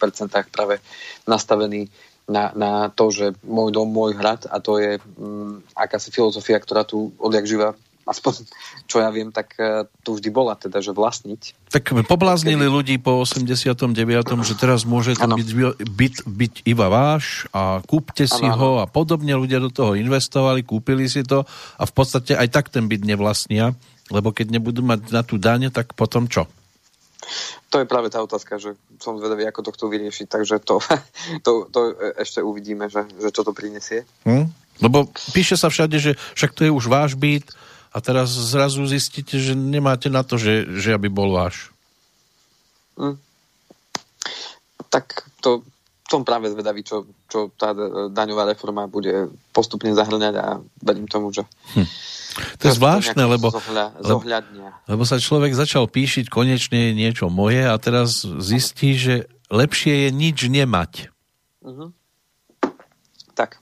práve 0.51 0.79
nastavení 1.27 1.91
na, 2.29 2.53
na 2.53 2.71
to, 2.93 3.09
že 3.09 3.33
môj 3.41 3.73
dom, 3.73 3.89
môj 3.89 4.13
hrad 4.13 4.45
a 4.45 4.61
to 4.61 4.77
je 4.77 5.01
um, 5.17 5.65
akási 5.73 6.13
filozofia, 6.13 6.61
ktorá 6.61 6.85
tu 6.85 7.09
odjak 7.17 7.49
živa 7.49 7.73
aspoň 8.09 8.49
čo 8.89 8.97
ja 8.97 9.13
viem, 9.13 9.29
tak 9.29 9.53
uh, 9.61 9.85
tu 10.01 10.17
vždy 10.17 10.33
bola 10.33 10.57
teda, 10.57 10.81
že 10.81 10.97
vlastniť. 10.97 11.69
Tak 11.69 11.93
pobláznili 12.09 12.65
Kedy... 12.65 12.73
ľudí 12.73 12.95
po 12.97 13.21
89. 13.21 13.93
že 14.41 14.53
teraz 14.57 14.81
môže 14.81 15.13
ten 15.13 15.29
byť, 15.29 15.49
byt 15.85 16.15
byť 16.25 16.53
iba 16.65 16.89
váš 16.89 17.45
a 17.53 17.85
kúpte 17.85 18.25
si 18.25 18.41
ano, 18.49 18.57
ho 18.57 18.71
a 18.81 18.89
podobne 18.89 19.37
ľudia 19.37 19.61
do 19.61 19.69
toho 19.69 19.93
investovali, 19.93 20.65
kúpili 20.65 21.05
si 21.05 21.21
to 21.21 21.45
a 21.77 21.83
v 21.85 21.93
podstate 21.93 22.33
aj 22.33 22.49
tak 22.49 22.73
ten 22.73 22.89
byt 22.89 23.05
nevlastnia, 23.05 23.77
lebo 24.09 24.33
keď 24.33 24.57
nebudú 24.57 24.81
mať 24.81 25.13
na 25.13 25.21
tú 25.21 25.37
daň, 25.37 25.69
tak 25.69 25.93
potom 25.93 26.25
čo? 26.25 26.49
To 27.69 27.83
je 27.83 27.85
práve 27.85 28.09
tá 28.09 28.23
otázka, 28.23 28.57
že 28.57 28.79
som 28.97 29.19
zvedavý, 29.19 29.45
ako 29.45 29.69
to 29.69 29.73
chcú 29.75 29.85
vyriešiť, 29.91 30.27
takže 30.27 30.55
to, 30.63 30.79
to, 31.45 31.51
to 31.69 31.79
ešte 32.17 32.39
uvidíme, 32.41 32.87
že, 32.87 33.05
že 33.19 33.29
čo 33.29 33.43
to 33.43 33.51
prinesie. 33.53 34.07
Hm? 34.23 34.47
Lebo 34.79 35.11
píše 35.35 35.59
sa 35.59 35.67
všade, 35.67 35.99
že 35.99 36.11
však 36.39 36.55
to 36.55 36.63
je 36.63 36.71
už 36.71 36.87
váš 36.87 37.13
byt, 37.19 37.51
a 37.89 37.97
teraz 38.01 38.29
zrazu 38.29 38.85
zistíte, 38.85 39.41
že 39.41 39.57
nemáte 39.57 40.13
na 40.13 40.21
to, 40.21 40.37
že, 40.37 40.69
že 40.77 40.93
aby 40.93 41.09
bol 41.09 41.33
váš. 41.33 41.73
Mm. 42.93 43.17
Tak 44.93 45.25
to 45.41 45.65
som 46.09 46.25
práve 46.25 46.49
zvedavý, 46.49 46.81
čo, 46.81 47.05
čo 47.29 47.53
tá 47.53 47.73
daňová 48.09 48.49
reforma 48.49 48.89
bude 48.89 49.29
postupne 49.53 49.93
zahrňať 49.93 50.35
a 50.37 50.57
verím 50.81 51.05
tomu, 51.05 51.29
že 51.29 51.45
hm. 51.77 51.85
To 52.59 52.63
je 52.67 52.73
zvláštne, 52.75 53.23
lebo, 53.25 53.51
lebo, 54.03 54.21
lebo 54.87 55.03
sa 55.07 55.17
človek 55.19 55.55
začal 55.55 55.87
píšiť 55.87 56.27
konečne 56.27 56.91
niečo 56.91 57.27
moje 57.31 57.63
a 57.63 57.75
teraz 57.79 58.23
zistí, 58.23 58.99
že 58.99 59.31
lepšie 59.49 60.07
je 60.07 60.09
nič 60.13 60.37
nemať. 60.45 61.09
Uh-huh. 61.65 61.89
Tak. 63.33 63.59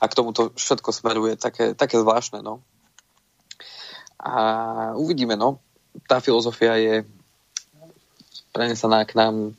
A 0.00 0.04
k 0.08 0.16
tomu 0.16 0.32
to 0.32 0.50
všetko 0.56 0.90
smeruje 0.90 1.36
také, 1.36 1.76
také 1.76 2.00
zvláštne, 2.00 2.40
no. 2.40 2.64
A 4.20 4.32
uvidíme, 4.96 5.36
no. 5.36 5.60
Tá 6.06 6.20
filozofia 6.20 6.76
je 6.76 6.94
prenesená 8.52 9.04
k 9.06 9.14
nám 9.14 9.54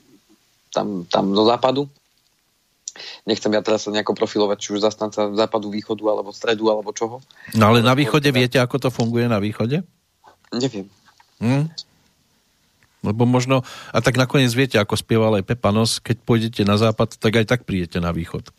tam, 0.72 1.04
tam 1.06 1.36
do 1.36 1.44
západu. 1.46 1.90
Nechcem 3.26 3.52
ja 3.54 3.62
teraz 3.62 3.86
sa 3.86 3.94
nejako 3.94 4.18
profilovať, 4.18 4.58
či 4.58 4.70
už 4.78 4.86
zastanca 4.86 5.32
západu, 5.34 5.70
východu, 5.70 6.04
alebo 6.08 6.36
stredu, 6.36 6.70
alebo 6.72 6.92
čoho. 6.96 7.22
No 7.54 7.72
ale 7.72 7.86
na 7.86 7.94
východe 7.94 8.30
viete, 8.34 8.58
ako 8.58 8.88
to 8.88 8.90
funguje 8.90 9.30
na 9.30 9.38
východe? 9.38 9.86
Neviem. 10.52 10.88
Hm? 11.42 11.72
Lebo 13.02 13.26
možno, 13.26 13.66
a 13.90 13.98
tak 13.98 14.14
nakoniec 14.18 14.54
viete, 14.54 14.78
ako 14.78 14.94
spieval 14.94 15.34
aj 15.42 15.48
Pepanos, 15.48 15.98
keď 15.98 16.22
pôjdete 16.22 16.62
na 16.62 16.78
západ, 16.78 17.18
tak 17.18 17.34
aj 17.34 17.46
tak 17.50 17.62
prídete 17.66 17.98
na 17.98 18.14
východ. 18.14 18.54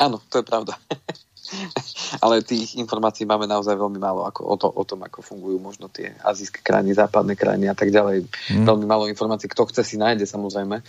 Áno, 0.00 0.16
to 0.32 0.40
je 0.40 0.44
pravda. 0.48 0.80
ale 2.24 2.40
tých 2.40 2.80
informácií 2.80 3.28
máme 3.28 3.44
naozaj 3.44 3.76
veľmi 3.76 4.00
málo 4.00 4.24
ako 4.24 4.40
o, 4.48 4.54
to, 4.56 4.68
o 4.72 4.82
tom, 4.88 5.04
ako 5.04 5.20
fungujú 5.20 5.58
možno 5.60 5.92
tie 5.92 6.16
azijské 6.24 6.64
krajiny, 6.64 6.96
západné 6.96 7.36
krajiny 7.36 7.68
a 7.68 7.76
tak 7.76 7.92
ďalej. 7.92 8.24
Mm. 8.56 8.64
Veľmi 8.64 8.86
málo 8.88 9.04
informácií. 9.10 9.50
Kto 9.52 9.68
chce 9.68 9.84
si 9.84 9.96
nájde 10.00 10.24
samozrejme, 10.24 10.80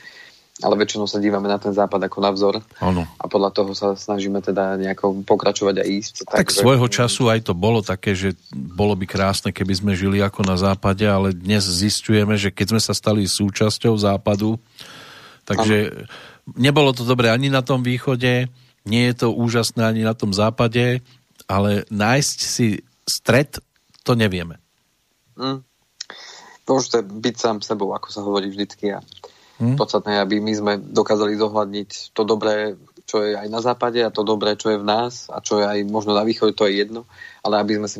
ale 0.61 0.77
väčšinou 0.77 1.09
sa 1.09 1.17
dívame 1.17 1.49
na 1.49 1.57
ten 1.57 1.73
západ 1.73 2.05
ako 2.05 2.17
na 2.21 2.29
vzor 2.29 2.61
ano. 2.77 3.09
a 3.17 3.25
podľa 3.25 3.49
toho 3.49 3.73
sa 3.73 3.97
snažíme 3.97 4.37
teda 4.37 4.77
nejako 4.77 5.25
pokračovať 5.25 5.81
a 5.81 5.83
ísť. 5.83 6.29
Tak, 6.29 6.45
tak 6.45 6.47
svojho 6.53 6.85
že... 6.85 7.01
času 7.01 7.33
aj 7.33 7.49
to 7.49 7.57
bolo 7.57 7.81
také, 7.81 8.13
že 8.13 8.37
bolo 8.53 8.93
by 8.93 9.09
krásne, 9.09 9.49
keby 9.49 9.73
sme 9.73 9.91
žili 9.97 10.21
ako 10.21 10.45
na 10.45 10.53
západe, 10.53 11.09
ale 11.09 11.33
dnes 11.33 11.65
zistujeme, 11.65 12.37
že 12.37 12.53
keď 12.53 12.77
sme 12.77 12.81
sa 12.85 12.93
stali 12.93 13.25
súčasťou 13.25 13.97
západu, 13.97 14.61
takže 15.49 15.89
ano. 15.89 16.05
nebolo 16.53 16.93
to 16.93 17.01
dobre 17.01 17.33
ani 17.33 17.49
na 17.49 17.65
tom 17.65 17.81
východe, 17.81 18.45
nie 18.85 19.03
je 19.09 19.25
to 19.25 19.33
úžasné 19.33 19.81
ani 19.81 20.05
na 20.05 20.13
tom 20.13 20.37
západe, 20.37 21.01
ale 21.49 21.81
nájsť 21.89 22.37
si 22.37 22.85
stred, 23.09 23.57
to 24.05 24.13
nevieme. 24.13 24.61
Mm. 25.33 25.65
Môžete 26.63 27.03
byť 27.03 27.35
sám 27.35 27.57
sebou, 27.59 27.91
ako 27.91 28.07
sa 28.07 28.23
hovorí 28.23 28.47
vždycky. 28.47 28.95
A 28.95 29.03
mm. 29.59 29.75
podstatné, 29.77 30.21
aby 30.21 30.39
my 30.39 30.53
sme 30.53 30.73
dokázali 30.79 31.37
zohľadniť 31.37 32.15
to 32.15 32.21
dobré, 32.25 32.77
čo 33.03 33.21
je 33.21 33.35
aj 33.35 33.47
na 33.51 33.59
západe 33.59 33.99
a 33.99 34.13
to 34.13 34.23
dobré, 34.23 34.55
čo 34.55 34.71
je 34.71 34.79
v 34.79 34.87
nás 34.87 35.27
a 35.27 35.43
čo 35.43 35.59
je 35.59 35.65
aj 35.67 35.79
možno 35.85 36.15
na 36.15 36.23
východe, 36.23 36.55
to 36.55 36.65
je 36.65 36.81
jedno, 36.81 37.03
ale 37.43 37.59
aby 37.59 37.77
sme 37.77 37.87
si 37.91 37.97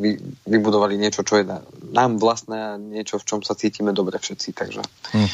vybudovali 0.48 0.96
niečo, 0.96 1.22
čo 1.22 1.38
je 1.38 1.44
nám 1.92 2.16
vlastné 2.16 2.56
a 2.56 2.72
niečo, 2.80 3.20
v 3.20 3.28
čom 3.28 3.40
sa 3.44 3.54
cítime 3.54 3.92
dobre 3.92 4.16
všetci. 4.16 4.48
Takže 4.56 4.80
mm. 5.14 5.30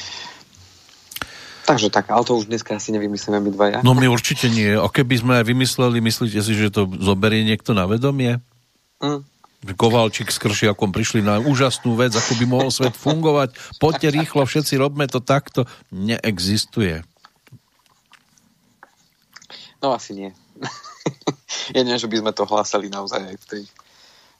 Takže 1.70 1.86
tak, 1.94 2.10
ale 2.10 2.26
to 2.26 2.34
už 2.34 2.50
dneska 2.50 2.74
asi 2.74 2.90
nevymyslíme 2.90 3.38
my 3.38 3.50
dvaja. 3.54 3.78
No 3.86 3.94
my 3.94 4.10
určite 4.10 4.50
nie. 4.50 4.74
A 4.74 4.90
keby 4.90 5.22
sme 5.22 5.32
aj 5.38 5.46
vymysleli, 5.46 6.02
myslíte 6.02 6.42
si, 6.42 6.58
že 6.58 6.74
to 6.74 6.90
zoberie 6.98 7.46
niekto 7.46 7.78
na 7.78 7.86
vedomie? 7.86 8.42
Mm. 8.98 9.22
Kovalčík 9.60 10.32
s 10.32 10.40
Kršiakom 10.40 10.88
prišli 10.88 11.20
na 11.20 11.36
úžasnú 11.36 11.92
vec, 11.92 12.16
ako 12.16 12.32
by 12.40 12.44
mohol 12.48 12.70
svet 12.72 12.96
fungovať. 12.96 13.52
Poďte 13.76 14.08
rýchlo, 14.08 14.48
všetci 14.48 14.80
robme 14.80 15.04
to 15.04 15.20
takto. 15.20 15.68
Neexistuje. 15.92 17.04
No 19.84 19.92
asi 19.92 20.16
nie. 20.16 20.30
ja 21.76 21.80
neviem, 21.84 22.00
že 22.00 22.08
by 22.08 22.16
sme 22.24 22.32
to 22.32 22.48
hlásali 22.48 22.88
naozaj 22.88 23.20
aj 23.20 23.36
v 23.36 23.46
tej 23.48 23.62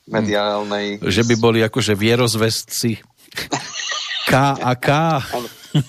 mediálnej... 0.09 1.05
Že 1.05 1.23
by 1.29 1.35
boli 1.37 1.61
akože 1.65 1.93
vierozvestci. 1.93 3.01
K 4.31 4.33
a 4.57 4.73
K. 4.77 4.89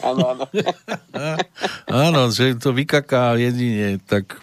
Áno, 0.01 0.21
áno. 0.33 0.45
áno, 1.89 2.21
že 2.35 2.57
to 2.57 2.73
vykaká 2.73 3.33
jedine, 3.37 3.97
tak... 4.05 4.37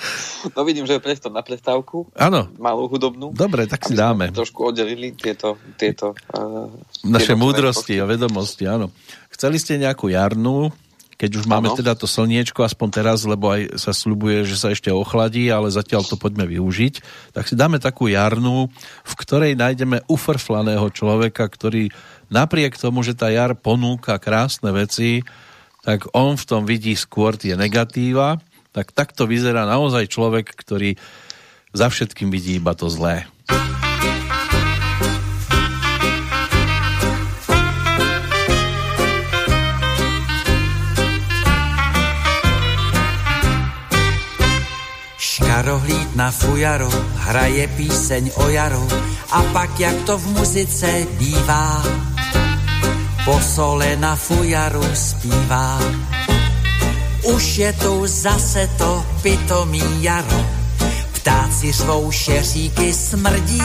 No 0.56 0.64
vidím, 0.64 0.88
že 0.88 0.96
je 0.96 1.04
priestor 1.04 1.32
na 1.32 1.44
prestávku. 1.44 2.08
Áno. 2.16 2.48
Malú 2.56 2.88
hudobnú. 2.88 3.32
Dobre, 3.36 3.68
tak 3.68 3.84
si 3.84 3.92
dáme. 3.92 4.32
Trošku 4.32 4.72
oddelili 4.72 5.12
tieto... 5.12 5.60
tieto 5.76 6.16
uh, 6.32 6.72
Naše 7.04 7.36
múdrosti 7.36 8.00
a 8.00 8.08
vedomosti, 8.08 8.64
áno. 8.64 8.88
Chceli 9.28 9.60
ste 9.60 9.76
nejakú 9.76 10.08
jarnú, 10.08 10.72
keď 11.20 11.30
už 11.36 11.44
máme 11.44 11.68
ano. 11.68 11.76
teda 11.76 11.92
to 11.92 12.08
slniečko, 12.08 12.64
aspoň 12.64 12.88
teraz, 12.88 13.28
lebo 13.28 13.52
aj 13.52 13.76
sa 13.76 13.92
slubuje, 13.92 14.48
že 14.48 14.56
sa 14.56 14.72
ešte 14.72 14.88
ochladí, 14.88 15.52
ale 15.52 15.68
zatiaľ 15.68 16.08
to 16.08 16.16
poďme 16.16 16.48
využiť, 16.48 16.94
tak 17.36 17.44
si 17.44 17.52
dáme 17.52 17.76
takú 17.76 18.08
jarnú, 18.08 18.72
v 19.04 19.14
ktorej 19.20 19.52
nájdeme 19.52 20.00
ufrflaného 20.08 20.88
človeka, 20.88 21.44
ktorý 21.44 21.92
napriek 22.32 22.80
tomu, 22.80 23.04
že 23.04 23.12
tá 23.12 23.28
jar 23.28 23.52
ponúka 23.52 24.16
krásne 24.16 24.72
veci, 24.72 25.20
tak 25.84 26.08
on 26.16 26.40
v 26.40 26.44
tom 26.48 26.64
vidí 26.64 26.96
skôr 26.96 27.36
tie 27.36 27.52
negatíva, 27.52 28.40
tak 28.70 28.94
takto 28.94 29.26
vyzerá 29.26 29.66
naozaj 29.66 30.06
človek, 30.06 30.54
ktorý 30.54 30.94
za 31.74 31.90
všetkým 31.90 32.30
vidí 32.30 32.58
iba 32.58 32.74
to 32.74 32.90
zlé. 32.90 33.26
Škarohlíd 45.18 46.16
na 46.16 46.30
fujaro 46.30 46.90
hraje 47.30 47.68
píseň 47.74 48.34
o 48.38 48.48
jaro 48.50 48.86
a 49.30 49.44
pak 49.54 49.78
jak 49.78 49.96
to 50.06 50.18
v 50.18 50.26
muzice 50.34 50.90
bývá, 51.18 51.82
po 53.22 53.36
sole 53.38 53.94
na 53.98 54.16
fujaru 54.16 54.82
zpívá. 54.94 55.78
Už 57.22 57.56
je 57.56 57.72
tu 57.72 58.06
zase 58.06 58.70
to 58.78 59.04
pitomý 59.22 59.82
jaro, 60.02 60.46
ptáci 61.12 61.72
řvou 61.72 62.10
šeříky 62.10 62.92
smrdí, 62.92 63.62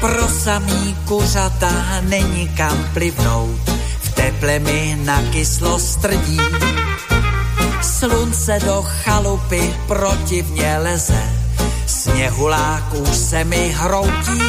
pro 0.00 0.28
samý 0.28 0.96
kuřata 1.04 2.00
není 2.00 2.48
kam 2.48 2.84
plivnout, 2.94 3.60
v 4.02 4.14
teple 4.14 4.58
mi 4.58 4.98
na 5.04 5.22
kyslo 5.22 5.78
strdí. 5.78 6.40
Slunce 7.82 8.58
do 8.64 8.84
chalupy 8.86 9.74
protivně 9.86 10.78
leze, 10.78 11.22
sněhulák 11.86 12.94
už 12.94 13.16
se 13.16 13.44
mi 13.44 13.74
hroutí. 13.76 14.42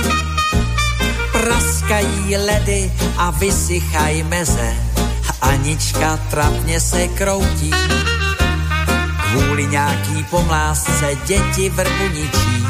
Praskají 1.32 2.38
ledy 2.38 2.92
a 3.18 3.32
vysychají 3.32 4.24
meze, 4.24 4.76
Anička 5.42 6.20
trapně 6.30 6.80
se 6.80 7.08
kroutí. 7.08 7.72
Kvůli 9.32 9.68
nějaký 9.68 10.24
pomlásce 10.24 11.18
děti 11.26 11.70
vrbu 11.70 12.08
ničí, 12.14 12.66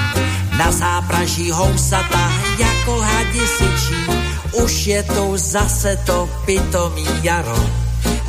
Na 0.58 0.72
zápraží 0.72 1.52
housata 1.52 2.32
jako 2.60 3.00
hadi 3.02 3.48
syčí, 3.48 3.96
už 4.52 4.88
je 4.88 5.04
to 5.04 5.38
zase 5.38 5.98
to 6.06 6.30
pitomý 6.46 7.08
jaro. 7.24 7.70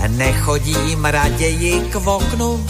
Nechodím 0.08 1.04
raději 1.04 1.80
k 1.80 1.96
oknu, 1.96 2.66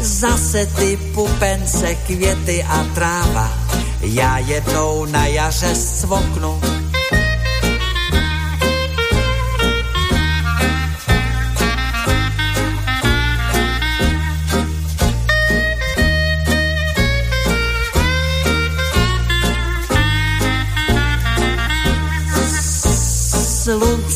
zase 0.00 0.66
ty 0.66 0.96
pupence, 0.96 1.94
květy 1.94 2.64
a 2.64 2.84
tráva. 2.94 3.52
Já 4.00 4.38
jednou 4.38 5.04
na 5.04 5.26
jaře 5.26 5.74
svoknu 5.74 6.60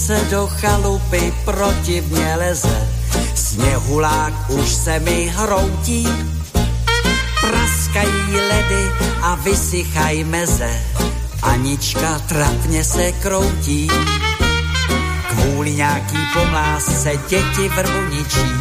slunce 0.02 0.30
do 0.30 0.46
chalupy 0.46 1.34
protivně 1.44 2.36
leze, 2.36 2.88
sněhulák 3.34 4.50
už 4.50 4.68
se 4.72 5.00
mi 5.00 5.32
hroutí, 5.36 6.08
praskají 7.40 8.40
ledy 8.48 8.84
a 9.22 9.34
vysychají 9.34 10.24
meze, 10.24 10.70
Anička 11.42 12.18
trapně 12.18 12.84
se 12.84 13.12
kroutí. 13.12 13.88
Kvůli 15.28 15.74
nějaký 15.74 16.18
pomlásce 16.34 17.12
děti 17.28 17.68
vrbuničí, 17.68 18.52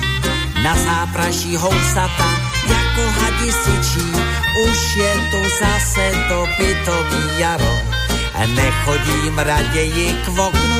na 0.63 0.75
zápraží 0.75 1.57
housata 1.57 2.29
jako 2.69 3.19
hadi 3.19 3.51
syčí, 3.51 4.11
už 4.69 4.95
je 4.95 5.13
tu 5.31 5.37
zase 5.59 6.11
to 6.29 6.47
pitový 6.57 7.39
jaro. 7.39 7.77
Nechodím 8.55 9.39
raději 9.39 10.15
k 10.25 10.39
oknu. 10.39 10.70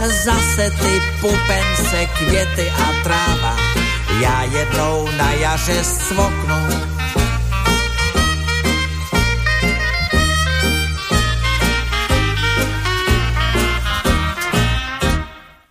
Zase 0.00 0.70
ty 0.70 1.00
pupence, 1.20 2.06
květy 2.06 2.70
a 2.70 3.02
tráva, 3.02 3.56
já 4.22 4.42
jednou 4.42 5.08
na 5.16 5.32
jaře 5.32 5.84
svoknu. 5.84 6.56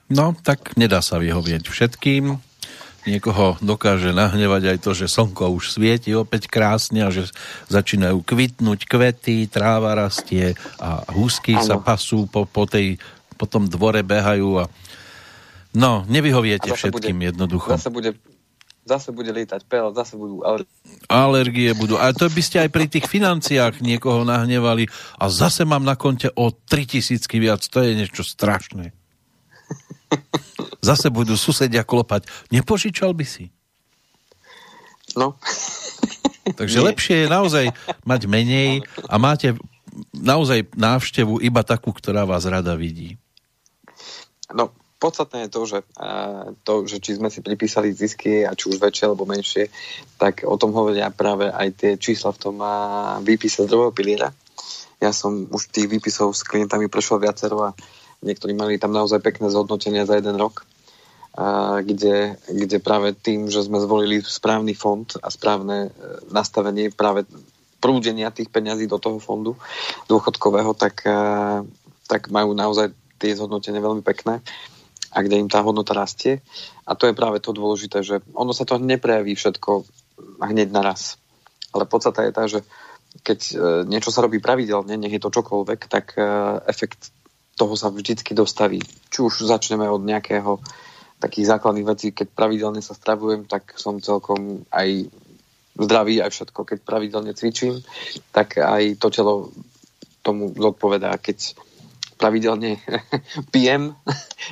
No, 0.09 0.35
tak 0.43 0.77
nedá 0.77 1.01
sa 1.01 1.17
vyhovieť 1.17 1.69
všetkým 1.69 2.41
niekoho 3.09 3.57
dokáže 3.65 4.13
nahnevať 4.13 4.75
aj 4.75 4.77
to, 4.85 4.91
že 4.93 5.09
slnko 5.09 5.57
už 5.57 5.73
svieti 5.73 6.13
opäť 6.13 6.45
krásne 6.45 7.07
a 7.07 7.09
že 7.09 7.31
začínajú 7.71 8.21
kvitnúť 8.21 8.85
kvety, 8.85 9.49
tráva 9.49 9.97
rastie 9.97 10.53
a 10.77 11.01
húsky 11.09 11.57
ano. 11.57 11.65
sa 11.65 11.75
pasú 11.81 12.29
po, 12.29 12.45
po, 12.45 12.69
tej, 12.69 13.01
po 13.39 13.47
tom 13.47 13.71
dvore 13.71 14.03
behajú 14.03 14.59
a 14.59 14.63
no, 15.71 16.03
nevyhoviete 16.11 16.75
všetkým 16.75 17.15
bude, 17.15 17.27
jednoducho. 17.31 17.71
Zase 17.71 17.87
bude 17.87 18.19
zase 18.89 19.13
bude 19.13 19.29
lietať 19.29 19.69
pel, 19.69 19.93
zase 19.93 20.17
budú 20.17 20.41
alergie. 20.41 20.73
Alergie 21.05 21.71
budú. 21.77 22.01
A 22.01 22.09
to 22.09 22.25
by 22.25 22.41
ste 22.41 22.57
aj 22.65 22.69
pri 22.73 22.89
tých 22.89 23.05
financiách 23.05 23.85
niekoho 23.85 24.25
nahnevali 24.25 24.89
a 25.21 25.29
zase 25.29 25.61
mám 25.61 25.85
na 25.85 25.93
konte 25.93 26.33
o 26.33 26.49
3000 26.49 27.21
viac. 27.37 27.61
To 27.69 27.85
je 27.85 27.93
niečo 27.93 28.25
strašné. 28.25 28.97
Zase 30.81 31.13
budú 31.13 31.37
susedia 31.37 31.85
klopať. 31.85 32.25
Nepožičal 32.49 33.13
by 33.13 33.25
si? 33.29 33.53
No. 35.13 35.37
Takže 36.59 36.81
Nie. 36.81 36.85
lepšie 36.89 37.15
je 37.25 37.27
naozaj 37.29 37.65
mať 38.09 38.21
menej 38.25 38.81
a 39.05 39.21
máte 39.21 39.53
naozaj 40.15 40.65
návštevu 40.73 41.43
iba 41.45 41.61
takú, 41.61 41.93
ktorá 41.93 42.25
vás 42.25 42.47
rada 42.49 42.73
vidí. 42.73 43.21
No, 44.53 44.73
podstatné 44.99 45.47
je 45.47 45.53
to, 45.53 45.61
že, 45.65 45.79
to, 46.67 46.73
že 46.85 46.97
či 46.99 47.15
sme 47.15 47.31
si 47.31 47.39
pripísali 47.39 47.95
zisky, 47.95 48.43
a 48.43 48.53
či 48.53 48.69
už 48.69 48.83
väčšie 48.83 49.05
alebo 49.07 49.29
menšie, 49.29 49.71
tak 50.19 50.43
o 50.43 50.59
tom 50.59 50.75
hovoria 50.75 51.13
práve 51.13 51.47
aj 51.47 51.67
tie 51.79 51.91
čísla 51.95 52.35
v 52.35 52.41
tom 52.41 52.55
výpise 53.23 53.63
z 53.63 53.71
druhého 53.71 53.95
piliera. 53.95 54.35
Ja 54.99 55.15
som 55.15 55.47
už 55.47 55.71
tých 55.71 55.87
výpisov 55.87 56.35
s 56.35 56.43
klientami 56.43 56.91
prešiel 56.91 57.23
viacero 57.23 57.71
a 57.71 57.75
niektorí 58.19 58.51
mali 58.51 58.75
tam 58.75 58.91
naozaj 58.91 59.23
pekné 59.23 59.47
zhodnotenia 59.47 60.03
za 60.03 60.19
jeden 60.19 60.35
rok, 60.35 60.67
kde, 61.79 62.35
kde 62.51 62.77
práve 62.83 63.15
tým, 63.15 63.47
že 63.47 63.63
sme 63.63 63.79
zvolili 63.79 64.19
správny 64.19 64.75
fond 64.75 65.07
a 65.23 65.31
správne 65.31 65.87
e, 65.87 65.89
nastavenie 66.33 66.91
práve 66.91 67.23
prúdenia 67.79 68.33
tých 68.33 68.51
peňazí 68.51 68.91
do 68.91 68.99
toho 68.99 69.23
fondu 69.23 69.55
dôchodkového, 70.11 70.75
tak, 70.75 71.05
e, 71.07 71.15
tak 72.11 72.27
majú 72.27 72.51
naozaj 72.51 72.91
tie 73.19 73.35
zhodnotenia 73.35 73.83
veľmi 73.83 74.01
pekné 74.01 74.39
a 75.09 75.17
kde 75.19 75.41
im 75.41 75.49
tá 75.51 75.59
hodnota 75.65 75.91
rastie. 75.91 76.39
A 76.87 76.95
to 76.95 77.09
je 77.09 77.17
práve 77.17 77.43
to 77.43 77.51
dôležité, 77.51 78.05
že 78.05 78.21
ono 78.33 78.53
sa 78.55 78.63
to 78.63 78.79
neprejaví 78.79 79.35
všetko 79.35 79.83
hneď 80.39 80.69
naraz. 80.71 81.19
Ale 81.75 81.85
podstata 81.85 82.25
je 82.25 82.31
tá, 82.33 82.43
že 82.47 82.63
keď 83.25 83.39
e, 83.41 83.53
niečo 83.89 84.13
sa 84.13 84.21
robí 84.21 84.37
pravidelne, 84.37 84.95
nech 84.95 85.17
je 85.17 85.21
to 85.21 85.33
čokoľvek, 85.33 85.79
tak 85.89 86.13
efekt 86.69 87.09
toho 87.59 87.75
sa 87.75 87.91
vždycky 87.91 88.31
dostaví. 88.31 88.79
Či 89.11 89.19
už 89.19 89.43
začneme 89.43 89.83
od 89.91 89.99
nejakého 90.05 90.63
takých 91.19 91.51
základných 91.51 91.89
vecí, 91.89 92.07
keď 92.15 92.31
pravidelne 92.31 92.79
sa 92.79 92.95
stravujem, 92.95 93.43
tak 93.43 93.75
som 93.75 93.99
celkom 93.99 94.63
aj 94.71 95.11
zdravý, 95.75 96.23
aj 96.23 96.31
všetko. 96.31 96.59
Keď 96.63 96.77
pravidelne 96.87 97.35
cvičím, 97.35 97.83
tak 98.31 98.55
aj 98.63 98.95
to 98.95 99.11
telo 99.11 99.35
tomu 100.23 100.55
zodpovedá. 100.55 101.19
Keď 101.19 101.59
pravidelne 102.19 102.83
pijem, 103.55 103.95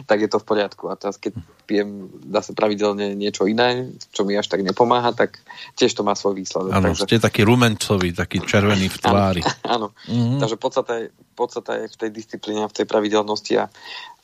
tak 0.07 0.23
je 0.23 0.29
to 0.31 0.39
v 0.39 0.47
poriadku. 0.47 0.87
A 0.87 0.95
teraz, 0.95 1.19
keď 1.19 1.35
pijem 1.67 2.07
zase 2.31 2.55
pravidelne 2.55 3.11
niečo 3.11 3.43
iné, 3.43 3.91
čo 4.15 4.23
mi 4.23 4.39
až 4.39 4.47
tak 4.47 4.63
nepomáha, 4.63 5.11
tak 5.11 5.43
tiež 5.75 5.91
to 5.91 6.07
má 6.07 6.15
svoj 6.15 6.39
výsledok. 6.39 6.71
Áno, 6.71 6.95
takže... 6.95 7.03
ste 7.03 7.19
taký 7.19 7.43
rumencový, 7.43 8.15
taký 8.15 8.39
červený 8.39 8.87
v 8.87 8.97
tvári. 9.03 9.41
Áno, 9.75 9.91
mm-hmm. 10.07 10.39
takže 10.39 10.55
podstata 10.55 10.93
je, 11.03 11.05
podstata 11.35 11.71
je 11.83 11.91
v 11.91 11.95
tej 11.99 12.09
disciplíne 12.15 12.63
a 12.63 12.71
v 12.71 12.77
tej 12.79 12.87
pravidelnosti 12.87 13.59
a, 13.59 13.67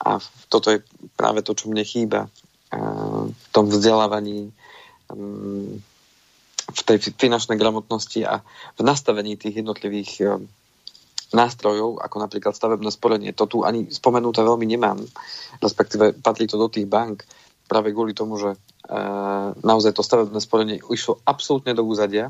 a 0.00 0.16
toto 0.48 0.72
je 0.72 0.80
práve 1.14 1.44
to, 1.44 1.52
čo 1.52 1.68
mne 1.68 1.84
chýba 1.84 2.32
a 2.74 2.78
v 3.28 3.46
tom 3.54 3.70
vzdelávaní 3.70 4.50
v 6.64 6.80
tej 6.88 6.98
finančnej 7.20 7.60
gramotnosti 7.60 8.24
a 8.24 8.40
v 8.74 8.80
nastavení 8.82 9.36
tých 9.36 9.62
jednotlivých 9.62 10.42
nástrojov, 11.32 12.02
ako 12.02 12.16
napríklad 12.20 12.52
stavebné 12.52 12.90
sporenie. 12.92 13.32
To 13.32 13.48
tu 13.48 13.64
ani 13.64 13.88
spomenuté 13.88 14.44
veľmi 14.44 14.66
nemám, 14.68 15.00
respektíve 15.64 16.18
patrí 16.20 16.44
to 16.44 16.60
do 16.60 16.68
tých 16.68 16.84
bank 16.84 17.24
práve 17.64 17.96
kvôli 17.96 18.12
tomu, 18.12 18.36
že 18.36 18.52
e, 18.52 18.58
naozaj 19.64 19.96
to 19.96 20.04
stavebné 20.04 20.40
sporenie 20.42 20.78
išlo 20.92 21.22
absolútne 21.24 21.72
do 21.72 21.86
úzadia. 21.86 22.28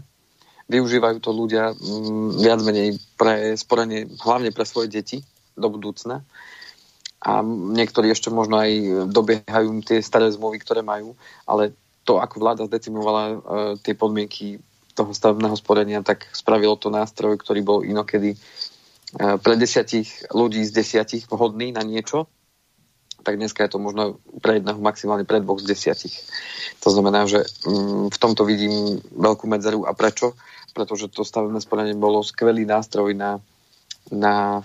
Využívajú 0.71 1.19
to 1.19 1.35
ľudia 1.35 1.75
m, 1.75 1.77
mm, 1.77 2.29
viac 2.39 2.61
menej 2.63 2.89
pre 3.19 3.59
sporenie, 3.59 4.07
hlavne 4.23 4.55
pre 4.55 4.63
svoje 4.63 4.89
deti 4.93 5.19
do 5.59 5.67
budúcna. 5.67 6.23
A 7.25 7.41
niektorí 7.49 8.13
ešte 8.13 8.29
možno 8.29 8.61
aj 8.61 8.71
dobiehajú 9.09 9.81
tie 9.81 10.05
staré 10.05 10.29
zmluvy, 10.29 10.61
ktoré 10.61 10.85
majú, 10.85 11.17
ale 11.49 11.73
to, 12.05 12.21
ako 12.21 12.37
vláda 12.37 12.69
zdecimovala 12.69 13.23
e, 13.25 13.37
tie 13.81 13.97
podmienky 13.97 14.61
toho 14.95 15.11
stavebného 15.11 15.57
sporenia, 15.59 16.07
tak 16.07 16.31
spravilo 16.31 16.79
to 16.79 16.93
nástroj, 16.93 17.35
ktorý 17.41 17.61
bol 17.67 17.79
inokedy 17.83 18.39
pre 19.15 19.55
desiatich 19.55 20.27
ľudí 20.35 20.67
z 20.67 20.75
desiatich 20.75 21.31
vhodný 21.31 21.71
na 21.71 21.87
niečo, 21.87 22.27
tak 23.25 23.41
dneska 23.41 23.65
je 23.65 23.73
to 23.73 23.81
možno 23.81 24.21
pre 24.45 24.61
jedného 24.61 24.77
maximálne 24.77 25.25
pre 25.25 25.41
dvoch 25.41 25.59
z 25.59 25.73
desiatich. 25.73 26.13
To 26.85 26.93
znamená, 26.93 27.25
že 27.25 27.49
mm, 27.65 28.13
v 28.13 28.19
tomto 28.21 28.45
vidím 28.45 29.01
veľkú 29.17 29.49
medzeru. 29.49 29.89
A 29.89 29.97
prečo? 29.97 30.37
Pretože 30.77 31.09
to 31.09 31.25
stavebné 31.25 31.59
sporenie 31.65 31.97
bolo 31.97 32.21
skvelý 32.21 32.69
nástroj 32.69 33.17
na, 33.17 33.41
na 34.13 34.61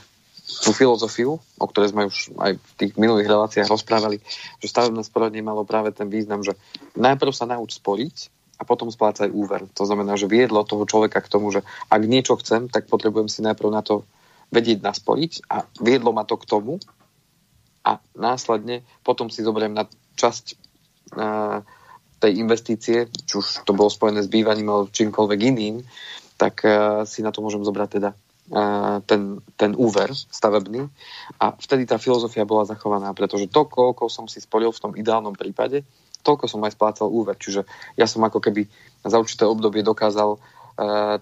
tú 0.65 0.75
filozofiu, 0.75 1.39
o 1.39 1.65
ktorej 1.69 1.95
sme 1.95 2.09
už 2.09 2.35
aj 2.35 2.57
v 2.57 2.71
tých 2.75 2.93
minulých 2.99 3.29
reláciách 3.29 3.69
rozprávali, 3.69 4.19
že 4.59 4.67
stavebné 4.67 5.05
sporenie 5.05 5.45
malo 5.45 5.63
práve 5.63 5.95
ten 5.95 6.11
význam, 6.11 6.43
že 6.43 6.57
najprv 6.97 7.31
sa 7.31 7.47
nauč 7.47 7.79
sporiť 7.79 8.33
a 8.59 8.67
potom 8.67 8.91
splácaj 8.91 9.31
úver. 9.31 9.69
To 9.77 9.87
znamená, 9.87 10.19
že 10.19 10.27
viedlo 10.27 10.67
toho 10.67 10.83
človeka 10.83 11.23
k 11.23 11.31
tomu, 11.31 11.53
že 11.53 11.63
ak 11.87 12.01
niečo 12.03 12.35
chcem, 12.41 12.67
tak 12.67 12.91
potrebujem 12.91 13.31
si 13.31 13.39
najprv 13.45 13.69
na 13.71 13.85
to 13.85 14.03
vedieť 14.49 14.81
naspoliť 14.81 15.45
a 15.49 15.65
viedlo 15.77 16.09
ma 16.09 16.25
to 16.25 16.37
k 16.37 16.49
tomu 16.49 16.81
a 17.85 18.01
následne 18.17 18.81
potom 19.05 19.29
si 19.29 19.45
zoberiem 19.45 19.73
na 19.73 19.85
časť 20.17 20.45
uh, 21.15 21.61
tej 22.19 22.31
investície, 22.35 23.07
či 23.07 23.33
už 23.39 23.63
to 23.63 23.71
bolo 23.71 23.87
spojené 23.87 24.25
s 24.25 24.29
bývaním 24.29 24.67
alebo 24.67 24.91
čímkoľvek 24.91 25.39
iným, 25.55 25.85
tak 26.35 26.65
uh, 26.65 27.05
si 27.05 27.23
na 27.23 27.31
to 27.31 27.45
môžem 27.45 27.63
zobrať 27.63 27.89
teda 28.01 28.09
uh, 28.11 28.99
ten, 29.05 29.39
ten 29.55 29.71
úver 29.77 30.11
stavebný 30.11 30.89
a 31.39 31.55
vtedy 31.55 31.87
tá 31.87 32.01
filozofia 32.01 32.43
bola 32.43 32.67
zachovaná, 32.67 33.13
pretože 33.13 33.47
to, 33.47 33.69
koľko 33.69 34.11
som 34.11 34.25
si 34.27 34.41
spolil 34.43 34.73
v 34.73 34.81
tom 34.81 34.91
ideálnom 34.97 35.37
prípade, 35.37 35.85
toľko 36.25 36.51
som 36.51 36.65
aj 36.67 36.75
splácal 36.75 37.07
úver. 37.07 37.39
Čiže 37.39 37.63
ja 37.95 38.03
som 38.03 38.19
ako 38.25 38.43
keby 38.43 38.67
za 39.07 39.15
určité 39.15 39.47
obdobie 39.47 39.87
dokázal 39.87 40.35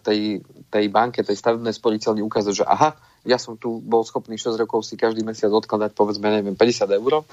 tej, 0.02 0.42
tej 0.70 0.86
banke, 0.90 1.26
tej 1.26 1.38
stavebnej 1.38 1.74
sporiteľni 1.74 2.22
ukázať, 2.26 2.54
že 2.62 2.66
aha, 2.66 2.98
ja 3.28 3.36
som 3.36 3.60
tu 3.60 3.84
bol 3.84 4.08
schopný 4.08 4.40
6 4.40 4.56
rokov 4.56 4.88
si 4.88 4.96
každý 4.96 5.22
mesiac 5.22 5.52
odkladať 5.52 5.92
povedzme, 5.92 6.32
neviem, 6.32 6.56
50 6.56 6.88
eur, 6.96 7.28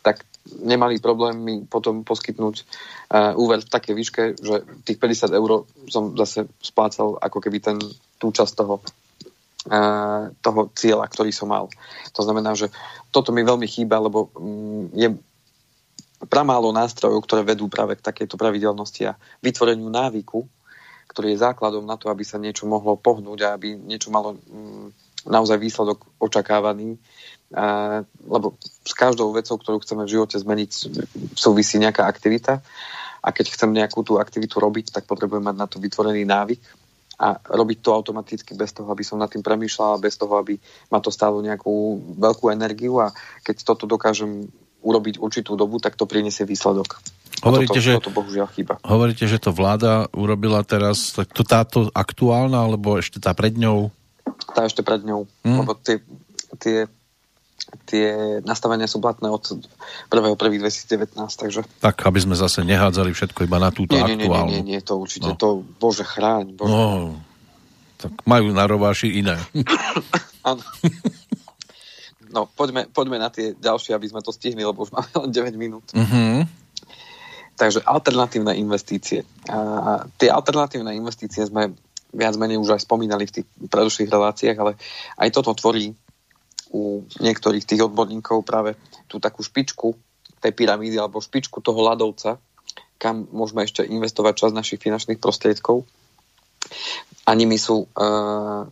tak 0.00 0.24
nemali 0.62 1.02
problém 1.02 1.36
mi 1.36 1.54
potom 1.66 2.06
poskytnúť 2.06 2.56
uh, 2.62 3.36
úver 3.36 3.60
v 3.60 3.68
takej 3.68 3.94
výške, 3.98 4.22
že 4.38 4.64
tých 4.86 4.98
50 5.02 5.34
eur 5.34 5.68
som 5.90 6.16
zase 6.16 6.48
splácal 6.62 7.18
ako 7.20 7.38
keby 7.42 7.58
ten, 7.60 7.76
tú 8.16 8.32
časť 8.32 8.52
toho, 8.56 8.80
uh, 9.68 10.32
toho 10.40 10.60
cieľa, 10.72 11.04
ktorý 11.10 11.34
som 11.34 11.52
mal. 11.52 11.68
To 12.16 12.22
znamená, 12.24 12.56
že 12.56 12.72
toto 13.12 13.34
mi 13.34 13.44
veľmi 13.44 13.68
chýba, 13.68 14.00
lebo 14.00 14.32
um, 14.38 14.88
je 14.96 15.12
pramálo 16.28 16.72
nástrojov, 16.72 17.24
ktoré 17.24 17.44
vedú 17.44 17.68
práve 17.68 17.96
k 17.96 18.04
takejto 18.04 18.36
pravidelnosti 18.36 19.08
a 19.08 19.18
vytvoreniu 19.44 19.88
návyku, 19.88 20.44
ktorý 21.10 21.34
je 21.34 21.42
základom 21.42 21.84
na 21.84 21.96
to, 21.96 22.12
aby 22.12 22.22
sa 22.22 22.38
niečo 22.38 22.68
mohlo 22.68 22.94
pohnúť 22.94 23.38
a 23.44 23.52
aby 23.56 23.74
niečo 23.74 24.12
malo 24.12 24.36
mm, 24.36 25.09
naozaj 25.26 25.58
výsledok 25.60 26.06
očakávaný. 26.20 26.96
A, 27.50 28.00
lebo 28.24 28.54
s 28.86 28.94
každou 28.94 29.34
vecou, 29.34 29.58
ktorú 29.58 29.82
chceme 29.82 30.06
v 30.06 30.12
živote 30.16 30.36
zmeniť, 30.38 30.70
súvisí 31.34 31.76
nejaká 31.82 32.06
aktivita. 32.06 32.62
A 33.20 33.28
keď 33.36 33.52
chcem 33.52 33.70
nejakú 33.74 34.00
tú 34.00 34.16
aktivitu 34.16 34.56
robiť, 34.62 34.96
tak 34.96 35.04
potrebujem 35.04 35.44
mať 35.44 35.56
na 35.56 35.66
to 35.68 35.76
vytvorený 35.76 36.24
návyk 36.24 36.62
a 37.20 37.36
robiť 37.36 37.78
to 37.84 37.92
automaticky 37.92 38.56
bez 38.56 38.72
toho, 38.72 38.88
aby 38.88 39.04
som 39.04 39.20
nad 39.20 39.28
tým 39.28 39.44
premýšľal, 39.44 40.00
bez 40.00 40.16
toho, 40.16 40.40
aby 40.40 40.56
ma 40.88 41.04
to 41.04 41.12
stalo 41.12 41.44
nejakú 41.44 42.00
veľkú 42.16 42.48
energiu 42.48 42.96
a 42.96 43.12
keď 43.44 43.60
toto 43.60 43.84
dokážem 43.84 44.48
urobiť 44.80 45.20
určitú 45.20 45.52
dobu, 45.52 45.76
tak 45.76 46.00
to 46.00 46.08
priniesie 46.08 46.48
výsledok. 46.48 46.96
Hovoríte, 47.44 47.76
toto, 47.76 47.84
že, 47.84 47.92
toto 48.00 48.16
bohužiaľ 48.16 48.48
chýba. 48.56 48.74
hovoríte, 48.80 49.28
že 49.28 49.36
to 49.36 49.52
vláda 49.52 50.08
urobila 50.16 50.64
teraz, 50.64 51.12
tak 51.12 51.28
to 51.36 51.44
táto 51.44 51.92
aktuálna, 51.92 52.64
alebo 52.64 52.96
ešte 52.96 53.20
tá 53.20 53.36
pred 53.36 53.52
ňou? 53.52 53.92
Tá 54.54 54.66
ešte 54.66 54.82
pred 54.82 55.02
ňou, 55.02 55.26
mm. 55.46 55.56
lebo 55.62 55.72
tie, 55.78 56.02
tie, 56.58 56.90
tie 57.86 58.38
nastavenia 58.42 58.90
sú 58.90 58.98
platné 58.98 59.30
od 59.30 59.42
1.1.2019, 60.10 61.14
takže... 61.16 61.60
Tak, 61.80 61.96
aby 62.06 62.18
sme 62.18 62.34
zase 62.34 62.66
nehádzali 62.66 63.14
všetko 63.14 63.46
iba 63.46 63.58
na 63.62 63.70
túto 63.70 63.94
nie, 63.94 64.16
nie, 64.16 64.26
aktuálnu. 64.26 64.50
Nie, 64.50 64.60
nie, 64.62 64.76
nie, 64.76 64.80
to 64.82 64.98
určite, 64.98 65.32
no. 65.32 65.38
to, 65.38 65.62
bože 65.78 66.02
chráň. 66.02 66.56
Bože. 66.56 66.72
No, 66.72 67.16
tak 68.00 68.12
majú 68.24 68.50
na 68.50 68.64
rováši 68.64 69.20
iné. 69.20 69.36
No, 72.30 72.46
poďme, 72.46 72.86
poďme 72.86 73.18
na 73.18 73.26
tie 73.26 73.58
ďalšie, 73.58 73.90
aby 73.90 74.06
sme 74.06 74.22
to 74.22 74.30
stihli, 74.30 74.62
lebo 74.62 74.86
už 74.86 74.94
máme 74.94 75.10
len 75.26 75.30
9 75.34 75.50
minút. 75.58 75.86
Uh-huh. 75.90 76.46
Takže 77.58 77.82
alternatívne 77.82 78.54
investície. 78.54 79.26
A 79.50 80.06
tie 80.16 80.30
alternatívne 80.30 80.94
investície 80.94 81.42
sme 81.44 81.74
viac 82.10 82.34
menej 82.36 82.58
už 82.58 82.78
aj 82.78 82.84
spomínali 82.86 83.26
v 83.26 83.40
tých 83.40 83.46
predošlých 83.70 84.10
reláciách, 84.10 84.58
ale 84.58 84.72
aj 85.18 85.28
toto 85.30 85.54
tvorí 85.54 85.94
u 86.70 87.02
niektorých 87.18 87.66
tých 87.66 87.90
odborníkov 87.90 88.46
práve 88.46 88.78
tú 89.10 89.18
takú 89.18 89.42
špičku 89.42 89.94
tej 90.40 90.52
pyramídy 90.54 90.96
alebo 90.96 91.20
špičku 91.20 91.60
toho 91.60 91.82
ľadovca, 91.82 92.38
kam 92.96 93.26
môžeme 93.34 93.66
ešte 93.66 93.84
investovať 93.84 94.34
čas 94.46 94.50
našich 94.54 94.80
finančných 94.80 95.20
prostriedkov. 95.20 95.84
A 97.26 97.30
nimi 97.34 97.58
sú 97.58 97.84
uh, 97.84 98.64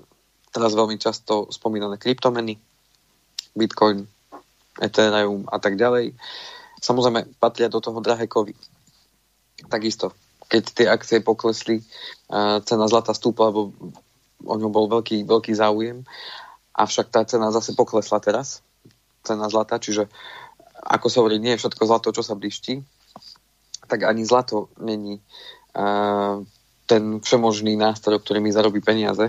teraz 0.54 0.72
veľmi 0.72 0.96
často 0.96 1.50
spomínané 1.50 2.00
kryptomeny, 2.00 2.56
Bitcoin, 3.52 4.06
Ethereum 4.78 5.44
a 5.50 5.58
tak 5.58 5.74
ďalej. 5.74 6.14
Samozrejme, 6.78 7.34
patria 7.42 7.66
do 7.66 7.82
toho 7.82 7.98
drahé 7.98 8.30
kovy. 8.30 8.54
Takisto, 9.66 10.14
keď 10.48 10.62
tie 10.72 10.86
akcie 10.88 11.18
poklesli, 11.20 11.84
cena 12.64 12.86
zlata 12.88 13.12
stúpla, 13.12 13.52
lebo 13.52 13.72
o 14.44 14.54
ňom 14.56 14.72
bol 14.72 14.88
veľký, 14.88 15.28
veľký 15.28 15.52
záujem, 15.52 16.08
avšak 16.72 17.12
tá 17.12 17.22
cena 17.28 17.52
zase 17.52 17.76
poklesla 17.76 18.18
teraz, 18.18 18.64
cena 19.22 19.46
zlata, 19.52 19.76
čiže 19.76 20.08
ako 20.78 21.06
sa 21.10 21.20
hovorí, 21.20 21.36
nie 21.36 21.58
je 21.58 21.60
všetko 21.60 21.82
zlato, 21.84 22.08
čo 22.14 22.24
sa 22.24 22.38
blíšti, 22.38 22.80
tak 23.90 24.08
ani 24.08 24.24
zlato 24.24 24.72
není 24.80 25.20
ten 26.88 27.02
všemožný 27.20 27.76
nástroj, 27.76 28.24
ktorý 28.24 28.40
mi 28.40 28.54
zarobí 28.54 28.80
peniaze 28.80 29.28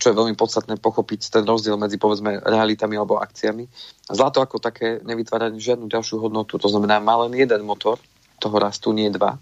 čo 0.00 0.06
je 0.08 0.16
veľmi 0.16 0.40
podstatné 0.40 0.80
pochopiť 0.80 1.28
ten 1.28 1.44
rozdiel 1.44 1.76
medzi 1.76 2.00
povedzme 2.00 2.40
realitami 2.40 2.96
alebo 2.96 3.20
akciami. 3.20 3.68
Zlato 4.08 4.40
ako 4.40 4.56
také 4.56 5.04
nevytvára 5.04 5.52
žiadnu 5.52 5.84
ďalšiu 5.84 6.16
hodnotu, 6.16 6.56
to 6.56 6.64
znamená 6.64 6.96
má 6.96 7.20
len 7.28 7.36
jeden 7.36 7.60
motor 7.68 8.00
toho 8.38 8.56
rastu, 8.58 8.92
nie 8.92 9.10
dva. 9.10 9.38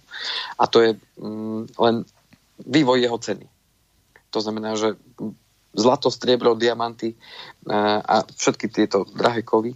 A 0.59 0.65
to 0.67 0.83
je 0.83 0.91
mm, 1.19 1.77
len 1.79 1.95
vývoj 2.63 2.99
jeho 3.03 3.19
ceny. 3.19 3.47
To 4.33 4.39
znamená, 4.41 4.77
že 4.79 4.97
zlato, 5.73 6.13
striebro, 6.13 6.57
diamanty 6.57 7.17
a 8.05 8.25
všetky 8.29 8.69
tieto 8.69 9.09
drahé 9.09 9.41
kovy, 9.41 9.73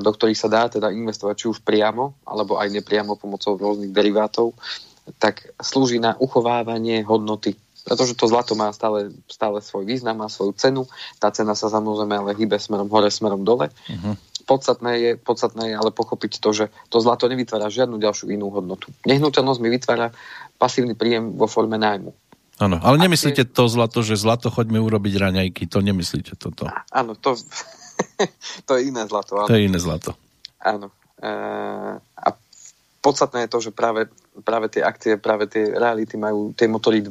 do 0.00 0.10
ktorých 0.10 0.36
sa 0.36 0.48
dá 0.48 0.68
teda 0.68 0.88
investovať 0.92 1.34
či 1.36 1.46
už 1.48 1.60
priamo, 1.60 2.16
alebo 2.24 2.56
aj 2.56 2.72
nepriamo 2.72 3.20
pomocou 3.20 3.56
rôznych 3.56 3.92
derivátov, 3.92 4.56
tak 5.20 5.52
slúži 5.60 6.00
na 6.00 6.16
uchovávanie 6.16 7.04
hodnoty 7.04 7.56
pretože 7.80 8.12
to 8.14 8.28
zlato 8.28 8.52
má 8.54 8.68
stále, 8.76 9.10
stále 9.26 9.64
svoj 9.64 9.88
význam, 9.88 10.20
má 10.20 10.28
svoju 10.28 10.52
cenu. 10.52 10.82
Tá 11.16 11.32
cena 11.32 11.56
sa 11.56 11.72
samozrejme 11.72 12.12
ale 12.12 12.36
hýbe 12.36 12.60
smerom 12.60 12.92
hore, 12.92 13.08
smerom 13.08 13.40
dole. 13.40 13.72
Uh-huh. 13.88 14.14
Podstatné, 14.50 14.92
je, 14.98 15.10
podstatné 15.14 15.70
je 15.70 15.74
ale 15.78 15.94
pochopiť 15.94 16.42
to, 16.42 16.50
že 16.50 16.64
to 16.90 16.98
zlato 16.98 17.30
nevytvára 17.30 17.70
žiadnu 17.70 18.02
ďalšiu 18.02 18.34
inú 18.34 18.50
hodnotu. 18.50 18.90
Nehnuteľnosť 19.06 19.60
mi 19.62 19.70
vytvára 19.70 20.10
pasívny 20.58 20.98
príjem 20.98 21.38
vo 21.38 21.46
forme 21.46 21.78
nájmu. 21.78 22.10
Áno, 22.58 22.76
ale 22.82 22.98
nemyslíte 22.98 23.54
to 23.54 23.70
zlato, 23.70 24.02
že 24.02 24.18
zlato 24.18 24.50
choďme 24.50 24.82
urobiť 24.82 25.14
raňajky, 25.16 25.70
to 25.70 25.78
nemyslíte 25.80 26.34
toto. 26.34 26.66
Áno, 26.90 27.14
to, 27.14 27.38
to 28.66 28.72
je 28.74 28.90
iné 28.90 29.06
zlato. 29.06 29.38
Áno. 29.38 29.48
To 29.48 29.54
je 29.54 29.62
iné 29.64 29.78
zlato. 29.78 30.18
Áno. 30.60 30.92
E, 31.16 31.32
a 32.02 32.28
podstatné 33.00 33.46
je 33.46 33.52
to, 33.54 33.58
že 33.64 33.70
práve, 33.72 34.12
práve 34.44 34.68
tie 34.68 34.84
akcie, 34.84 35.16
práve 35.16 35.48
tie 35.48 35.72
reality 35.72 36.20
majú 36.20 36.52
tie 36.52 36.68
motory 36.68 37.00
2, 37.00 37.08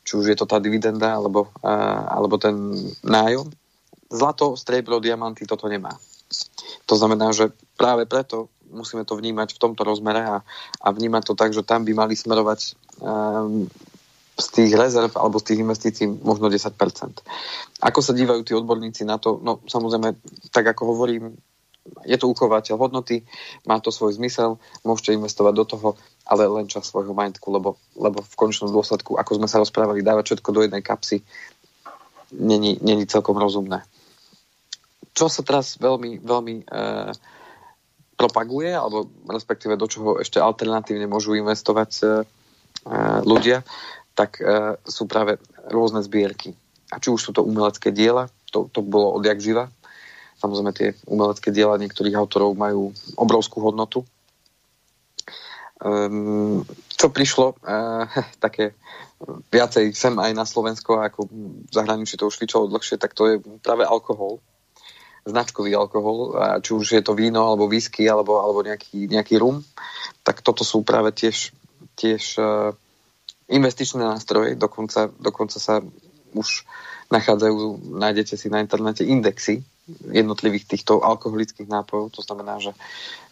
či 0.00 0.12
už 0.16 0.32
je 0.32 0.36
to 0.38 0.48
tá 0.48 0.56
dividenda 0.56 1.12
alebo, 1.12 1.52
a, 1.60 2.06
alebo 2.16 2.40
ten 2.40 2.56
nájom. 3.04 3.52
Zlato, 4.08 4.56
striebro, 4.56 4.96
diamanty 4.96 5.44
toto 5.44 5.68
nemá. 5.68 5.92
To 6.86 6.94
znamená, 6.94 7.34
že 7.34 7.50
práve 7.74 8.06
preto 8.06 8.50
musíme 8.70 9.02
to 9.02 9.18
vnímať 9.18 9.58
v 9.58 9.62
tomto 9.62 9.82
rozmere 9.82 10.22
a, 10.22 10.36
a 10.80 10.86
vnímať 10.94 11.22
to 11.26 11.34
tak, 11.34 11.50
že 11.50 11.66
tam 11.66 11.82
by 11.82 11.92
mali 11.94 12.14
smerovať 12.14 12.78
um, 13.02 13.66
z 14.38 14.46
tých 14.54 14.72
rezerv 14.78 15.12
alebo 15.18 15.42
z 15.42 15.52
tých 15.52 15.60
investícií 15.60 16.06
možno 16.06 16.48
10%. 16.48 16.70
Ako 17.82 18.00
sa 18.00 18.12
dívajú 18.14 18.46
tí 18.46 18.54
odborníci 18.54 19.02
na 19.02 19.18
to? 19.18 19.42
No 19.42 19.60
samozrejme, 19.66 20.16
tak 20.54 20.70
ako 20.70 20.96
hovorím, 20.96 21.34
je 22.06 22.16
to 22.16 22.30
uchovateľ 22.30 22.76
hodnoty, 22.78 23.26
má 23.66 23.82
to 23.82 23.90
svoj 23.90 24.14
zmysel, 24.14 24.62
môžete 24.86 25.16
investovať 25.16 25.54
do 25.56 25.64
toho, 25.66 25.88
ale 26.22 26.46
len 26.46 26.70
čas 26.70 26.86
svojho 26.86 27.10
majetku, 27.10 27.50
lebo, 27.50 27.74
lebo 27.98 28.22
v 28.22 28.34
končnom 28.38 28.70
dôsledku, 28.70 29.18
ako 29.18 29.42
sme 29.42 29.48
sa 29.50 29.58
rozprávali, 29.58 30.04
dávať 30.04 30.30
všetko 30.30 30.50
do 30.54 30.62
jednej 30.62 30.84
kapsy 30.84 31.24
není, 32.32 32.78
není 32.80 33.06
celkom 33.06 33.34
rozumné. 33.36 33.82
Čo 35.20 35.28
sa 35.28 35.44
teraz 35.44 35.76
veľmi, 35.76 36.24
veľmi 36.24 36.54
e, 36.64 36.72
propaguje, 38.16 38.72
alebo 38.72 39.04
respektíve 39.28 39.76
do 39.76 39.84
čoho 39.84 40.16
ešte 40.16 40.40
alternatívne 40.40 41.04
môžu 41.04 41.36
investovať 41.36 41.90
e, 41.92 42.00
e 42.00 42.08
ľudia, 43.28 43.60
tak 44.16 44.40
e, 44.40 44.80
sú 44.80 45.04
práve 45.04 45.36
rôzne 45.68 46.00
zbierky. 46.00 46.56
A 46.88 46.96
či 46.96 47.12
už 47.12 47.20
sú 47.20 47.30
to 47.36 47.44
umelecké 47.44 47.92
diela, 47.92 48.32
to, 48.48 48.72
to 48.72 48.80
bolo 48.80 49.20
odjak 49.20 49.44
živa, 49.44 49.68
Samozrejme 50.40 50.72
tie 50.72 50.96
umelecké 51.04 51.52
diela 51.52 51.76
niektorých 51.76 52.16
autorov 52.16 52.56
majú 52.56 52.96
obrovskú 53.20 53.60
hodnotu. 53.60 54.08
Um, 55.80 56.64
čo 56.96 57.12
prišlo 57.12 57.56
uh, 57.56 58.08
také 58.44 58.76
viacej 59.52 59.92
sem 59.92 60.16
aj 60.16 60.32
na 60.32 60.48
Slovensko, 60.48 61.00
ako 61.00 61.28
v 61.28 61.72
zahraničí 61.72 62.16
to 62.16 62.28
už 62.28 62.40
fičalo 62.40 62.72
dlhšie, 62.72 62.96
tak 62.96 63.12
to 63.12 63.28
je 63.28 63.36
práve 63.60 63.84
alkohol 63.84 64.40
značkový 65.24 65.76
alkohol, 65.76 66.36
či 66.64 66.70
už 66.72 66.86
je 66.98 67.02
to 67.04 67.12
víno, 67.12 67.44
alebo 67.52 67.68
whisky, 67.68 68.08
alebo, 68.08 68.40
alebo 68.40 68.64
nejaký, 68.64 69.08
nejaký 69.08 69.36
rum, 69.36 69.60
tak 70.24 70.40
toto 70.40 70.64
sú 70.64 70.80
práve 70.82 71.12
tiež, 71.12 71.52
tiež 71.96 72.22
uh, 72.40 72.72
investičné 73.50 74.00
nástroje, 74.00 74.54
dokonca, 74.56 75.10
dokonca 75.18 75.58
sa 75.58 75.84
už 76.32 76.64
nachádzajú, 77.10 77.90
nájdete 77.98 78.38
si 78.38 78.46
na 78.46 78.62
internete 78.62 79.02
indexy 79.02 79.66
jednotlivých 79.90 80.70
týchto 80.70 81.02
alkoholických 81.02 81.66
nápojov. 81.66 82.14
To 82.14 82.22
znamená, 82.22 82.62
že 82.62 82.70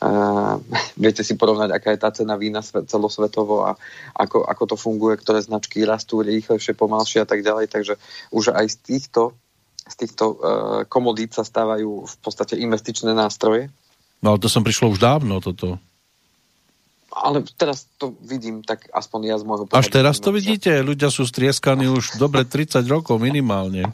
uh, 0.02 0.58
viete 1.02 1.22
si 1.22 1.38
porovnať, 1.38 1.70
aká 1.70 1.94
je 1.94 2.02
tá 2.02 2.10
cena 2.10 2.34
vína 2.34 2.60
celosvetovo 2.62 3.62
a 3.62 3.78
ako, 4.18 4.42
ako 4.42 4.64
to 4.74 4.76
funguje, 4.76 5.14
ktoré 5.22 5.38
značky 5.38 5.86
rastú 5.86 6.26
rýchlejšie, 6.26 6.74
pomalšie 6.74 7.22
a 7.22 7.28
tak 7.28 7.46
ďalej. 7.46 7.70
Takže 7.70 7.94
už 8.34 8.50
aj 8.50 8.66
z 8.66 8.76
týchto, 8.82 9.38
z 9.88 9.94
týchto 10.04 10.24
uh, 10.36 10.36
komodít 10.86 11.32
sa 11.32 11.42
stávajú 11.42 12.04
v 12.04 12.16
podstate 12.20 12.60
investičné 12.60 13.16
nástroje. 13.16 13.72
No 14.20 14.34
ale 14.34 14.38
to 14.38 14.52
som 14.52 14.62
prišlo 14.62 14.92
už 14.92 15.00
dávno, 15.00 15.40
toto. 15.40 15.80
ale 17.10 17.42
teraz 17.58 17.88
to 17.98 18.14
vidím 18.22 18.62
tak 18.62 18.86
aspoň 18.94 19.20
ja 19.26 19.36
z 19.40 19.44
môjho 19.48 19.64
pohľadu. 19.66 19.82
Až 19.82 19.88
teraz 19.90 20.16
to 20.22 20.30
vidíte? 20.30 20.70
Ľudia 20.84 21.10
sú 21.10 21.26
strieskaní 21.26 21.90
už 21.90 22.20
dobre 22.20 22.46
30 22.46 22.84
rokov 22.86 23.18
minimálne. 23.18 23.90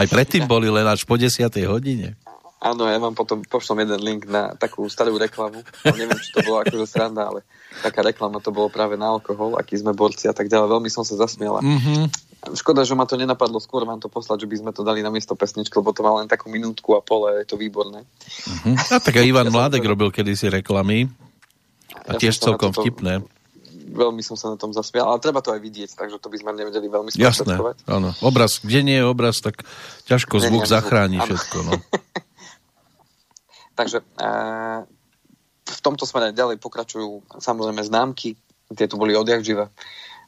Aj 0.00 0.06
predtým 0.06 0.46
boli 0.48 0.70
len 0.70 0.86
až 0.86 1.04
po 1.04 1.18
10. 1.20 1.44
hodine. 1.68 2.16
Áno, 2.60 2.84
ja 2.84 3.00
vám 3.00 3.16
potom 3.16 3.40
pošlom 3.40 3.80
jeden 3.80 4.00
link 4.04 4.28
na 4.28 4.52
takú 4.52 4.84
starú 4.92 5.16
reklamu. 5.16 5.64
No, 5.64 5.96
neviem, 5.96 6.20
či 6.20 6.28
to 6.36 6.44
bolo 6.44 6.60
akože 6.60 6.84
sranda, 6.84 7.32
ale 7.32 7.40
taká 7.80 8.04
reklama 8.04 8.36
to 8.44 8.52
bolo 8.52 8.68
práve 8.68 9.00
na 9.00 9.16
alkohol, 9.16 9.56
aký 9.56 9.80
sme 9.80 9.96
borci 9.96 10.28
a 10.28 10.36
tak 10.36 10.52
ďalej. 10.52 10.68
Veľmi 10.68 10.92
som 10.92 11.00
sa 11.00 11.16
zasmiela. 11.16 11.64
Mm-hmm. 11.64 12.29
Škoda, 12.40 12.88
že 12.88 12.96
ma 12.96 13.04
to 13.04 13.20
nenapadlo 13.20 13.60
skôr 13.60 13.84
vám 13.84 14.00
to 14.00 14.08
poslať, 14.08 14.44
že 14.44 14.48
by 14.48 14.56
sme 14.56 14.70
to 14.72 14.80
dali 14.80 15.04
na 15.04 15.12
miesto 15.12 15.36
pesničky, 15.36 15.76
lebo 15.76 15.92
to 15.92 16.00
má 16.00 16.16
len 16.20 16.28
takú 16.28 16.48
minútku 16.48 16.96
a 16.96 17.04
pole, 17.04 17.44
je 17.44 17.46
to 17.46 17.60
výborné. 17.60 18.04
Mm-hmm. 18.04 18.74
A 18.92 18.96
tak 18.96 19.20
aj 19.20 19.28
Ivan 19.32 19.52
Mládek 19.52 19.84
robil 19.84 20.08
kedysi 20.08 20.48
reklamy. 20.48 21.12
A 22.08 22.16
ja 22.16 22.20
tiež 22.20 22.40
celkom 22.40 22.72
to... 22.72 22.80
vtipné 22.80 23.20
veľmi 23.90 24.22
som 24.22 24.38
sa 24.38 24.54
na 24.54 24.56
tom 24.56 24.70
zasmial, 24.70 25.10
ale 25.10 25.18
treba 25.18 25.42
to 25.42 25.50
aj 25.50 25.60
vidieť, 25.60 25.98
takže 25.98 26.22
to 26.22 26.30
by 26.30 26.38
sme 26.38 26.54
nevedeli 26.54 26.86
veľmi 26.86 27.10
Jasné, 27.10 27.58
áno. 27.90 28.14
Obraz, 28.22 28.62
kde 28.62 28.80
nie 28.86 28.98
je 29.02 29.06
obraz, 29.06 29.42
tak 29.42 29.66
ťažko 30.06 30.38
zvuk 30.38 30.64
zachráni 30.70 31.18
všetko. 31.18 31.58
No. 31.66 31.72
Takže 33.78 34.04
e, 34.04 34.30
v 35.66 35.80
tomto 35.82 36.06
smere 36.06 36.36
ďalej 36.36 36.62
pokračujú 36.62 37.40
samozrejme 37.40 37.82
známky, 37.82 38.38
tie 38.76 38.86
tu 38.86 38.94
boli 38.94 39.16
odjak 39.18 39.42
živa. 39.42 39.72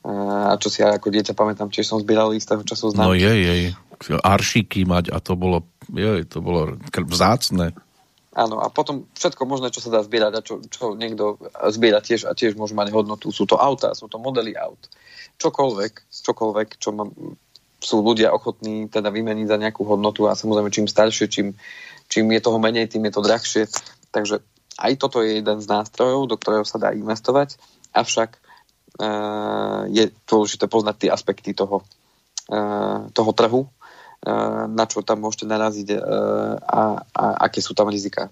E, 0.03 0.11
a 0.51 0.55
čo 0.59 0.69
si 0.69 0.83
ja 0.83 0.95
ako 0.95 1.09
dieťa 1.09 1.35
pamätám, 1.35 1.71
tiež 1.71 1.89
som 1.89 2.03
zbieral 2.03 2.35
istého 2.35 2.63
času 2.67 2.93
známky. 2.93 3.09
No 3.09 3.17
jej, 3.17 3.39
jej. 3.43 3.63
Aršiky 4.03 4.83
mať 4.83 5.15
a 5.15 5.23
to 5.23 5.39
bolo, 5.39 5.63
jej, 5.95 6.27
to 6.27 6.43
bolo 6.43 6.75
vzácne. 6.91 7.71
Áno, 8.33 8.65
a 8.65 8.73
potom 8.73 9.05
všetko 9.13 9.45
možné, 9.45 9.69
čo 9.69 9.85
sa 9.85 9.93
dá 9.93 10.01
zbierať 10.01 10.33
a 10.35 10.41
čo, 10.41 10.55
čo 10.65 10.97
niekto 10.97 11.37
zbiera 11.69 12.01
tiež 12.01 12.25
a 12.25 12.33
tiež 12.33 12.57
môže 12.57 12.73
mať 12.73 12.89
hodnotu. 12.91 13.29
Sú 13.29 13.45
to 13.45 13.61
auta, 13.61 13.93
sú 13.93 14.09
to 14.09 14.17
modely 14.17 14.57
aut. 14.57 14.81
Čokoľvek, 15.37 16.09
čokoľvek, 16.11 16.69
čo 16.81 16.97
má, 16.97 17.05
sú 17.79 18.01
ľudia 18.01 18.33
ochotní 18.33 18.89
teda 18.89 19.13
vymeniť 19.13 19.47
za 19.47 19.61
nejakú 19.61 19.85
hodnotu 19.85 20.27
a 20.27 20.39
samozrejme 20.39 20.73
čím 20.73 20.89
staršie, 20.89 21.29
čím 21.29 21.53
čím 22.13 22.29
je 22.37 22.45
toho 22.45 22.61
menej, 22.61 22.93
tým 22.93 23.09
je 23.09 23.13
to 23.17 23.25
drahšie. 23.25 23.65
Takže 24.13 24.45
aj 24.77 24.93
toto 25.01 25.25
je 25.25 25.41
jeden 25.41 25.59
z 25.65 25.67
nástrojov, 25.73 26.29
do 26.29 26.37
ktorého 26.37 26.69
sa 26.69 26.77
dá 26.77 26.93
investovať, 26.93 27.57
avšak 27.97 28.37
je 29.89 30.05
dôležité 30.29 30.69
poznať 30.69 30.97
tie 31.07 31.11
aspekty 31.11 31.57
toho, 31.57 31.81
uh, 32.53 33.09
toho 33.17 33.33
trhu, 33.33 33.63
uh, 33.65 34.69
na 34.69 34.85
čo 34.85 35.01
tam 35.01 35.25
môžete 35.25 35.49
naraziť 35.49 35.89
a, 35.97 36.83
a 37.01 37.25
aké 37.49 37.65
sú 37.65 37.73
tam 37.73 37.89
rizika. 37.89 38.29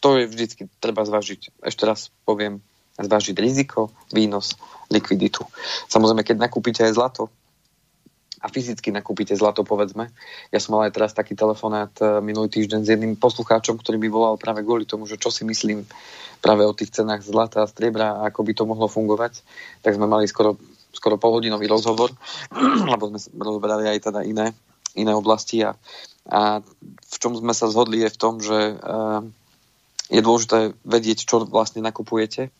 To 0.00 0.20
je 0.20 0.28
vždycky 0.28 0.68
treba 0.80 1.04
zvážiť. 1.04 1.64
Ešte 1.64 1.84
raz 1.88 2.12
poviem, 2.28 2.60
zvážiť 3.00 3.36
riziko, 3.40 3.88
výnos, 4.12 4.56
likviditu. 4.92 5.44
Samozrejme, 5.88 6.22
keď 6.22 6.36
nakúpite 6.44 6.84
aj 6.84 6.92
zlato, 6.94 7.32
a 8.44 8.46
fyzicky 8.52 8.92
nakúpite 8.92 9.32
zlato, 9.32 9.64
povedzme. 9.64 10.12
Ja 10.52 10.60
som 10.60 10.76
mal 10.76 10.84
aj 10.84 11.00
teraz 11.00 11.16
taký 11.16 11.32
telefonát 11.32 11.88
e, 11.96 12.20
minulý 12.20 12.52
týždeň 12.52 12.80
s 12.84 12.92
jedným 12.92 13.16
poslucháčom, 13.16 13.80
ktorý 13.80 13.96
mi 13.96 14.12
volal 14.12 14.36
práve 14.36 14.60
kvôli 14.60 14.84
tomu, 14.84 15.08
že 15.08 15.16
čo 15.16 15.32
si 15.32 15.48
myslím 15.48 15.88
práve 16.44 16.68
o 16.68 16.76
tých 16.76 16.92
cenách 16.92 17.24
zlata 17.24 17.64
a 17.64 17.70
striebra 17.70 18.20
a 18.20 18.28
ako 18.28 18.44
by 18.44 18.52
to 18.52 18.68
mohlo 18.68 18.84
fungovať. 18.84 19.40
Tak 19.80 19.96
sme 19.96 20.04
mali 20.04 20.28
skoro, 20.28 20.60
skoro 20.92 21.16
polhodinový 21.16 21.64
rozhovor, 21.64 22.12
lebo 22.92 23.08
sme 23.16 23.40
rozberali 23.40 23.88
aj 23.88 24.12
teda 24.12 24.20
iné, 24.20 24.52
iné 24.92 25.16
oblasti 25.16 25.64
a, 25.64 25.72
a 26.28 26.60
v 26.84 27.16
čom 27.16 27.32
sme 27.32 27.56
sa 27.56 27.72
zhodli 27.72 28.04
je 28.04 28.12
v 28.12 28.20
tom, 28.20 28.44
že 28.44 28.76
uh, 28.76 29.24
je 30.12 30.20
dôležité 30.20 30.76
vedieť, 30.84 31.24
čo 31.24 31.48
vlastne 31.48 31.80
nakupujete, 31.80 32.52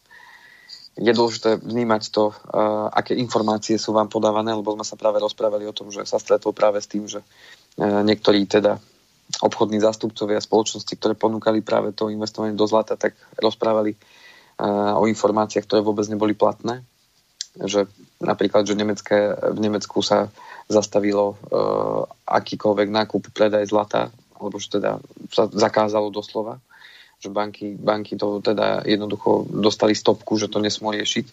je 0.94 1.10
dôležité 1.10 1.58
vnímať 1.58 2.02
to, 2.14 2.30
uh, 2.30 2.86
aké 2.94 3.18
informácie 3.18 3.74
sú 3.74 3.90
vám 3.90 4.06
podávané, 4.06 4.54
lebo 4.54 4.78
sme 4.78 4.86
sa 4.86 4.94
práve 4.94 5.18
rozprávali 5.18 5.66
o 5.66 5.74
tom, 5.74 5.90
že 5.90 6.06
sa 6.06 6.22
stretol 6.22 6.54
práve 6.54 6.78
s 6.78 6.86
tým, 6.86 7.10
že 7.10 7.18
uh, 7.18 8.02
niektorí 8.06 8.46
teda 8.46 8.78
obchodní 9.42 9.82
zástupcovia 9.82 10.38
spoločnosti, 10.38 10.94
ktoré 10.94 11.18
ponúkali 11.18 11.66
práve 11.66 11.90
to 11.90 12.14
investovanie 12.14 12.54
do 12.54 12.66
zlata, 12.70 12.94
tak 12.94 13.18
rozprávali 13.42 13.98
uh, 13.98 14.94
o 14.94 15.10
informáciách, 15.10 15.66
ktoré 15.66 15.82
vôbec 15.82 16.06
neboli 16.06 16.38
platné. 16.38 16.86
Že 17.58 17.90
napríklad, 18.22 18.66
že 18.66 18.78
Nemecké, 18.78 19.34
v 19.34 19.58
Nemecku 19.62 20.02
sa 20.02 20.26
zastavilo 20.66 21.38
akýkoľvek 22.26 22.88
nákup, 22.90 23.30
predaj 23.30 23.70
zlata, 23.70 24.10
alebo 24.34 24.58
že 24.58 24.74
teda 24.74 24.98
sa 25.30 25.46
zakázalo 25.46 26.10
doslova 26.10 26.58
že 27.24 27.32
banky, 27.32 27.80
banky 27.80 28.20
to 28.20 28.44
teda 28.44 28.84
jednoducho 28.84 29.48
dostali 29.48 29.96
stopku, 29.96 30.36
že 30.36 30.52
to 30.52 30.60
nesmú 30.60 30.92
riešiť. 30.92 31.26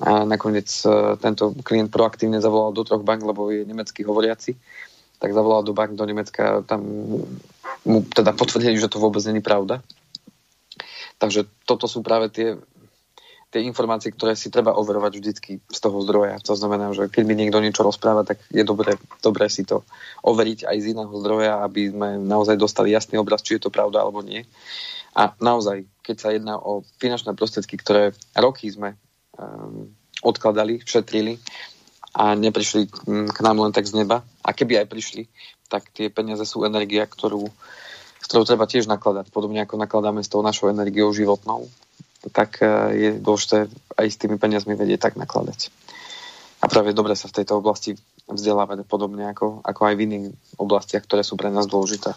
A 0.00 0.24
nakoniec 0.24 0.72
e, 0.88 1.20
tento 1.20 1.52
klient 1.60 1.92
proaktívne 1.92 2.40
zavolal 2.40 2.72
do 2.72 2.80
troch 2.80 3.04
bank, 3.04 3.20
lebo 3.20 3.52
je 3.52 3.68
nemecký 3.68 4.08
hovoriaci, 4.08 4.56
tak 5.20 5.36
zavolal 5.36 5.60
do 5.60 5.76
bank 5.76 6.00
do 6.00 6.08
Nemecka, 6.08 6.64
tam 6.64 6.80
mu 7.84 7.98
teda 8.08 8.32
potvrdili, 8.32 8.80
že 8.80 8.88
to 8.88 8.96
vôbec 8.96 9.20
není 9.28 9.44
pravda. 9.44 9.84
Takže 11.20 11.44
toto 11.68 11.84
sú 11.84 12.00
práve 12.00 12.32
tie, 12.32 12.56
tie 13.54 13.62
informácie, 13.62 14.10
ktoré 14.10 14.34
si 14.34 14.50
treba 14.50 14.74
overovať 14.74 15.12
vždycky 15.20 15.52
z 15.62 15.78
toho 15.78 16.02
zdroja. 16.02 16.42
To 16.42 16.58
znamená, 16.58 16.90
že 16.90 17.06
keď 17.06 17.22
mi 17.22 17.38
niekto 17.38 17.62
niečo 17.62 17.86
rozpráva, 17.86 18.26
tak 18.26 18.42
je 18.50 18.66
dobré, 18.66 18.98
dobré 19.22 19.46
si 19.46 19.62
to 19.62 19.86
overiť 20.26 20.66
aj 20.66 20.76
z 20.82 20.86
iného 20.96 21.12
zdroja, 21.22 21.62
aby 21.62 21.92
sme 21.92 22.08
naozaj 22.18 22.58
dostali 22.58 22.90
jasný 22.90 23.20
obraz, 23.22 23.46
či 23.46 23.60
je 23.60 23.68
to 23.68 23.70
pravda 23.70 24.02
alebo 24.02 24.26
nie. 24.26 24.42
A 25.14 25.30
naozaj, 25.38 25.86
keď 26.02 26.16
sa 26.18 26.34
jedná 26.34 26.58
o 26.58 26.82
finančné 26.98 27.38
prostriedky, 27.38 27.78
ktoré 27.78 28.10
roky 28.34 28.66
sme 28.66 28.98
um, 29.38 29.94
odkladali, 30.26 30.82
šetrili 30.82 31.38
a 32.18 32.34
neprišli 32.34 32.90
um, 33.06 33.30
k 33.30 33.38
nám 33.46 33.62
len 33.62 33.70
tak 33.70 33.86
z 33.86 34.02
neba, 34.02 34.26
a 34.42 34.50
keby 34.50 34.82
aj 34.82 34.90
prišli, 34.90 35.22
tak 35.70 35.86
tie 35.94 36.10
peniaze 36.10 36.42
sú 36.42 36.66
energia, 36.66 37.06
ktorú, 37.06 37.46
s 38.18 38.26
treba 38.26 38.66
tiež 38.66 38.90
nakladať. 38.90 39.30
Podobne 39.30 39.62
ako 39.62 39.78
nakladáme 39.78 40.20
s 40.20 40.28
tou 40.28 40.42
našou 40.42 40.74
energiou 40.74 41.14
životnou, 41.14 41.70
tak 42.34 42.58
uh, 42.58 42.90
je 42.90 43.14
dôležité 43.22 43.70
aj 43.94 44.06
s 44.10 44.18
tými 44.18 44.34
peniazmi 44.42 44.74
vedieť 44.74 44.98
tak 44.98 45.14
nakladať. 45.14 45.70
A 46.58 46.66
práve 46.66 46.96
dobre 46.96 47.12
sa 47.14 47.28
v 47.30 47.38
tejto 47.38 47.60
oblasti 47.60 47.94
vzdelávať 48.26 48.88
podobne 48.88 49.28
ako, 49.30 49.60
ako 49.62 49.80
aj 49.84 49.94
v 49.94 50.04
iných 50.08 50.26
oblastiach, 50.56 51.04
ktoré 51.04 51.20
sú 51.20 51.36
pre 51.36 51.52
nás 51.52 51.68
dôležité. 51.68 52.16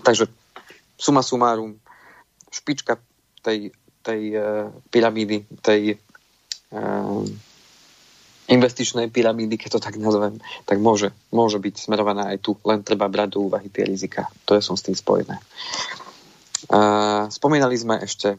Takže 0.00 0.32
suma 0.96 1.22
sumárum, 1.22 1.76
špička 2.50 2.98
tej, 3.44 3.70
tej 4.00 4.22
uh, 4.34 4.72
pyramídy, 4.90 5.44
tej 5.60 6.00
uh, 6.72 7.24
investičnej 8.46 9.10
pyramídy, 9.10 9.58
keď 9.58 9.78
to 9.78 9.80
tak 9.82 9.98
nazvem, 9.98 10.38
tak 10.64 10.78
môže, 10.78 11.10
môže 11.34 11.58
byť 11.58 11.74
smerovaná 11.76 12.30
aj 12.34 12.38
tu, 12.42 12.54
len 12.62 12.82
treba 12.86 13.10
brať 13.10 13.36
do 13.36 13.50
úvahy 13.50 13.68
tie 13.68 13.82
rizika, 13.82 14.30
ktoré 14.46 14.62
sú 14.62 14.78
s 14.78 14.86
tým 14.86 14.94
spojené. 14.94 15.36
Uh, 16.66 17.26
spomínali 17.30 17.74
sme 17.78 17.98
ešte 18.02 18.38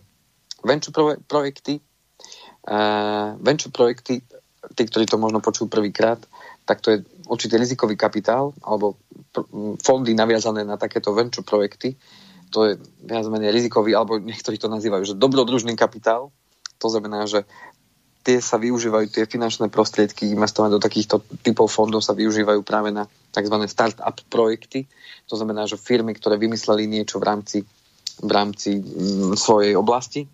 venture 0.63 0.91
pro- 0.95 1.19
projekty. 1.27 1.79
Uh, 2.67 3.39
venture 3.39 3.71
projekty, 3.71 4.19
tí, 4.75 4.83
ktorí 4.83 5.07
to 5.07 5.15
možno 5.15 5.39
počujú 5.39 5.71
prvýkrát, 5.71 6.19
tak 6.67 6.83
to 6.83 6.91
je 6.91 6.97
určitý 7.31 7.55
rizikový 7.55 7.95
kapitál 7.95 8.51
alebo 8.63 8.99
pr- 9.31 9.47
fondy 9.79 10.11
naviazané 10.11 10.67
na 10.67 10.75
takéto 10.75 11.15
venture 11.15 11.47
projekty, 11.47 11.95
to 12.51 12.59
je 12.67 12.71
viac 13.03 13.25
menej 13.27 13.51
rizikový, 13.51 13.95
alebo 13.95 14.19
niektorí 14.19 14.55
to 14.59 14.71
nazývajú, 14.71 15.03
že 15.03 15.19
dobrodružný 15.19 15.75
kapitál. 15.75 16.31
To 16.79 16.87
znamená, 16.87 17.27
že 17.27 17.43
tie 18.27 18.43
sa 18.43 18.59
využívajú, 18.59 19.07
tie 19.07 19.23
finančné 19.23 19.71
prostriedky 19.71 20.27
investovať 20.35 20.69
do 20.75 20.83
takýchto 20.83 21.23
typov 21.39 21.71
fondov 21.71 22.03
sa 22.03 22.11
využívajú 22.11 22.59
práve 22.63 22.91
na 22.91 23.07
tzv. 23.31 23.55
start-up 23.67 24.19
projekty. 24.27 24.83
To 25.31 25.39
znamená, 25.39 25.63
že 25.63 25.79
firmy, 25.79 26.11
ktoré 26.11 26.35
vymysleli 26.35 26.91
niečo 26.91 27.23
v 27.23 27.27
rámci, 27.27 27.57
v 28.19 28.31
rámci 28.31 28.83
mm, 28.83 29.39
svojej 29.39 29.79
oblasti 29.79 30.27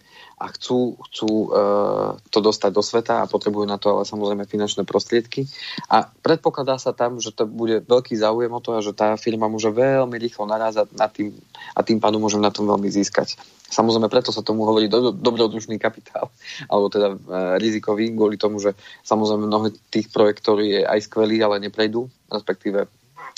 a 0.44 0.52
chcú, 0.52 1.00
chcú 1.08 1.48
uh, 1.48 2.20
to 2.28 2.44
dostať 2.44 2.72
do 2.76 2.84
sveta 2.84 3.24
a 3.24 3.32
potrebujú 3.32 3.64
na 3.64 3.80
to 3.80 3.96
ale 3.96 4.04
samozrejme 4.04 4.44
finančné 4.44 4.84
prostriedky. 4.84 5.48
A 5.88 6.04
predpokladá 6.04 6.76
sa 6.76 6.91
tam, 6.91 7.24
že 7.24 7.32
to 7.32 7.48
bude 7.48 7.88
veľký 7.88 8.20
záujem 8.20 8.52
o 8.52 8.60
to 8.60 8.76
a 8.76 8.84
že 8.84 8.91
tá 8.91 9.16
firma 9.16 9.48
môže 9.48 9.72
veľmi 9.72 10.20
rýchlo 10.20 10.44
narázať 10.44 10.91
na 11.00 11.08
tým, 11.08 11.32
a 11.72 11.80
tým 11.80 12.04
pádom 12.04 12.20
môžem 12.20 12.44
na 12.44 12.52
tom 12.52 12.68
veľmi 12.68 12.91
získať. 12.91 13.39
Samozrejme, 13.72 14.12
preto 14.12 14.36
sa 14.36 14.44
tomu 14.44 14.68
hovorí 14.68 14.91
do, 14.91 15.16
dobrodružný 15.16 15.80
kapitál, 15.80 16.28
alebo 16.72 16.91
teda 16.91 17.16
uh, 17.16 17.18
rizikový, 17.56 18.12
kvôli 18.12 18.36
tomu, 18.36 18.60
že 18.60 18.76
samozrejme 19.08 19.48
mnoho 19.48 19.72
tých 19.88 20.12
projektov 20.12 20.60
je 20.60 20.84
aj 20.84 21.08
skvelý, 21.08 21.39
ale 21.39 21.64
neprejdú, 21.64 22.12
respektíve 22.28 22.91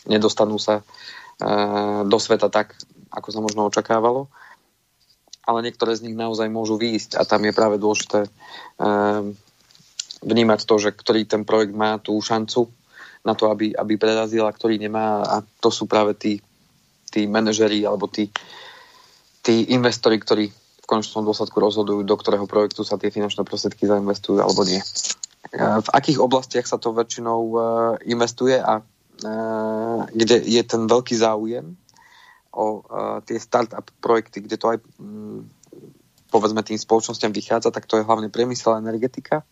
nedostanú 0.10 0.58
sa 0.58 0.82
uh, 0.82 2.02
do 2.02 2.18
sveta 2.18 2.50
tak, 2.50 2.74
ako 3.14 3.30
sa 3.30 3.40
možno 3.46 3.70
očakávalo 3.70 4.26
ale 5.46 5.62
niektoré 5.62 5.94
z 5.94 6.10
nich 6.10 6.18
naozaj 6.18 6.50
môžu 6.50 6.76
výjsť. 6.82 7.22
A 7.22 7.24
tam 7.24 7.46
je 7.46 7.54
práve 7.54 7.78
dôležité 7.78 8.26
um, 8.82 9.38
vnímať 10.26 10.66
to, 10.66 10.76
že 10.82 10.90
ktorý 10.92 11.30
ten 11.30 11.46
projekt 11.46 11.78
má 11.78 12.02
tú 12.02 12.18
šancu 12.18 12.68
na 13.26 13.38
to, 13.38 13.50
aby, 13.50 13.74
aby 13.74 13.94
prerazil 13.98 14.46
a 14.46 14.54
ktorý 14.54 14.82
nemá. 14.82 15.22
A 15.22 15.36
to 15.62 15.70
sú 15.70 15.86
práve 15.86 16.18
tí, 16.18 16.42
tí 17.14 17.30
manažeri 17.30 17.86
alebo 17.86 18.10
tí, 18.10 18.34
tí 19.46 19.70
investori, 19.74 20.18
ktorí 20.18 20.50
v 20.50 20.86
konečnom 20.90 21.26
dôsledku 21.26 21.58
rozhodujú, 21.58 22.06
do 22.06 22.16
ktorého 22.18 22.46
projektu 22.46 22.86
sa 22.86 22.98
tie 22.98 23.10
finančné 23.10 23.42
prostriedky 23.42 23.90
zainvestujú 23.90 24.38
alebo 24.38 24.62
nie. 24.66 24.82
V 25.56 25.90
akých 25.94 26.22
oblastiach 26.22 26.66
sa 26.66 26.78
to 26.78 26.94
väčšinou 26.94 27.58
investuje 28.06 28.58
a 28.62 28.86
kde 30.14 30.38
je 30.46 30.62
ten 30.62 30.86
veľký 30.86 31.16
záujem 31.18 31.78
o 32.56 32.88
tie 33.28 33.36
start-up 33.36 33.92
projekty, 34.00 34.40
kde 34.40 34.56
to 34.56 34.72
aj 34.72 34.78
mm, 34.96 35.44
povedzme 36.32 36.64
tým 36.64 36.80
spoločnosťam 36.80 37.36
vychádza, 37.36 37.70
tak 37.76 37.86
to 37.86 38.00
je 38.00 38.08
hlavne 38.08 38.32
priemysel 38.32 38.80
energetika, 38.80 39.44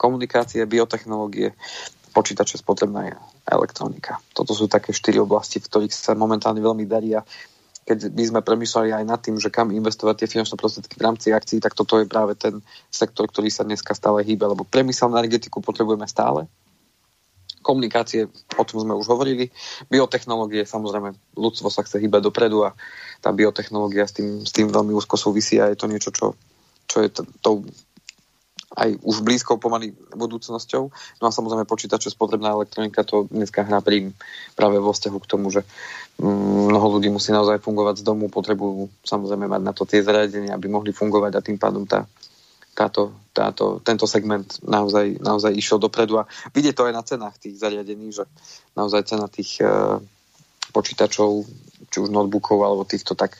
komunikácie, 0.00 0.64
biotechnológie, 0.64 1.52
počítače, 2.12 2.60
spotrebná 2.60 3.16
elektronika. 3.48 4.20
Toto 4.36 4.52
sú 4.52 4.68
také 4.68 4.92
štyri 4.92 5.20
oblasti, 5.20 5.60
v 5.60 5.68
ktorých 5.68 5.92
sa 5.92 6.12
momentálne 6.12 6.60
veľmi 6.60 6.84
darí 6.84 7.16
a 7.16 7.24
keď 7.82 8.14
by 8.14 8.24
sme 8.30 8.40
premýšľali 8.46 8.94
aj 8.94 9.04
nad 9.08 9.18
tým, 9.18 9.42
že 9.42 9.50
kam 9.50 9.74
investovať 9.74 10.22
tie 10.22 10.30
finančné 10.30 10.54
prostriedky 10.54 10.94
v 10.94 11.02
rámci 11.02 11.34
akcií, 11.34 11.58
tak 11.58 11.74
toto 11.74 11.98
je 11.98 12.06
práve 12.06 12.38
ten 12.38 12.62
sektor, 12.86 13.26
ktorý 13.26 13.50
sa 13.50 13.66
dneska 13.66 13.90
stále 13.90 14.22
hýbe, 14.22 14.46
lebo 14.46 14.62
priemysel 14.62 15.10
na 15.10 15.18
energetiku 15.18 15.58
potrebujeme 15.58 16.06
stále. 16.06 16.46
Komunikácie, 17.62 18.26
o 18.58 18.64
tom 18.66 18.82
sme 18.82 18.98
už 18.98 19.06
hovorili. 19.08 19.48
Biotechnológie, 19.88 20.66
samozrejme, 20.66 21.14
ľudstvo 21.38 21.70
sa 21.70 21.86
chce 21.86 22.02
hýbať 22.02 22.28
dopredu 22.28 22.66
a 22.66 22.74
tá 23.22 23.30
biotechnológia 23.30 24.04
s 24.04 24.18
tým, 24.18 24.42
s 24.42 24.50
tým 24.50 24.68
veľmi 24.68 24.92
úzko 24.92 25.14
súvisí 25.14 25.62
a 25.62 25.70
je 25.70 25.78
to 25.78 25.86
niečo, 25.86 26.10
čo, 26.10 26.34
čo 26.90 26.96
je 27.06 27.08
tou 27.40 27.62
aj 28.72 28.96
už 29.04 29.20
blízkou 29.20 29.60
pomaly 29.60 29.92
budúcnosťou. 30.16 30.82
No 31.20 31.24
a 31.28 31.34
samozrejme 31.34 31.68
počítače, 31.68 32.08
spotrebná 32.08 32.56
elektronika, 32.56 33.04
to 33.04 33.28
dneska 33.28 33.64
hrá 33.68 33.84
príjm 33.84 34.16
práve 34.56 34.80
vo 34.80 34.96
vzťahu 34.96 35.18
k 35.20 35.30
tomu, 35.30 35.52
že 35.52 35.60
mm, 36.16 36.72
mnoho 36.72 36.86
ľudí 36.98 37.12
musí 37.12 37.36
naozaj 37.36 37.60
fungovať 37.60 38.00
z 38.00 38.06
domu, 38.08 38.32
potrebujú 38.32 38.88
samozrejme 39.04 39.48
mať 39.48 39.62
na 39.62 39.72
to 39.76 39.84
tie 39.84 40.00
zariadenia, 40.00 40.56
aby 40.56 40.72
mohli 40.72 40.96
fungovať 40.96 41.32
a 41.36 41.44
tým 41.44 41.60
pádom 41.60 41.84
tá, 41.84 42.08
táto, 42.72 43.12
táto, 43.36 43.80
tento 43.84 44.08
segment 44.08 44.48
naozaj, 44.64 45.20
naozaj 45.20 45.52
išiel 45.52 45.76
dopredu 45.76 46.20
a 46.20 46.28
vidie 46.56 46.72
to 46.72 46.88
aj 46.88 46.94
na 46.96 47.04
cenách 47.04 47.36
tých 47.36 47.60
zariadení, 47.60 48.12
že 48.12 48.24
naozaj 48.72 49.12
cena 49.12 49.28
tých 49.28 49.60
e, 49.60 49.68
počítačov, 50.72 51.44
či 51.92 51.96
už 52.00 52.08
notebookov 52.08 52.64
alebo 52.64 52.88
týchto, 52.88 53.12
tak 53.12 53.36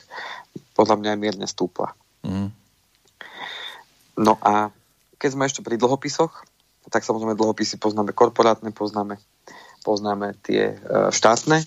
podľa 0.77 1.01
mňa 1.01 1.09
aj 1.17 1.19
mierne 1.19 1.47
stúpla. 1.49 1.97
Mm. 2.21 2.53
No 4.21 4.37
a 4.45 4.69
keď 5.17 5.29
sme 5.33 5.49
ešte 5.49 5.65
pri 5.65 5.81
dlhopisoch, 5.81 6.45
tak 6.93 7.01
samozrejme 7.01 7.33
dlhopisy 7.33 7.81
poznáme 7.81 8.13
korporátne, 8.13 8.69
poznáme, 8.69 9.17
poznáme 9.81 10.37
tie 10.45 10.77
e, 10.77 11.09
štátne. 11.09 11.65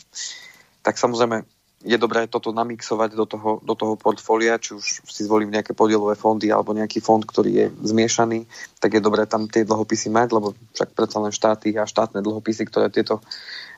Tak 0.87 0.95
samozrejme 0.95 1.43
je 1.85 1.97
dobré 2.01 2.25
toto 2.25 2.57
namixovať 2.57 3.11
do 3.13 3.27
toho, 3.29 3.51
do 3.61 3.75
toho 3.77 3.95
portfólia, 4.01 4.57
či 4.57 4.73
už 4.73 5.05
si 5.05 5.23
zvolím 5.29 5.53
nejaké 5.53 5.77
podielové 5.77 6.17
fondy 6.17 6.49
alebo 6.49 6.73
nejaký 6.73 7.05
fond, 7.05 7.21
ktorý 7.21 7.51
je 7.53 7.67
zmiešaný, 7.93 8.49
tak 8.81 8.97
je 8.97 9.05
dobré 9.05 9.29
tam 9.29 9.45
tie 9.45 9.69
dlhopisy 9.69 10.09
mať, 10.09 10.29
lebo 10.33 10.57
však 10.73 10.97
predsa 10.97 11.21
len 11.21 11.33
štáty 11.37 11.77
a 11.77 11.85
štátne 11.85 12.25
dlhopisy, 12.25 12.65
ktoré 12.67 12.89
tieto, 12.89 13.21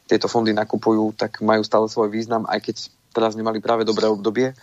tieto 0.07 0.31
fondy 0.31 0.55
nakupujú, 0.55 1.19
tak 1.19 1.43
majú 1.43 1.67
stále 1.67 1.91
svoj 1.91 2.09
význam, 2.09 2.47
aj 2.47 2.71
keď 2.71 2.77
teraz 3.11 3.35
nemali 3.35 3.59
práve 3.59 3.83
dobré 3.83 4.07
obdobie. 4.07 4.55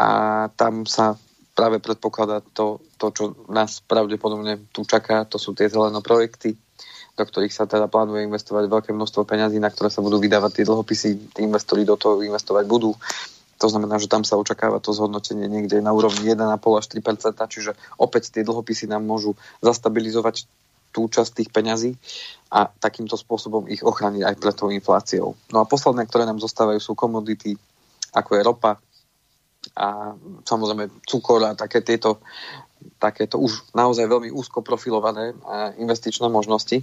A 0.00 0.10
tam 0.56 0.88
sa 0.88 1.20
práve 1.58 1.82
predpokladá 1.82 2.40
to, 2.54 2.78
to, 2.96 3.10
čo 3.10 3.24
nás 3.50 3.82
pravdepodobne 3.82 4.70
tu 4.70 4.86
čaká, 4.86 5.26
to 5.26 5.36
sú 5.42 5.58
tie 5.58 5.66
zelené 5.66 5.98
projekty, 6.00 6.54
do 7.18 7.26
ktorých 7.26 7.50
sa 7.50 7.66
teda 7.66 7.90
plánuje 7.90 8.30
investovať 8.30 8.70
veľké 8.70 8.90
množstvo 8.94 9.26
peňazí, 9.26 9.58
na 9.58 9.74
ktoré 9.74 9.90
sa 9.90 9.98
budú 9.98 10.22
vydávať 10.22 10.62
tie 10.62 10.64
dlhopisy, 10.64 11.34
tí 11.34 11.40
investori 11.42 11.82
do 11.82 11.98
toho 11.98 12.22
investovať 12.22 12.64
budú. 12.70 12.94
To 13.58 13.66
znamená, 13.66 13.98
že 13.98 14.06
tam 14.06 14.22
sa 14.22 14.38
očakáva 14.38 14.78
to 14.78 14.94
zhodnotenie 14.94 15.50
niekde 15.50 15.82
na 15.82 15.90
úrovni 15.90 16.30
1,5 16.30 16.46
až 16.78 16.86
3% 16.94 17.34
čiže 17.50 17.74
opäť 17.98 18.30
tie 18.30 18.46
dlhopisy 18.46 18.86
nám 18.86 19.02
môžu 19.02 19.34
zastabilizovať 19.58 20.46
tú 20.94 21.10
časť 21.10 21.42
tých 21.42 21.50
peňazí 21.50 21.98
a 22.54 22.70
takýmto 22.70 23.18
spôsobom 23.18 23.66
ich 23.66 23.82
ochrániť 23.82 24.22
aj 24.24 24.34
pred 24.38 24.54
tou 24.54 24.70
infláciou. 24.70 25.34
No 25.50 25.58
a 25.60 25.68
posledné, 25.68 26.06
ktoré 26.06 26.24
nám 26.24 26.38
zostávajú, 26.38 26.78
sú 26.78 26.94
komodity, 26.94 27.58
ako 28.14 28.30
je 28.38 28.42
ropa, 28.46 28.78
a 29.74 30.14
samozrejme 30.46 31.04
cukor 31.04 31.44
a 31.44 31.58
také 31.58 31.82
tieto 31.84 32.22
takéto 32.98 33.38
už 33.38 33.74
naozaj 33.74 34.06
veľmi 34.06 34.30
úzko 34.34 34.62
profilované 34.62 35.34
investičné 35.78 36.26
možnosti. 36.26 36.82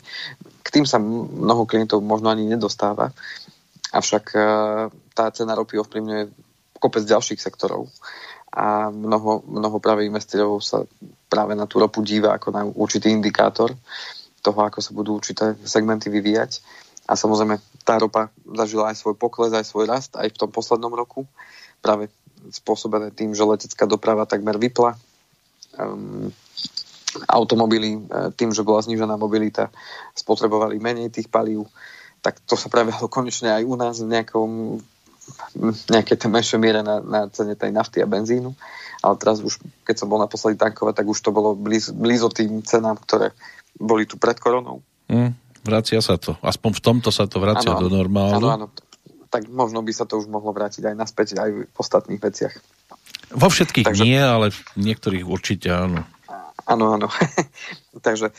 K 0.63 0.67
tým 0.69 0.87
sa 0.87 1.01
mnoho 1.01 1.67
klientov 1.67 1.99
možno 2.03 2.31
ani 2.31 2.47
nedostáva, 2.47 3.11
avšak 3.95 4.25
e, 4.35 4.39
tá 5.15 5.25
cena 5.31 5.55
ropy 5.55 5.79
ovplyvňuje 5.79 6.21
kopec 6.79 7.03
ďalších 7.07 7.39
sektorov 7.39 7.87
a 8.55 8.87
mnoho, 8.87 9.43
mnoho 9.47 9.77
práve 9.83 10.07
investorov 10.07 10.63
sa 10.63 10.87
práve 11.27 11.59
na 11.59 11.67
tú 11.67 11.83
ropu 11.83 11.99
díva 11.99 12.35
ako 12.39 12.47
na 12.55 12.63
určitý 12.63 13.11
indikátor 13.11 13.75
toho, 14.39 14.59
ako 14.63 14.79
sa 14.79 14.95
budú 14.95 15.19
určité 15.19 15.59
segmenty 15.67 16.07
vyvíjať. 16.07 16.63
A 17.05 17.13
samozrejme, 17.19 17.59
tá 17.85 17.99
ropa 17.99 18.33
zažila 18.45 18.89
aj 18.89 18.97
svoj 18.97 19.15
pokles, 19.19 19.53
aj 19.53 19.67
svoj 19.67 19.85
rast 19.89 20.15
aj 20.17 20.31
v 20.31 20.39
tom 20.39 20.49
poslednom 20.49 20.89
roku. 20.93 21.27
Práve 21.83 22.09
spôsobené 22.49 23.13
tým, 23.13 23.33
že 23.33 23.45
letecká 23.45 23.85
doprava 23.89 24.25
takmer 24.25 24.57
vypla. 24.57 24.97
Um, 25.76 26.32
automobily 27.32 27.95
e, 27.95 27.99
tým, 28.36 28.51
že 28.51 28.59
bola 28.59 28.84
znížená 28.84 29.15
mobilita, 29.15 29.71
spotrebovali 30.11 30.84
menej 30.84 31.07
tých 31.15 31.32
palív, 31.32 31.71
tak 32.19 32.43
to 32.43 32.59
sa 32.59 32.67
previalo 32.67 33.07
konečne 33.07 33.55
aj 33.55 33.63
u 33.63 33.76
nás 33.80 33.95
v 34.03 34.11
nejakom 34.11 34.49
nejaké 35.89 36.21
tej 36.21 36.30
menšej 36.30 36.59
miere 36.61 36.86
na, 36.86 37.01
na 37.01 37.26
cene 37.34 37.57
tej 37.57 37.73
nafty 37.73 37.97
a 38.01 38.09
benzínu. 38.09 38.53
Ale 39.01 39.15
teraz 39.17 39.41
už, 39.41 39.57
keď 39.82 39.95
som 40.05 40.07
bol 40.09 40.21
naposledy 40.21 40.57
tankovať, 40.57 41.01
tak 41.01 41.07
už 41.09 41.17
to 41.17 41.34
bolo 41.34 41.57
blíz, 41.57 41.89
blízo 41.89 42.30
tým 42.30 42.61
cenám, 42.61 42.97
ktoré 43.01 43.34
boli 43.78 44.05
tu 44.05 44.21
pred 44.21 44.38
koronou. 44.38 44.86
Mm, 45.09 45.34
vracia 45.65 45.97
sa 46.01 46.17
to. 46.21 46.38
Aspoň 46.45 46.78
v 46.78 46.82
tomto 46.82 47.09
sa 47.09 47.26
to 47.26 47.41
vracia 47.41 47.73
ano, 47.73 47.86
do 47.86 47.89
normálu. 47.89 48.38
Áno, 48.38 48.49
áno 48.53 48.67
tak 49.36 49.51
možno 49.51 49.84
by 49.84 49.91
sa 49.91 50.07
to 50.07 50.15
už 50.15 50.32
mohlo 50.32 50.55
vrátiť 50.55 50.88
aj 50.88 50.95
naspäť 50.95 51.28
aj 51.36 51.67
v 51.67 51.76
ostatných 51.76 52.23
veciach. 52.23 52.55
Vo 53.32 53.49
všetkých 53.49 53.88
Takže... 53.88 54.03
nie, 54.03 54.19
ale 54.19 54.51
v 54.51 54.59
niektorých 54.78 55.26
určite 55.26 55.71
áno. 55.71 56.03
Áno, 56.65 56.97
áno. 56.97 57.07
Takže 58.05 58.34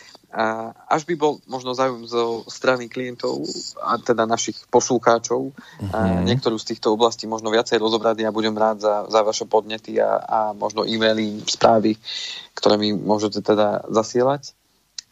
až 0.86 1.02
by 1.08 1.16
bol 1.16 1.40
možno 1.48 1.72
záujem 1.72 2.04
zo 2.04 2.44
strany 2.44 2.92
klientov 2.92 3.40
a 3.80 3.96
teda 3.96 4.28
našich 4.28 4.68
poslucháčov 4.68 5.56
uh-huh. 5.56 6.28
niektorú 6.28 6.60
z 6.60 6.76
týchto 6.76 6.92
oblastí 6.92 7.24
možno 7.24 7.48
viacej 7.48 7.80
rozobrať, 7.80 8.20
ja 8.20 8.28
budem 8.28 8.52
rád 8.52 8.84
za, 8.84 9.08
za 9.08 9.24
vaše 9.24 9.48
podnety 9.48 9.96
a, 9.96 10.20
a 10.20 10.52
možno 10.52 10.84
e-maily, 10.84 11.40
správy, 11.48 11.96
ktoré 12.52 12.76
mi 12.76 12.92
môžete 12.92 13.40
teda 13.40 13.88
zasielať 13.88 14.52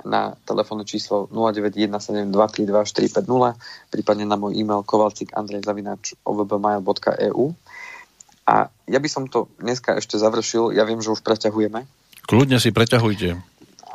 na 0.05 0.37
telefónne 0.45 0.85
číslo 0.85 1.25
0917232450, 1.33 3.25
prípadne 3.89 4.29
na 4.29 4.37
môj 4.37 4.61
e-mail 4.61 4.85
kovalcik.andrej.ovbmail.eu 4.85 7.41
a 8.45 8.69
ja 8.69 8.99
by 9.01 9.09
som 9.09 9.25
to 9.25 9.49
dneska 9.57 9.97
ešte 9.97 10.21
završil, 10.21 10.77
ja 10.77 10.85
viem, 10.85 11.01
že 11.01 11.13
už 11.13 11.25
preťahujeme. 11.25 11.89
Kľudne 12.29 12.61
si 12.61 12.73
preťahujte. 12.73 13.41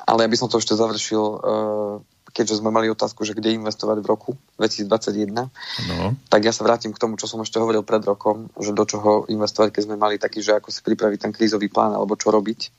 Ale 0.10 0.20
ja 0.26 0.30
by 0.30 0.38
som 0.38 0.50
to 0.50 0.58
ešte 0.58 0.74
završil, 0.74 1.22
eh, 1.22 1.96
keďže 2.34 2.62
sme 2.62 2.74
mali 2.74 2.90
otázku, 2.90 3.26
že 3.26 3.38
kde 3.38 3.58
investovať 3.58 4.02
v 4.02 4.10
roku 4.10 4.32
2021, 4.58 5.50
no. 5.90 6.18
tak 6.30 6.46
ja 6.46 6.54
sa 6.54 6.66
vrátim 6.66 6.94
k 6.94 7.02
tomu, 7.02 7.18
čo 7.18 7.26
som 7.26 7.42
ešte 7.42 7.58
hovoril 7.62 7.82
pred 7.86 8.02
rokom, 8.06 8.50
že 8.58 8.74
do 8.74 8.86
čoho 8.86 9.26
investovať, 9.30 9.74
keď 9.74 9.82
sme 9.86 9.98
mali 9.98 10.22
taký, 10.22 10.42
že 10.42 10.58
ako 10.58 10.70
si 10.70 10.82
pripraviť 10.86 11.30
ten 11.30 11.32
krízový 11.34 11.70
plán 11.70 11.94
alebo 11.94 12.18
čo 12.18 12.30
robiť 12.30 12.70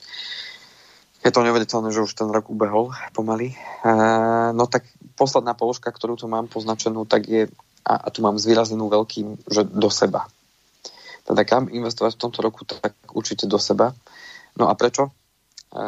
je 1.21 1.31
to 1.31 1.45
neuveriteľné, 1.45 1.93
že 1.93 2.05
už 2.05 2.17
ten 2.17 2.33
rok 2.33 2.49
ubehol 2.49 2.97
pomaly. 3.13 3.53
E, 3.53 3.57
no 4.57 4.65
tak 4.65 4.89
posledná 5.21 5.53
položka, 5.53 5.93
ktorú 5.93 6.17
tu 6.17 6.25
mám 6.33 6.49
poznačenú, 6.49 7.05
tak 7.05 7.29
je, 7.29 7.53
a, 7.85 7.95
a 8.01 8.09
tu 8.09 8.25
mám 8.25 8.41
zvýrazenú 8.41 8.89
veľkým, 8.89 9.45
že 9.45 9.69
do 9.69 9.93
seba. 9.93 10.25
Teda 11.31 11.47
kam 11.47 11.71
investovať 11.71 12.19
v 12.19 12.23
tomto 12.27 12.43
roku, 12.43 12.67
tak 12.67 12.99
určite 13.15 13.47
do 13.47 13.55
seba. 13.55 13.95
No 14.59 14.67
a 14.67 14.75
prečo? 14.75 15.15
E, 15.71 15.83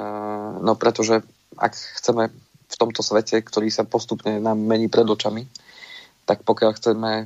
no 0.62 0.78
pretože 0.78 1.18
ak 1.58 1.74
chceme 1.74 2.30
v 2.70 2.76
tomto 2.78 3.02
svete, 3.02 3.42
ktorý 3.42 3.66
sa 3.74 3.82
postupne 3.82 4.38
nám 4.38 4.62
mení 4.62 4.86
pred 4.86 5.02
očami, 5.02 5.50
tak 6.22 6.46
pokiaľ 6.46 6.70
chceme 6.78 7.10
e, 7.10 7.24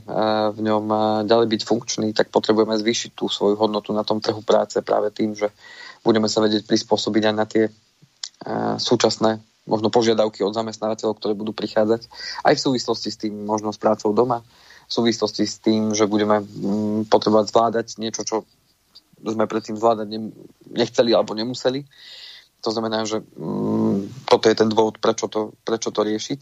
v 0.57 0.59
ňom 0.65 0.85
e, 0.89 0.99
ďalej 1.29 1.47
byť 1.53 1.63
funkčný, 1.69 2.09
tak 2.17 2.33
potrebujeme 2.33 2.81
zvýšiť 2.81 3.13
tú 3.13 3.29
svoju 3.29 3.61
hodnotu 3.61 3.93
na 3.93 4.01
tom 4.01 4.25
trhu 4.25 4.41
práce 4.41 4.81
práve 4.81 5.13
tým, 5.13 5.37
že 5.37 5.53
budeme 6.01 6.33
sa 6.33 6.41
vedieť 6.41 6.65
prispôsobiť 6.65 7.23
aj 7.29 7.37
na 7.37 7.45
tie 7.45 7.69
súčasné 8.77 9.41
možno 9.67 9.91
požiadavky 9.91 10.45
od 10.47 10.55
zamestnávateľov, 10.55 11.19
ktoré 11.19 11.35
budú 11.35 11.51
prichádzať, 11.51 12.07
aj 12.47 12.55
v 12.55 12.65
súvislosti 12.69 13.09
s 13.11 13.19
tým 13.19 13.35
možno 13.49 13.75
s 13.75 13.81
prácou 13.81 14.15
doma, 14.15 14.47
v 14.87 14.93
súvislosti 14.93 15.45
s 15.45 15.59
tým, 15.59 15.93
že 15.93 16.07
budeme 16.07 16.43
mm, 16.43 17.11
potrebovať 17.11 17.47
zvládať 17.51 17.87
niečo, 17.99 18.23
čo 18.23 18.37
sme 19.21 19.51
predtým 19.51 19.75
zvládať 19.75 20.07
nechceli 20.71 21.11
alebo 21.11 21.35
nemuseli. 21.35 21.83
To 22.63 22.71
znamená, 22.71 23.03
že 23.07 23.23
mm, 23.23 24.27
toto 24.31 24.47
je 24.47 24.57
ten 24.57 24.71
dôvod, 24.71 25.03
prečo 25.03 25.27
to, 25.27 25.55
prečo 25.67 25.91
to 25.91 26.07
riešiť. 26.07 26.41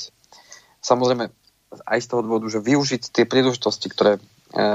Samozrejme, 0.85 1.33
aj 1.83 1.99
z 2.01 2.07
toho 2.07 2.23
dôvodu, 2.23 2.47
že 2.53 2.63
využiť 2.63 3.03
tie 3.11 3.25
príležitosti, 3.25 3.89
ktoré 3.89 4.21
e, 4.21 4.21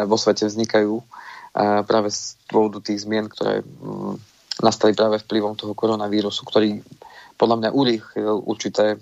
vo 0.09 0.17
svete 0.17 0.49
vznikajú 0.49 0.93
e, 0.99 1.03
práve 1.85 2.09
z 2.11 2.35
dôvodu 2.49 2.81
tých 2.83 3.05
zmien, 3.05 3.29
ktoré 3.29 3.61
mm, 3.61 4.17
nastali 4.65 4.91
práve 4.97 5.21
vplyvom 5.21 5.55
toho 5.55 5.71
koronavírusu, 5.77 6.43
ktorý 6.43 6.83
podľa 7.39 7.55
mňa 7.63 7.69
urýchlil 7.71 8.35
určité, 8.43 8.99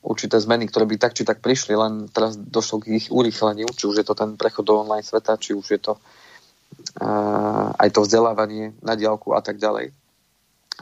určité 0.00 0.40
zmeny, 0.40 0.64
ktoré 0.68 0.88
by 0.88 0.96
tak 0.96 1.12
či 1.12 1.28
tak 1.28 1.44
prišli, 1.44 1.76
len 1.76 2.08
teraz 2.08 2.36
došlo 2.36 2.80
k 2.80 2.96
ich 2.96 3.06
urýchleniu, 3.12 3.68
či 3.68 3.84
už 3.84 4.00
je 4.00 4.06
to 4.06 4.16
ten 4.16 4.36
prechod 4.40 4.64
do 4.64 4.80
online 4.80 5.04
sveta, 5.04 5.36
či 5.36 5.52
už 5.52 5.66
je 5.76 5.80
to 5.80 5.92
uh, 5.96 7.68
aj 7.76 7.88
to 7.92 8.00
vzdelávanie 8.04 8.72
na 8.80 8.96
diálku 8.96 9.36
a 9.36 9.44
tak 9.44 9.60
ďalej. 9.60 9.92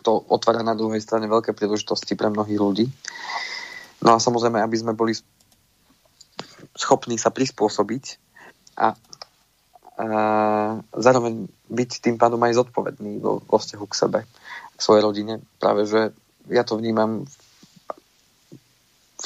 To 0.07 0.23
otvára 0.31 0.62
na 0.62 0.79
druhej 0.79 1.03
strane 1.03 1.27
veľké 1.27 1.51
príležitosti 1.59 2.14
pre 2.14 2.31
mnohých 2.31 2.61
ľudí. 2.62 2.87
No 4.07 4.14
a 4.14 4.23
samozrejme, 4.23 4.62
aby 4.62 4.77
sme 4.79 4.95
boli 4.95 5.19
schopní 6.79 7.19
sa 7.19 7.35
prispôsobiť 7.35 8.05
a, 8.79 8.95
a 9.99 10.07
zároveň 10.95 11.51
byť 11.66 11.91
tým 12.07 12.14
pádom 12.14 12.39
aj 12.47 12.62
zodpovedný 12.62 13.19
vo, 13.19 13.43
vo 13.43 13.59
vzťahu 13.59 13.87
k 13.91 13.99
sebe, 13.99 14.21
k 14.79 14.79
svojej 14.79 15.03
rodine. 15.03 15.43
Práve, 15.59 15.91
že 15.91 16.14
ja 16.47 16.62
to 16.62 16.79
vnímam 16.79 17.27
v 17.27 17.47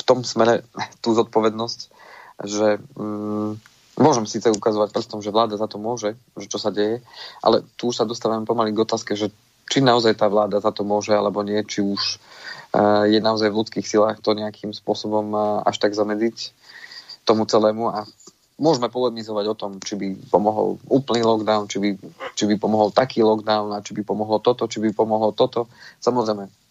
tom 0.01 0.25
smere 0.25 0.65
tú 1.05 1.13
zodpovednosť, 1.13 1.81
že 2.49 2.81
mm, 2.97 3.51
môžem 4.01 4.25
síce 4.25 4.49
ukazovať 4.49 4.89
prstom, 4.97 5.21
že 5.21 5.35
vláda 5.35 5.61
za 5.61 5.69
to 5.69 5.77
môže, 5.77 6.17
že 6.41 6.49
čo 6.49 6.57
sa 6.57 6.73
deje, 6.73 7.05
ale 7.45 7.61
tu 7.77 7.93
už 7.93 8.01
sa 8.01 8.09
dostávame 8.09 8.49
pomaly 8.49 8.73
k 8.73 8.83
otázke, 8.89 9.13
že 9.13 9.29
či 9.69 9.85
naozaj 9.85 10.17
tá 10.17 10.33
vláda 10.33 10.61
za 10.61 10.73
to 10.73 10.85
môže, 10.85 11.13
alebo 11.13 11.45
nie, 11.45 11.61
či 11.65 11.85
už 11.85 12.21
uh, 12.73 13.05
je 13.09 13.21
naozaj 13.21 13.53
v 13.53 13.59
ľudských 13.61 13.87
silách 13.87 14.21
to 14.25 14.37
nejakým 14.37 14.73
spôsobom 14.73 15.33
uh, 15.33 15.45
až 15.65 15.77
tak 15.81 15.93
zamedziť 15.93 16.53
tomu 17.29 17.45
celému 17.47 17.93
a 17.93 18.09
môžeme 18.61 18.93
polemizovať 18.93 19.45
o 19.49 19.59
tom, 19.59 19.73
či 19.81 19.97
by 19.97 20.29
pomohol 20.29 20.79
úplný 20.87 21.25
lockdown, 21.25 21.67
či 21.71 21.79
by, 21.81 21.89
či 22.37 22.45
by 22.47 22.55
pomohol 22.61 22.93
taký 22.93 23.25
lockdown 23.25 23.73
a 23.75 23.83
či 23.83 23.97
by 23.97 24.03
pomohlo 24.05 24.39
toto, 24.39 24.69
či 24.69 24.79
by 24.83 24.93
pomohlo 24.93 25.33
toto. 25.33 25.67
Samozrejme, 25.99 26.62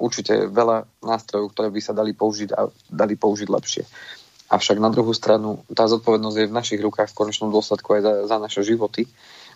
určite 0.00 0.48
veľa 0.48 0.88
nástrojov, 1.04 1.52
ktoré 1.52 1.68
by 1.68 1.80
sa 1.84 1.92
dali 1.92 2.16
použiť 2.16 2.50
a 2.56 2.72
dali 2.88 3.14
použiť 3.20 3.48
lepšie. 3.52 3.84
Avšak 4.50 4.82
na 4.82 4.90
druhú 4.90 5.14
stranu 5.14 5.62
tá 5.70 5.86
zodpovednosť 5.86 6.36
je 6.40 6.50
v 6.50 6.56
našich 6.56 6.80
rukách 6.82 7.12
v 7.12 7.18
konečnom 7.22 7.54
dôsledku 7.54 7.94
aj 7.94 8.02
za, 8.02 8.12
za 8.26 8.36
naše 8.40 8.66
životy. 8.66 9.06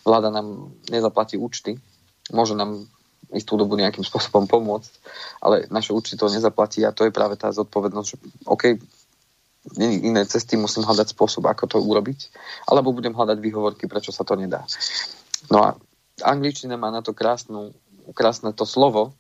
Vláda 0.07 0.31
nám 0.31 0.71
nezaplatí 0.87 1.35
účty, 1.41 1.81
môže 2.31 2.55
nám 2.55 2.87
istú 3.35 3.59
dobu 3.59 3.75
nejakým 3.75 4.07
spôsobom 4.07 4.47
pomôcť, 4.47 4.93
ale 5.43 5.67
naše 5.73 5.91
účty 5.91 6.15
to 6.15 6.31
nezaplatí 6.31 6.87
a 6.87 6.95
to 6.95 7.09
je 7.09 7.17
práve 7.17 7.35
tá 7.35 7.51
zodpovednosť, 7.51 8.07
že 8.07 8.17
OK, 8.47 8.79
iné 9.81 10.23
cesty, 10.29 10.61
musím 10.61 10.85
hľadať 10.85 11.17
spôsob, 11.17 11.49
ako 11.49 11.65
to 11.67 11.79
urobiť, 11.81 12.29
alebo 12.69 12.93
budem 12.93 13.17
hľadať 13.17 13.41
výhovorky, 13.41 13.89
prečo 13.89 14.13
sa 14.13 14.23
to 14.23 14.37
nedá. 14.37 14.63
No 15.49 15.65
a 15.65 15.69
angličtina 16.21 16.77
má 16.77 16.93
na 16.93 17.01
to 17.01 17.17
krásnu, 17.17 17.73
krásne 18.13 18.53
to 18.53 18.69
slovo 18.69 19.17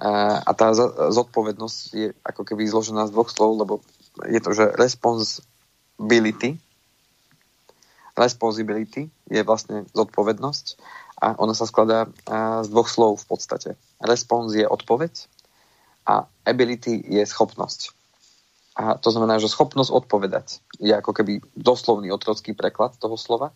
a 0.00 0.50
tá 0.56 0.72
zodpovednosť 1.12 1.78
je 1.92 2.08
ako 2.24 2.42
keby 2.48 2.64
zložená 2.64 3.04
z 3.04 3.12
dvoch 3.12 3.28
slov, 3.28 3.60
lebo 3.60 3.74
je 4.24 4.40
to, 4.40 4.56
že 4.56 4.72
responsibility 4.80 6.56
responsibility 8.20 9.08
je 9.32 9.40
vlastne 9.40 9.88
zodpovednosť 9.96 10.66
a 11.20 11.36
ona 11.40 11.56
sa 11.56 11.64
skladá 11.64 12.08
z 12.64 12.68
dvoch 12.68 12.88
slov 12.88 13.24
v 13.24 13.26
podstate. 13.28 13.70
Response 14.04 14.56
je 14.56 14.68
odpoveď 14.68 15.12
a 16.04 16.28
ability 16.44 17.00
je 17.00 17.24
schopnosť. 17.24 17.96
A 18.76 18.96
to 18.96 19.12
znamená, 19.12 19.36
že 19.36 19.52
schopnosť 19.52 19.92
odpovedať 19.92 20.64
je 20.80 20.92
ako 20.92 21.12
keby 21.12 21.44
doslovný 21.52 22.08
otrocký 22.12 22.56
preklad 22.56 22.96
toho 22.96 23.16
slova. 23.20 23.52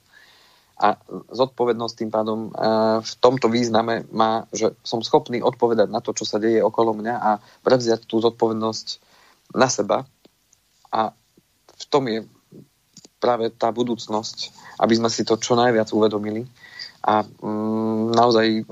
A 0.75 0.99
zodpovednosť 1.31 1.95
tým 1.95 2.11
pádom 2.11 2.39
e, 2.47 2.51
v 2.99 3.13
tomto 3.23 3.47
význame 3.47 4.11
má, 4.11 4.51
že 4.51 4.75
som 4.83 5.07
schopný 5.07 5.39
odpovedať 5.39 5.87
na 5.87 6.03
to, 6.03 6.11
čo 6.11 6.27
sa 6.27 6.43
deje 6.43 6.59
okolo 6.59 6.99
mňa 6.99 7.15
a 7.15 7.31
prevziať 7.63 8.11
tú 8.11 8.19
zodpovednosť 8.19 8.87
na 9.55 9.71
seba. 9.71 10.03
A 10.91 11.15
v 11.75 11.85
tom 11.87 12.11
je 12.11 12.27
práve 13.23 13.55
tá 13.55 13.71
budúcnosť, 13.71 14.51
aby 14.83 14.95
sme 14.99 15.09
si 15.09 15.23
to 15.23 15.39
čo 15.39 15.55
najviac 15.55 15.95
uvedomili 15.95 16.45
a 17.07 17.23
mm, 17.23 18.13
naozaj 18.13 18.67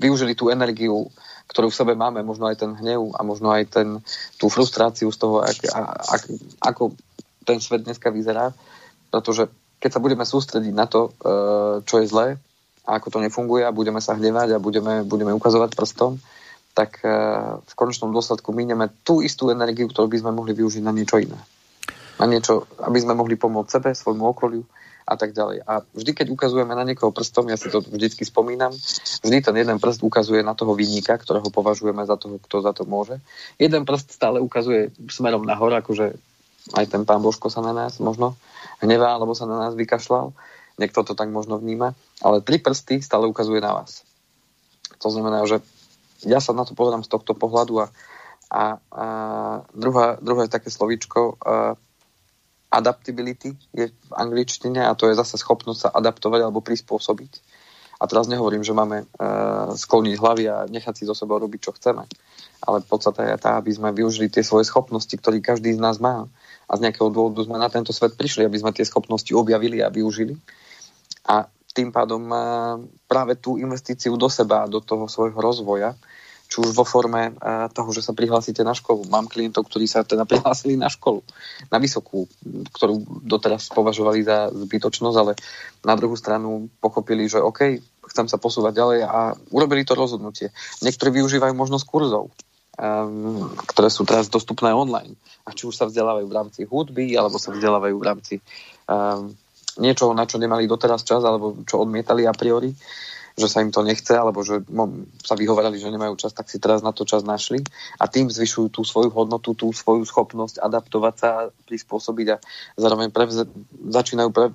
využili 0.00 0.32
tú 0.32 0.48
energiu 0.48 1.12
ktorú 1.48 1.72
v 1.72 1.78
sebe 1.80 1.92
máme, 1.96 2.20
možno 2.20 2.44
aj 2.46 2.60
ten 2.60 2.76
hnev 2.76 3.16
a 3.16 3.24
možno 3.24 3.48
aj 3.48 3.72
ten, 3.72 3.88
tú 4.36 4.52
frustráciu 4.52 5.08
z 5.08 5.18
toho, 5.18 5.40
ak, 5.40 5.58
ak, 6.04 6.22
ako 6.60 6.92
ten 7.48 7.56
svet 7.58 7.88
dneska 7.88 8.12
vyzerá. 8.12 8.52
Pretože 9.08 9.48
keď 9.78 9.90
sa 9.94 10.02
budeme 10.02 10.26
sústrediť 10.26 10.74
na 10.74 10.86
to, 10.90 11.10
e, 11.10 11.30
čo 11.86 12.02
je 12.02 12.10
zlé 12.10 12.36
a 12.86 12.98
ako 12.98 13.14
to 13.14 13.18
nefunguje 13.22 13.62
a 13.62 13.74
budeme 13.74 14.02
sa 14.02 14.18
hnevať 14.18 14.58
a 14.58 14.62
budeme, 14.62 15.06
budeme 15.06 15.32
ukazovať 15.34 15.74
prstom, 15.78 16.18
tak 16.74 17.02
e, 17.02 17.10
v 17.62 17.74
konečnom 17.74 18.10
dôsledku 18.10 18.50
míneme 18.50 18.90
tú 19.06 19.22
istú 19.22 19.50
energiu, 19.50 19.90
ktorú 19.90 20.10
by 20.10 20.18
sme 20.22 20.32
mohli 20.34 20.54
využiť 20.54 20.82
na 20.82 20.94
niečo 20.94 21.18
iné. 21.18 21.38
Na 22.18 22.26
niečo, 22.26 22.66
aby 22.82 22.98
sme 22.98 23.14
mohli 23.14 23.38
pomôcť 23.38 23.70
sebe, 23.70 23.90
svojmu 23.94 24.24
okoliu 24.34 24.66
a 25.08 25.14
tak 25.16 25.32
ďalej. 25.32 25.64
A 25.64 25.80
vždy, 25.80 26.12
keď 26.12 26.26
ukazujeme 26.28 26.76
na 26.76 26.84
niekoho 26.84 27.08
prstom, 27.08 27.48
ja 27.48 27.56
si 27.56 27.72
to 27.72 27.80
vždycky 27.80 28.28
spomínam, 28.28 28.76
vždy 29.24 29.40
ten 29.40 29.56
jeden 29.56 29.80
prst 29.80 30.04
ukazuje 30.04 30.44
na 30.44 30.52
toho 30.52 30.76
vinníka, 30.76 31.16
ktorého 31.16 31.48
považujeme 31.48 32.04
za 32.04 32.20
toho, 32.20 32.36
kto 32.36 32.60
za 32.60 32.76
to 32.76 32.84
môže. 32.84 33.16
Jeden 33.56 33.88
prst 33.88 34.12
stále 34.12 34.36
ukazuje 34.44 34.92
smerom 35.08 35.48
nahor, 35.48 35.72
akože 35.80 36.20
aj 36.76 36.86
ten 36.90 37.02
pán 37.08 37.22
Božko 37.24 37.48
sa 37.48 37.64
na 37.64 37.72
nás 37.72 37.96
možno 38.02 38.36
hnevá, 38.82 39.16
alebo 39.16 39.32
sa 39.32 39.48
na 39.48 39.68
nás 39.68 39.72
vykašľal. 39.78 40.34
Niekto 40.78 41.02
to 41.02 41.12
tak 41.16 41.32
možno 41.32 41.58
vníma. 41.58 41.94
Ale 42.22 42.44
tri 42.44 42.60
prsty 42.60 43.02
stále 43.02 43.26
ukazuje 43.26 43.58
na 43.58 43.74
vás. 43.74 44.06
To 45.02 45.08
znamená, 45.10 45.46
že 45.46 45.62
ja 46.26 46.42
sa 46.42 46.50
na 46.54 46.66
to 46.66 46.74
pozerám 46.74 47.06
z 47.06 47.10
tohto 47.10 47.34
pohľadu 47.34 47.82
a, 47.82 47.86
a, 48.50 48.62
a 48.90 49.06
druhá, 49.70 50.18
druhé 50.18 50.50
také 50.50 50.70
slovíčko, 50.70 51.38
a, 51.38 51.78
adaptability 52.68 53.56
je 53.72 53.88
v 53.88 54.12
angličtine 54.12 54.84
a 54.84 54.92
to 54.92 55.08
je 55.08 55.16
zase 55.16 55.40
schopnosť 55.40 55.88
sa 55.88 55.90
adaptovať 55.94 56.40
alebo 56.44 56.60
prispôsobiť. 56.60 57.32
A 57.98 58.06
teraz 58.06 58.30
nehovorím, 58.30 58.62
že 58.62 58.76
máme 58.76 59.02
uh, 59.02 59.74
skloniť 59.74 60.14
hlavy 60.22 60.44
a 60.46 60.56
nechať 60.70 61.02
si 61.02 61.08
zo 61.08 61.18
sebou 61.18 61.42
robiť, 61.42 61.60
čo 61.66 61.74
chceme. 61.74 62.06
Ale 62.62 62.78
podstata 62.86 63.26
je 63.26 63.34
tá, 63.42 63.58
aby 63.58 63.74
sme 63.74 63.90
využili 63.90 64.30
tie 64.30 64.46
svoje 64.46 64.70
schopnosti, 64.70 65.10
ktoré 65.10 65.42
každý 65.42 65.74
z 65.74 65.82
nás 65.82 65.98
má. 65.98 66.30
A 66.68 66.76
z 66.76 66.84
nejakého 66.84 67.08
dôvodu 67.08 67.40
sme 67.40 67.56
na 67.56 67.72
tento 67.72 67.96
svet 67.96 68.14
prišli, 68.14 68.44
aby 68.44 68.60
sme 68.60 68.76
tie 68.76 68.84
schopnosti 68.84 69.32
objavili 69.32 69.80
a 69.80 69.88
využili. 69.88 70.36
A 71.28 71.48
tým 71.72 71.92
pádom 71.92 72.28
práve 73.08 73.40
tú 73.40 73.56
investíciu 73.56 74.18
do 74.20 74.28
seba, 74.28 74.68
do 74.68 74.84
toho 74.84 75.08
svojho 75.08 75.38
rozvoja, 75.38 75.96
či 76.48 76.64
už 76.64 76.72
vo 76.72 76.82
forme 76.82 77.36
uh, 77.36 77.68
toho, 77.68 77.92
že 77.92 78.00
sa 78.00 78.16
prihlásite 78.16 78.64
na 78.64 78.72
školu. 78.72 79.04
Mám 79.12 79.28
klientov, 79.28 79.68
ktorí 79.68 79.84
sa 79.84 80.00
teda 80.00 80.24
prihlásili 80.30 80.80
na 80.80 80.88
školu, 80.88 81.20
na 81.68 81.76
vysokú, 81.76 82.24
ktorú 82.72 83.04
doteraz 83.28 83.68
považovali 83.68 84.24
za 84.24 84.48
zbytočnosť, 84.48 85.16
ale 85.20 85.32
na 85.84 85.94
druhú 85.94 86.16
stranu 86.16 86.72
pochopili, 86.80 87.28
že 87.28 87.44
OK, 87.44 87.84
chcem 88.08 88.26
sa 88.26 88.40
posúvať 88.40 88.72
ďalej 88.72 89.00
a 89.04 89.36
urobili 89.52 89.84
to 89.84 89.92
rozhodnutie. 89.92 90.48
Niektorí 90.80 91.20
využívajú 91.20 91.52
možnosť 91.52 91.84
kurzov, 91.84 92.32
ktoré 93.66 93.88
sú 93.90 94.06
teraz 94.06 94.30
dostupné 94.30 94.70
online. 94.70 95.18
A 95.42 95.50
či 95.50 95.66
už 95.66 95.74
sa 95.74 95.90
vzdelávajú 95.90 96.26
v 96.30 96.36
rámci 96.36 96.60
hudby, 96.62 97.18
alebo 97.18 97.36
sa 97.42 97.50
vzdelávajú 97.50 97.96
v 97.98 98.06
rámci 98.06 98.34
um, 98.86 99.34
niečoho, 99.82 100.14
na 100.14 100.30
čo 100.30 100.38
nemali 100.38 100.70
doteraz 100.70 101.02
čas, 101.02 101.26
alebo 101.26 101.58
čo 101.66 101.82
odmietali 101.82 102.22
a 102.22 102.34
priori 102.34 102.70
že 103.38 103.46
sa 103.46 103.62
im 103.62 103.70
to 103.70 103.86
nechce, 103.86 104.10
alebo 104.10 104.42
že 104.42 104.66
sa 105.22 105.38
vyhovorali, 105.38 105.78
že 105.78 105.94
nemajú 105.94 106.18
čas, 106.18 106.34
tak 106.34 106.50
si 106.50 106.58
teraz 106.58 106.82
na 106.82 106.90
to 106.90 107.06
čas 107.06 107.22
našli 107.22 107.62
a 108.02 108.10
tým 108.10 108.26
zvyšujú 108.26 108.68
tú 108.74 108.82
svoju 108.82 109.14
hodnotu, 109.14 109.54
tú 109.54 109.70
svoju 109.70 110.02
schopnosť 110.02 110.58
adaptovať 110.58 111.14
sa, 111.14 111.30
prispôsobiť 111.70 112.26
a 112.34 112.36
zároveň 112.74 113.14
prevze, 113.14 113.46
začínajú, 113.78 114.30
pre, 114.34 114.50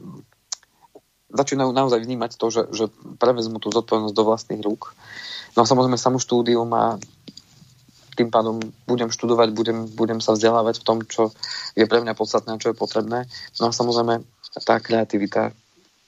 začínajú 1.31 1.71
naozaj 1.71 2.03
vnímať 2.03 2.35
to, 2.35 2.51
že, 2.51 2.61
že 2.75 2.85
prevezmú 3.17 3.63
tú 3.63 3.71
zodpovednosť 3.71 4.15
do 4.19 4.27
vlastných 4.27 4.61
rúk. 4.61 4.91
No 5.55 5.63
a 5.63 5.69
samozrejme 5.69 5.95
samú 5.95 6.19
štúdium 6.19 6.67
a 6.75 6.99
tým 8.15 8.29
pádom 8.29 8.59
budem 8.85 9.09
študovať, 9.09 9.49
budem, 9.53 9.85
budem 9.93 10.19
sa 10.21 10.33
vzdelávať 10.33 10.81
v 10.81 10.85
tom, 10.85 10.97
čo 11.05 11.33
je 11.73 11.85
pre 11.85 11.99
mňa 12.01 12.13
podstatné, 12.17 12.57
čo 12.61 12.71
je 12.71 12.77
potrebné. 12.77 13.25
No 13.61 13.69
a 13.69 13.75
samozrejme 13.75 14.21
tá 14.63 14.77
kreativita, 14.77 15.53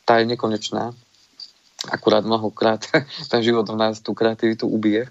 tá 0.05 0.13
je 0.21 0.25
nekonečná 0.29 0.93
akurát 1.91 2.25
mnohokrát 2.25 2.81
ten 3.31 3.41
život 3.43 3.67
v 3.69 3.77
nás 3.77 4.01
tú 4.01 4.13
kreativitu 4.13 4.65
ubije 4.65 5.09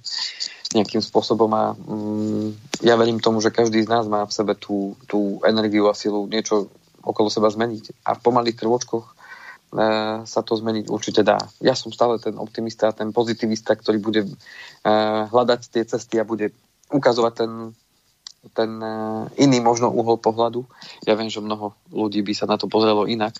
nejakým 0.75 0.99
spôsobom 0.99 1.51
a 1.55 1.71
mm, 1.79 2.83
ja 2.83 2.99
verím 2.99 3.23
tomu, 3.23 3.39
že 3.39 3.55
každý 3.55 3.87
z 3.87 3.89
nás 3.91 4.11
má 4.11 4.27
v 4.27 4.35
sebe 4.35 4.59
tú, 4.59 4.99
tú 5.07 5.39
energiu 5.47 5.87
a 5.87 5.95
silu 5.95 6.27
niečo 6.27 6.67
okolo 6.99 7.31
seba 7.31 7.47
zmeniť 7.47 8.03
a 8.03 8.19
v 8.19 8.23
pomalých 8.27 8.59
krôčkoch 8.59 9.07
e, 9.07 9.13
sa 10.27 10.41
to 10.43 10.59
zmeniť 10.59 10.91
určite 10.91 11.23
dá. 11.23 11.39
Ja 11.63 11.79
som 11.79 11.95
stále 11.95 12.19
ten 12.19 12.35
optimista, 12.43 12.91
ten 12.91 13.15
pozitivista, 13.15 13.79
ktorý 13.79 14.03
bude 14.03 14.23
e, 14.27 14.31
hľadať 15.31 15.61
tie 15.71 15.87
cesty 15.87 16.19
a 16.19 16.27
bude 16.27 16.51
ukazovať 16.93 17.33
ten, 17.33 17.53
ten 18.53 18.71
e, 18.81 18.95
iný 19.41 19.61
možno 19.65 19.89
uhol 19.89 20.21
pohľadu. 20.21 20.67
Ja 21.09 21.17
viem, 21.17 21.33
že 21.33 21.45
mnoho 21.45 21.77
ľudí 21.89 22.21
by 22.21 22.33
sa 22.37 22.51
na 22.51 22.61
to 22.61 22.69
pozrelo 22.69 23.09
inak, 23.09 23.37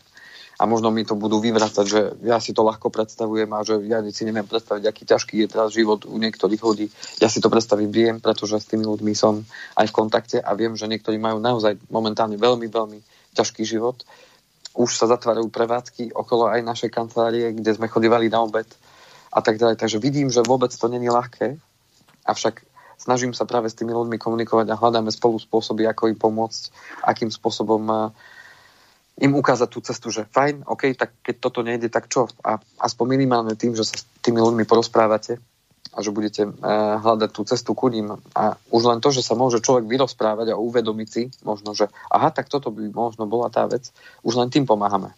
a 0.55 0.71
možno 0.71 0.95
mi 0.95 1.03
to 1.03 1.19
budú 1.19 1.43
vyvracať, 1.43 1.87
že 1.87 2.01
ja 2.23 2.39
si 2.39 2.55
to 2.55 2.63
ľahko 2.63 2.91
predstavujem 2.91 3.51
a 3.51 3.67
že 3.67 3.83
ja 3.91 3.99
si 4.15 4.23
neviem 4.23 4.47
predstaviť, 4.47 4.87
aký 4.87 5.03
ťažký 5.03 5.35
je 5.43 5.49
teraz 5.51 5.75
život 5.75 6.07
u 6.07 6.15
niektorých 6.15 6.63
ľudí. 6.63 6.87
Ja 7.19 7.27
si 7.27 7.43
to 7.43 7.51
predstaviť 7.51 7.89
viem, 7.91 8.23
pretože 8.23 8.63
s 8.63 8.71
tými 8.71 8.87
ľuďmi 8.87 9.13
som 9.19 9.43
aj 9.75 9.91
v 9.91 9.97
kontakte 9.97 10.39
a 10.39 10.55
viem, 10.55 10.79
že 10.79 10.87
niektorí 10.87 11.19
majú 11.19 11.43
naozaj 11.43 11.75
momentálne 11.91 12.39
veľmi, 12.39 12.71
veľmi 12.71 12.99
ťažký 13.35 13.67
život. 13.67 14.07
Už 14.75 14.95
sa 14.95 15.11
zatvárajú 15.11 15.51
prevádzky 15.51 16.15
okolo 16.15 16.51
aj 16.51 16.63
našej 16.63 16.91
kancelárie, 16.91 17.51
kde 17.55 17.75
sme 17.75 17.91
chodívali 17.91 18.31
na 18.31 18.47
obed 18.47 18.67
a 19.35 19.43
tak 19.43 19.59
ďalej. 19.59 19.79
Takže 19.79 19.99
vidím, 19.99 20.31
že 20.31 20.47
vôbec 20.47 20.71
to 20.71 20.87
není 20.87 21.11
ľahké, 21.11 21.59
avšak 22.27 22.63
snažím 22.99 23.33
sa 23.33 23.49
práve 23.49 23.71
s 23.71 23.79
tými 23.79 23.93
ľuďmi 23.95 24.17
komunikovať 24.17 24.73
a 24.73 24.79
hľadáme 24.79 25.11
spolu 25.11 25.39
spôsoby, 25.39 25.89
ako 25.89 26.13
im 26.13 26.19
pomôcť, 26.19 26.63
akým 27.05 27.31
spôsobom 27.31 28.13
im 29.15 29.33
ukázať 29.35 29.69
tú 29.71 29.79
cestu, 29.79 30.11
že 30.11 30.27
fajn, 30.27 30.67
OK, 30.67 30.91
tak 30.99 31.15
keď 31.23 31.35
toto 31.39 31.63
nejde, 31.63 31.87
tak 31.87 32.11
čo? 32.11 32.27
A 32.43 32.59
aspoň 32.83 33.15
minimálne 33.15 33.55
tým, 33.55 33.79
že 33.79 33.87
sa 33.87 33.95
s 33.95 34.05
tými 34.19 34.43
ľuďmi 34.43 34.67
porozprávate 34.67 35.39
a 35.95 35.99
že 36.03 36.11
budete 36.11 36.51
uh, 36.51 36.99
hľadať 36.99 37.31
tú 37.31 37.47
cestu 37.47 37.71
ku 37.79 37.87
ním. 37.87 38.19
A 38.35 38.59
už 38.75 38.83
len 38.91 38.99
to, 38.99 39.15
že 39.15 39.23
sa 39.23 39.39
môže 39.39 39.63
človek 39.63 39.87
vyrozprávať 39.87 40.51
a 40.51 40.59
uvedomiť 40.59 41.09
si, 41.09 41.31
možno, 41.47 41.79
že 41.79 41.87
aha, 42.11 42.35
tak 42.35 42.51
toto 42.51 42.75
by 42.75 42.91
možno 42.91 43.31
bola 43.31 43.47
tá 43.47 43.71
vec, 43.71 43.95
už 44.27 44.35
len 44.35 44.51
tým 44.51 44.67
pomáhame. 44.67 45.15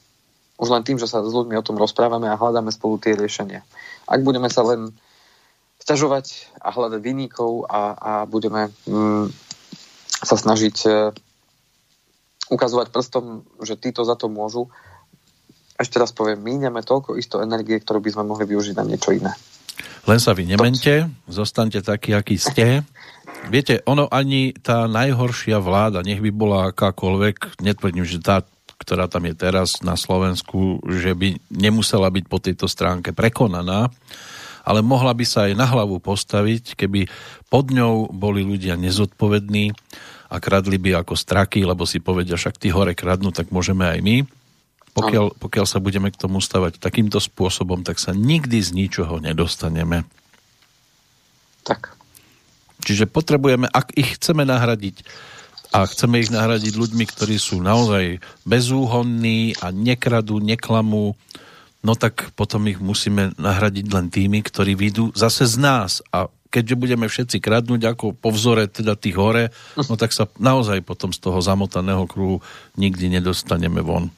Už 0.60 0.72
len 0.72 0.84
tým, 0.84 1.00
že 1.00 1.08
sa 1.08 1.24
s 1.24 1.32
ľuďmi 1.32 1.56
o 1.56 1.64
tom 1.64 1.80
rozprávame 1.80 2.28
a 2.28 2.36
hľadáme 2.36 2.68
spolu 2.72 3.00
tie 3.00 3.16
riešenia. 3.16 3.64
Ak 4.08 4.20
budeme 4.20 4.52
sa 4.52 4.64
len 4.64 4.92
sťažovať 5.86 6.58
a 6.58 6.74
hľadať 6.74 6.98
vynikov 6.98 7.70
a, 7.70 7.94
a 7.94 8.12
budeme 8.26 8.74
mm, 8.90 9.30
sa 10.18 10.34
snažiť 10.34 10.76
ukazovať 12.50 12.90
prstom, 12.90 13.46
že 13.62 13.78
títo 13.78 14.02
za 14.02 14.18
to 14.18 14.26
môžu. 14.26 14.70
Ešte 15.78 16.00
raz 16.02 16.10
poviem, 16.10 16.42
míňame 16.42 16.82
toľko 16.82 17.14
isto 17.20 17.38
energie, 17.38 17.78
ktorú 17.78 18.02
by 18.02 18.10
sme 18.10 18.24
mohli 18.24 18.48
využiť 18.48 18.74
na 18.74 18.84
niečo 18.86 19.12
iné. 19.12 19.34
Len 20.06 20.22
sa 20.22 20.32
vy 20.32 20.46
nemente, 20.46 21.10
zostaňte 21.26 21.82
takí, 21.82 22.14
akí 22.14 22.38
ste. 22.38 22.86
Viete, 23.50 23.82
ono 23.84 24.06
ani 24.06 24.54
tá 24.54 24.86
najhoršia 24.86 25.58
vláda, 25.58 26.06
nech 26.06 26.22
by 26.22 26.30
bola 26.30 26.70
akákoľvek, 26.70 27.60
netvrdím, 27.60 28.06
že 28.06 28.22
tá, 28.22 28.46
ktorá 28.78 29.10
tam 29.10 29.26
je 29.26 29.34
teraz 29.34 29.82
na 29.82 29.98
Slovensku, 29.98 30.80
že 30.86 31.12
by 31.12 31.42
nemusela 31.50 32.08
byť 32.08 32.24
po 32.30 32.38
tejto 32.38 32.66
stránke 32.70 33.10
prekonaná, 33.10 33.90
ale 34.66 34.82
mohla 34.82 35.14
by 35.14 35.22
sa 35.22 35.46
aj 35.46 35.54
na 35.54 35.64
hlavu 35.70 36.02
postaviť, 36.02 36.74
keby 36.74 37.06
pod 37.46 37.70
ňou 37.70 38.10
boli 38.10 38.42
ľudia 38.42 38.74
nezodpovední, 38.74 39.70
a 40.26 40.42
kradli 40.42 40.78
by 40.78 41.02
ako 41.02 41.14
straky, 41.14 41.62
lebo 41.62 41.86
si 41.86 42.02
povedia, 42.02 42.34
však 42.34 42.58
tí 42.58 42.74
hore 42.74 42.98
kradnú, 42.98 43.30
tak 43.30 43.54
môžeme 43.54 43.86
aj 43.86 44.00
my. 44.02 44.16
Pokiaľ, 44.96 45.38
pokiaľ 45.38 45.66
sa 45.68 45.78
budeme 45.78 46.08
k 46.08 46.18
tomu 46.18 46.40
stavať 46.40 46.80
takýmto 46.80 47.20
spôsobom, 47.20 47.84
tak 47.84 48.00
sa 48.00 48.16
nikdy 48.16 48.58
z 48.64 48.72
ničoho 48.72 49.20
nedostaneme. 49.20 50.08
Tak. 51.62 51.94
Čiže 52.82 53.06
potrebujeme, 53.06 53.68
ak 53.68 53.92
ich 53.94 54.16
chceme 54.18 54.48
nahradiť, 54.48 55.04
a 55.74 55.84
chceme 55.84 56.22
ich 56.22 56.32
nahradiť 56.32 56.74
ľuďmi, 56.78 57.04
ktorí 57.04 57.36
sú 57.36 57.60
naozaj 57.60 58.22
bezúhonní 58.48 59.58
a 59.60 59.68
nekradú, 59.74 60.40
neklamú, 60.40 61.12
no 61.84 61.92
tak 61.98 62.32
potom 62.38 62.64
ich 62.70 62.80
musíme 62.80 63.34
nahradiť 63.36 63.86
len 63.92 64.06
tými, 64.08 64.40
ktorí 64.44 64.76
vyjdú 64.76 65.12
zase 65.16 65.44
z 65.48 65.56
nás 65.60 66.04
a 66.14 66.28
keďže 66.50 66.78
budeme 66.78 67.06
všetci 67.10 67.36
kradnúť 67.42 67.82
ako 67.92 68.16
po 68.16 68.32
vzore 68.32 68.70
teda 68.70 68.96
tých 68.96 69.18
hore, 69.18 69.52
no 69.76 69.94
tak 69.98 70.14
sa 70.16 70.30
naozaj 70.40 70.80
potom 70.86 71.12
z 71.12 71.20
toho 71.20 71.36
zamotaného 71.42 72.08
kruhu 72.08 72.40
nikdy 72.80 73.12
nedostaneme 73.12 73.84
von. 73.84 74.08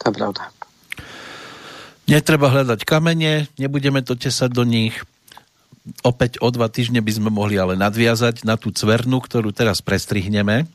To 0.00 0.02
je 0.08 0.12
pravda. 0.14 0.42
Netreba 2.06 2.46
hľadať 2.54 2.86
kamene, 2.86 3.50
nebudeme 3.58 3.98
to 3.98 4.14
tesať 4.14 4.54
do 4.54 4.62
nich. 4.62 4.94
Opäť 6.06 6.38
o 6.38 6.50
dva 6.54 6.70
týždne 6.70 7.02
by 7.02 7.12
sme 7.12 7.30
mohli 7.34 7.58
ale 7.58 7.74
nadviazať 7.74 8.46
na 8.46 8.54
tú 8.54 8.70
cvernu, 8.70 9.18
ktorú 9.18 9.50
teraz 9.50 9.82
prestrihneme. 9.82 10.70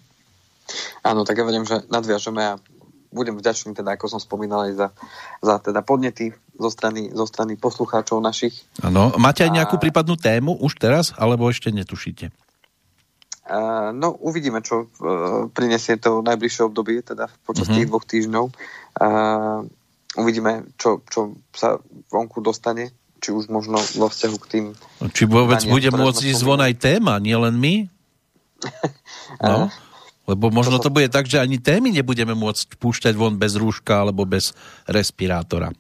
Áno, 1.04 1.24
tak 1.24 1.40
ja 1.40 1.48
vedem, 1.48 1.64
že 1.64 1.84
nadviažeme 1.88 2.44
a 2.46 2.54
budem 3.12 3.36
vďačný, 3.36 3.76
teda, 3.76 4.00
ako 4.00 4.18
som 4.18 4.20
spomínal, 4.24 4.72
aj 4.72 4.74
za, 4.74 4.88
za 5.44 5.56
teda 5.60 5.84
podnety 5.84 6.32
zo 6.56 6.70
strany, 6.72 7.12
zo 7.12 7.28
strany 7.28 7.60
poslucháčov 7.60 8.24
našich. 8.24 8.64
Áno. 8.80 9.12
Máte 9.20 9.44
aj 9.44 9.52
nejakú 9.52 9.76
a... 9.78 9.82
prípadnú 9.84 10.16
tému 10.16 10.56
už 10.64 10.80
teraz, 10.80 11.12
alebo 11.20 11.52
ešte 11.52 11.70
netušíte? 11.70 12.32
Uh, 13.52 13.92
no, 13.92 14.16
uvidíme, 14.16 14.64
čo 14.64 14.88
uh, 14.88 15.52
prinesie 15.52 16.00
to 16.00 16.24
najbližšie 16.24 16.72
obdobie, 16.72 17.04
teda 17.04 17.28
počas 17.44 17.68
uh-huh. 17.68 17.84
tých 17.84 17.90
dvoch 17.92 18.08
týždňov. 18.08 18.46
Uh, 18.96 19.68
uvidíme, 20.16 20.72
čo, 20.80 21.04
čo 21.12 21.36
sa 21.52 21.82
vonku 22.08 22.40
dostane, 22.40 22.96
či 23.20 23.36
už 23.36 23.52
možno 23.52 23.82
vo 24.00 24.08
vzťahu 24.08 24.38
k 24.40 24.46
tým... 24.48 24.66
Či 25.12 25.28
vôbec 25.28 25.60
bude 25.68 25.90
môcť 25.92 26.32
ísť 26.32 26.42
von 26.48 26.64
aj 26.64 26.74
téma, 26.80 27.20
nielen 27.20 27.60
my? 27.60 27.76
No. 29.42 29.72
Lebo 30.32 30.48
možno 30.48 30.80
to 30.80 30.88
bude 30.88 31.12
tak, 31.12 31.28
že 31.28 31.44
ani 31.44 31.60
témy 31.60 31.92
nebudeme 31.92 32.32
môcť 32.32 32.80
púšťať 32.80 33.20
von 33.20 33.36
bez 33.36 33.60
rúška 33.60 34.08
alebo 34.08 34.24
bez 34.24 34.56
respirátora. 34.88 35.76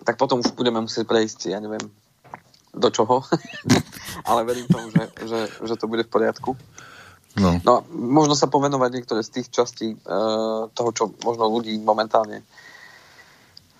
Tak 0.00 0.16
potom 0.16 0.40
už 0.40 0.56
budeme 0.56 0.80
musieť 0.80 1.04
prejsť, 1.04 1.52
ja 1.52 1.60
neviem, 1.60 1.84
do 2.72 2.88
čoho. 2.88 3.20
Ale 4.28 4.48
verím 4.48 4.64
tomu, 4.72 4.88
že, 4.88 5.04
že, 5.28 5.40
že 5.68 5.74
to 5.76 5.84
bude 5.84 6.08
v 6.08 6.12
poriadku. 6.12 6.56
No. 7.36 7.60
no, 7.60 7.84
možno 7.92 8.32
sa 8.32 8.48
povenovať 8.48 8.90
niektoré 8.96 9.20
z 9.20 9.40
tých 9.40 9.52
častí 9.52 9.92
uh, 9.92 10.72
toho, 10.72 10.90
čo 10.96 11.12
možno 11.20 11.52
ľudí 11.52 11.76
momentálne 11.76 12.40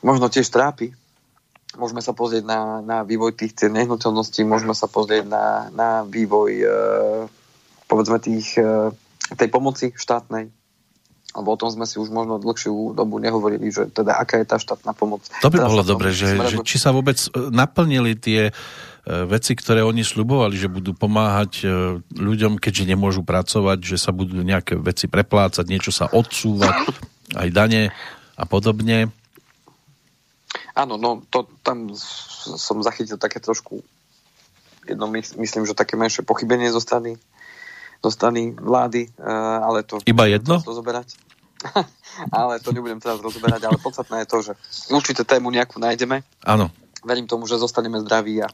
možno 0.05 0.28
tiež 0.28 0.53
trápi. 0.53 0.93
Môžeme 1.81 2.05
sa 2.05 2.12
pozrieť 2.12 2.44
na, 2.44 2.85
na 2.85 2.98
vývoj 3.01 3.32
tých 3.32 3.57
cien 3.57 3.73
nehnuteľností, 3.73 4.44
môžeme 4.44 4.77
sa 4.77 4.93
pozrieť 4.93 5.24
na, 5.24 5.73
na 5.73 5.89
vývoj 6.05 6.53
uh, 6.69 6.69
povedzme 7.86 8.18
tých, 8.18 8.58
e, 8.58 8.90
tej 9.34 9.48
pomoci 9.50 9.94
štátnej, 9.94 10.50
lebo 11.36 11.48
o 11.52 11.58
tom 11.58 11.68
sme 11.68 11.84
si 11.84 12.00
už 12.00 12.08
možno 12.08 12.40
dlhšiu 12.40 12.96
dobu 12.96 13.20
nehovorili, 13.20 13.68
že 13.68 13.90
teda 13.92 14.16
aká 14.18 14.40
je 14.42 14.46
tá 14.48 14.56
štátna 14.56 14.92
pomoc. 14.96 15.26
To 15.42 15.52
by 15.52 15.58
bolo 15.62 15.84
dobre, 15.84 16.10
že, 16.10 16.36
že 16.48 16.62
či 16.66 16.76
sa 16.78 16.90
vôbec 16.90 17.16
e, 17.16 17.28
naplnili 17.50 18.18
tie 18.18 18.50
e, 18.50 18.52
veci, 19.30 19.54
ktoré 19.54 19.86
oni 19.86 20.02
slubovali, 20.02 20.54
že 20.58 20.72
budú 20.72 20.92
pomáhať 20.92 21.66
ľuďom, 22.14 22.58
keďže 22.58 22.84
nemôžu 22.90 23.22
pracovať, 23.22 23.78
že 23.82 23.96
sa 24.00 24.10
budú 24.10 24.42
nejaké 24.42 24.76
veci 24.78 25.06
preplácať, 25.06 25.64
niečo 25.66 25.94
sa 25.94 26.10
odsúvať, 26.10 26.74
aj 27.42 27.48
dane 27.54 27.94
a 28.36 28.44
podobne. 28.44 29.08
Áno, 30.76 31.00
no 31.00 31.24
to 31.32 31.48
tam 31.64 31.92
som 31.96 32.84
zachytil 32.84 33.16
také 33.16 33.40
trošku 33.40 33.80
jedno 34.86 35.10
myslím, 35.10 35.66
že 35.66 35.74
také 35.74 35.98
menšie 35.98 36.22
pochybenie 36.22 36.70
zo 36.70 36.78
strany 36.78 37.18
zo 38.07 38.11
strany 38.15 38.55
vlády, 38.55 39.11
eh, 39.11 39.27
ale 39.66 39.83
to... 39.83 39.99
Iba 40.07 40.31
jedno? 40.31 40.62
Rozoberať. 40.62 41.19
ale 42.39 42.62
to 42.62 42.70
nebudem 42.70 43.03
teraz 43.03 43.19
rozoberať, 43.19 43.66
ale 43.66 43.83
podstatné 43.83 44.23
je 44.23 44.31
to, 44.31 44.39
že 44.47 44.53
určite 44.95 45.27
tému 45.27 45.51
nejakú 45.51 45.83
nájdeme. 45.83 46.23
Áno. 46.47 46.70
Verím 47.07 47.27
tomu, 47.31 47.47
že 47.47 47.59
zostaneme 47.59 48.03
zdraví 48.03 48.43
a, 48.43 48.51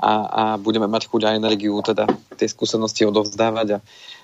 a, 0.00 0.12
a 0.12 0.42
budeme 0.56 0.88
mať 0.88 1.08
chuť 1.12 1.22
a 1.28 1.36
energiu 1.36 1.76
teda 1.84 2.08
tie 2.36 2.48
skúsenosti 2.48 3.04
odovzdávať 3.04 3.68
a 3.76 3.78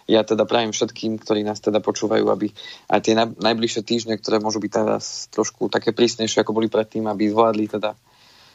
ja 0.07 0.23
teda 0.23 0.49
prajem 0.49 0.73
všetkým, 0.73 1.19
ktorí 1.21 1.45
nás 1.45 1.61
teda 1.61 1.83
počúvajú, 1.83 2.25
aby 2.31 2.55
aj 2.89 3.01
tie 3.05 3.15
najbližšie 3.19 3.83
týždne, 3.85 4.15
ktoré 4.17 4.39
môžu 4.41 4.63
byť 4.63 4.73
teraz 4.73 5.29
trošku 5.35 5.69
také 5.69 5.93
prísnejšie, 5.93 6.41
ako 6.41 6.57
boli 6.57 6.73
predtým, 6.73 7.05
aby 7.11 7.29
zvládli 7.29 7.69
teda 7.69 7.93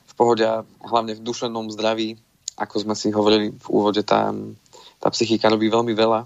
v 0.10 0.14
pohode 0.16 0.42
a 0.48 0.64
hlavne 0.82 1.14
v 1.14 1.22
dušenom 1.22 1.70
zdraví, 1.70 2.18
ako 2.58 2.76
sme 2.88 2.96
si 2.98 3.12
hovorili 3.12 3.52
v 3.52 3.68
úvode, 3.68 4.02
tam 4.02 4.56
tá 5.02 5.10
psychika 5.10 5.50
robí 5.50 5.68
veľmi 5.68 5.98
veľa 5.98 6.22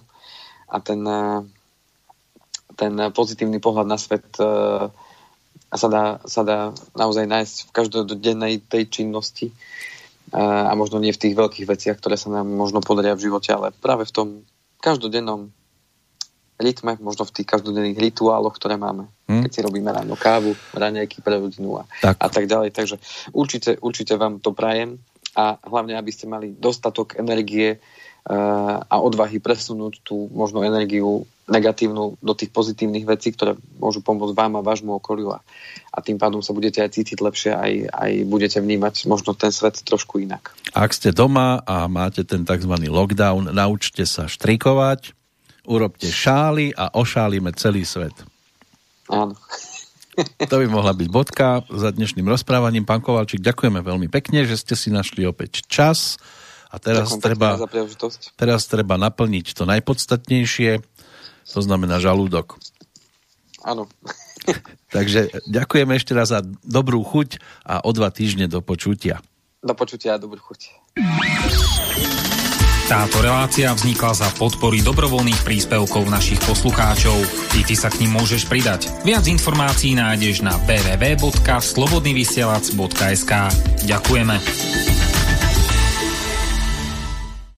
a 0.68 0.77
ten, 0.84 0.99
eh, 1.07 1.39
ten 2.76 2.93
pozitívny 3.15 3.64
pohľad 3.64 3.88
na 3.88 3.95
svet 3.95 4.27
eh, 4.38 4.91
sa 5.76 5.88
dá, 5.88 6.19
sa 6.27 6.41
dá 6.43 6.60
naozaj 6.93 7.26
nájsť 7.26 7.56
v 7.68 7.73
každodennej 7.73 8.53
tej 8.68 8.91
činnosti 8.91 9.56
eh, 9.56 10.35
a 10.35 10.76
možno 10.76 10.99
nie 10.99 11.15
v 11.15 11.22
tých 11.23 11.35
veľkých 11.39 11.65
veciach, 11.72 11.97
ktoré 12.03 12.19
sa 12.19 12.27
nám 12.27 12.52
možno 12.52 12.84
podaria 12.84 13.15
v 13.15 13.31
živote, 13.31 13.56
ale 13.56 13.72
práve 13.72 14.03
v 14.03 14.14
tom 14.14 14.27
každodennom 14.84 15.56
rytme, 16.56 16.95
možno 17.03 17.27
v 17.27 17.35
tých 17.35 17.47
každodenných 17.52 17.99
rituáloch, 17.99 18.56
ktoré 18.56 18.80
máme. 18.80 19.11
Hmm. 19.27 19.43
Keď 19.43 19.52
si 19.52 19.60
robíme 19.60 19.91
ráno 19.91 20.15
kávu, 20.15 20.56
raňajky 20.72 21.19
pre 21.19 21.35
rodinu 21.35 21.84
a 21.84 21.89
tak. 21.99 22.15
a 22.15 22.27
tak 22.31 22.45
ďalej. 22.47 22.72
Takže 22.72 22.95
určite, 23.35 23.76
určite 23.84 24.15
vám 24.15 24.39
to 24.39 24.56
prajem 24.56 25.03
a 25.35 25.60
hlavne, 25.68 25.99
aby 25.99 26.11
ste 26.15 26.31
mali 26.31 26.56
dostatok 26.56 27.19
energie 27.19 27.84
a 28.26 28.95
odvahy 29.06 29.38
presunúť 29.38 30.02
tú 30.02 30.26
možno 30.34 30.65
energiu 30.65 31.30
negatívnu 31.45 32.18
do 32.18 32.34
tých 32.34 32.49
pozitívnych 32.49 33.06
vecí, 33.06 33.30
ktoré 33.30 33.53
môžu 33.77 34.02
pomôcť 34.02 34.34
vám 34.34 34.57
a 34.57 34.65
vášmu 34.65 34.97
okoliu 34.97 35.30
a, 35.30 35.45
a 35.93 36.02
tým 36.02 36.18
pádom 36.18 36.41
sa 36.41 36.49
budete 36.49 36.81
aj 36.81 36.97
cítiť 36.97 37.22
lepšie, 37.22 37.53
aj, 37.53 37.73
aj 37.93 38.11
budete 38.26 38.57
vnímať 38.57 39.06
možno 39.06 39.38
ten 39.38 39.53
svet 39.53 39.77
trošku 39.85 40.18
inak. 40.18 40.57
Ak 40.73 40.97
ste 40.97 41.14
doma 41.14 41.61
a 41.69 41.85
máte 41.85 42.26
ten 42.26 42.41
tzv. 42.41 42.73
lockdown, 42.89 43.53
naučte 43.53 44.10
sa 44.10 44.26
štrikovať, 44.26 45.14
urobte 45.69 46.10
šály 46.10 46.73
a 46.73 46.97
ošálime 46.97 47.53
celý 47.53 47.85
svet. 47.85 48.14
Áno. 49.14 49.38
To 50.47 50.64
by 50.64 50.68
mohla 50.72 50.95
byť 50.95 51.11
bodka 51.11 51.68
za 51.68 51.91
dnešným 51.91 52.23
rozprávaním. 52.23 52.88
Pán 52.88 53.03
Kovalčík, 53.03 53.43
ďakujeme 53.43 53.84
veľmi 53.84 54.07
pekne, 54.07 54.47
že 54.47 54.56
ste 54.56 54.72
si 54.72 54.88
našli 54.88 55.27
opäť 55.27 55.68
čas. 55.68 56.15
A 56.76 56.77
teraz 56.84 57.07
treba, 57.23 57.56
teraz 58.35 58.68
treba 58.68 58.99
naplniť 58.99 59.56
to 59.56 59.64
najpodstatnejšie, 59.64 60.84
to 61.47 61.60
znamená 61.64 62.03
žalúdok. 62.03 62.60
Áno. 63.64 63.88
Takže 64.95 65.31
ďakujeme 65.47 65.95
ešte 65.95 66.11
raz 66.11 66.35
za 66.35 66.43
dobrú 66.68 66.99
chuť 66.99 67.39
a 67.64 67.80
o 67.88 67.95
dva 67.95 68.11
týždne 68.11 68.52
do 68.52 68.60
počutia. 68.60 69.23
Do 69.64 69.72
počutia 69.72 70.15
a 70.15 70.18
dobrú 70.19 70.43
chuť. 70.43 70.60
Táto 72.85 73.18
relácia 73.18 73.73
vznikla 73.73 74.14
za 74.14 74.30
podpory 74.38 74.85
dobrovoľných 74.85 75.41
príspevkov 75.41 76.06
našich 76.06 76.38
poslucháčov. 76.45 77.18
I 77.57 77.65
ty 77.65 77.73
sa 77.73 77.89
k 77.89 78.06
ním 78.06 78.22
môžeš 78.22 78.45
pridať. 78.45 78.93
Viac 79.02 79.26
informácií 79.26 79.97
nájdeš 79.97 80.45
na 80.45 80.53
www.slobodnyvysielac.sk 80.69 83.34
Ďakujeme. 83.89 84.38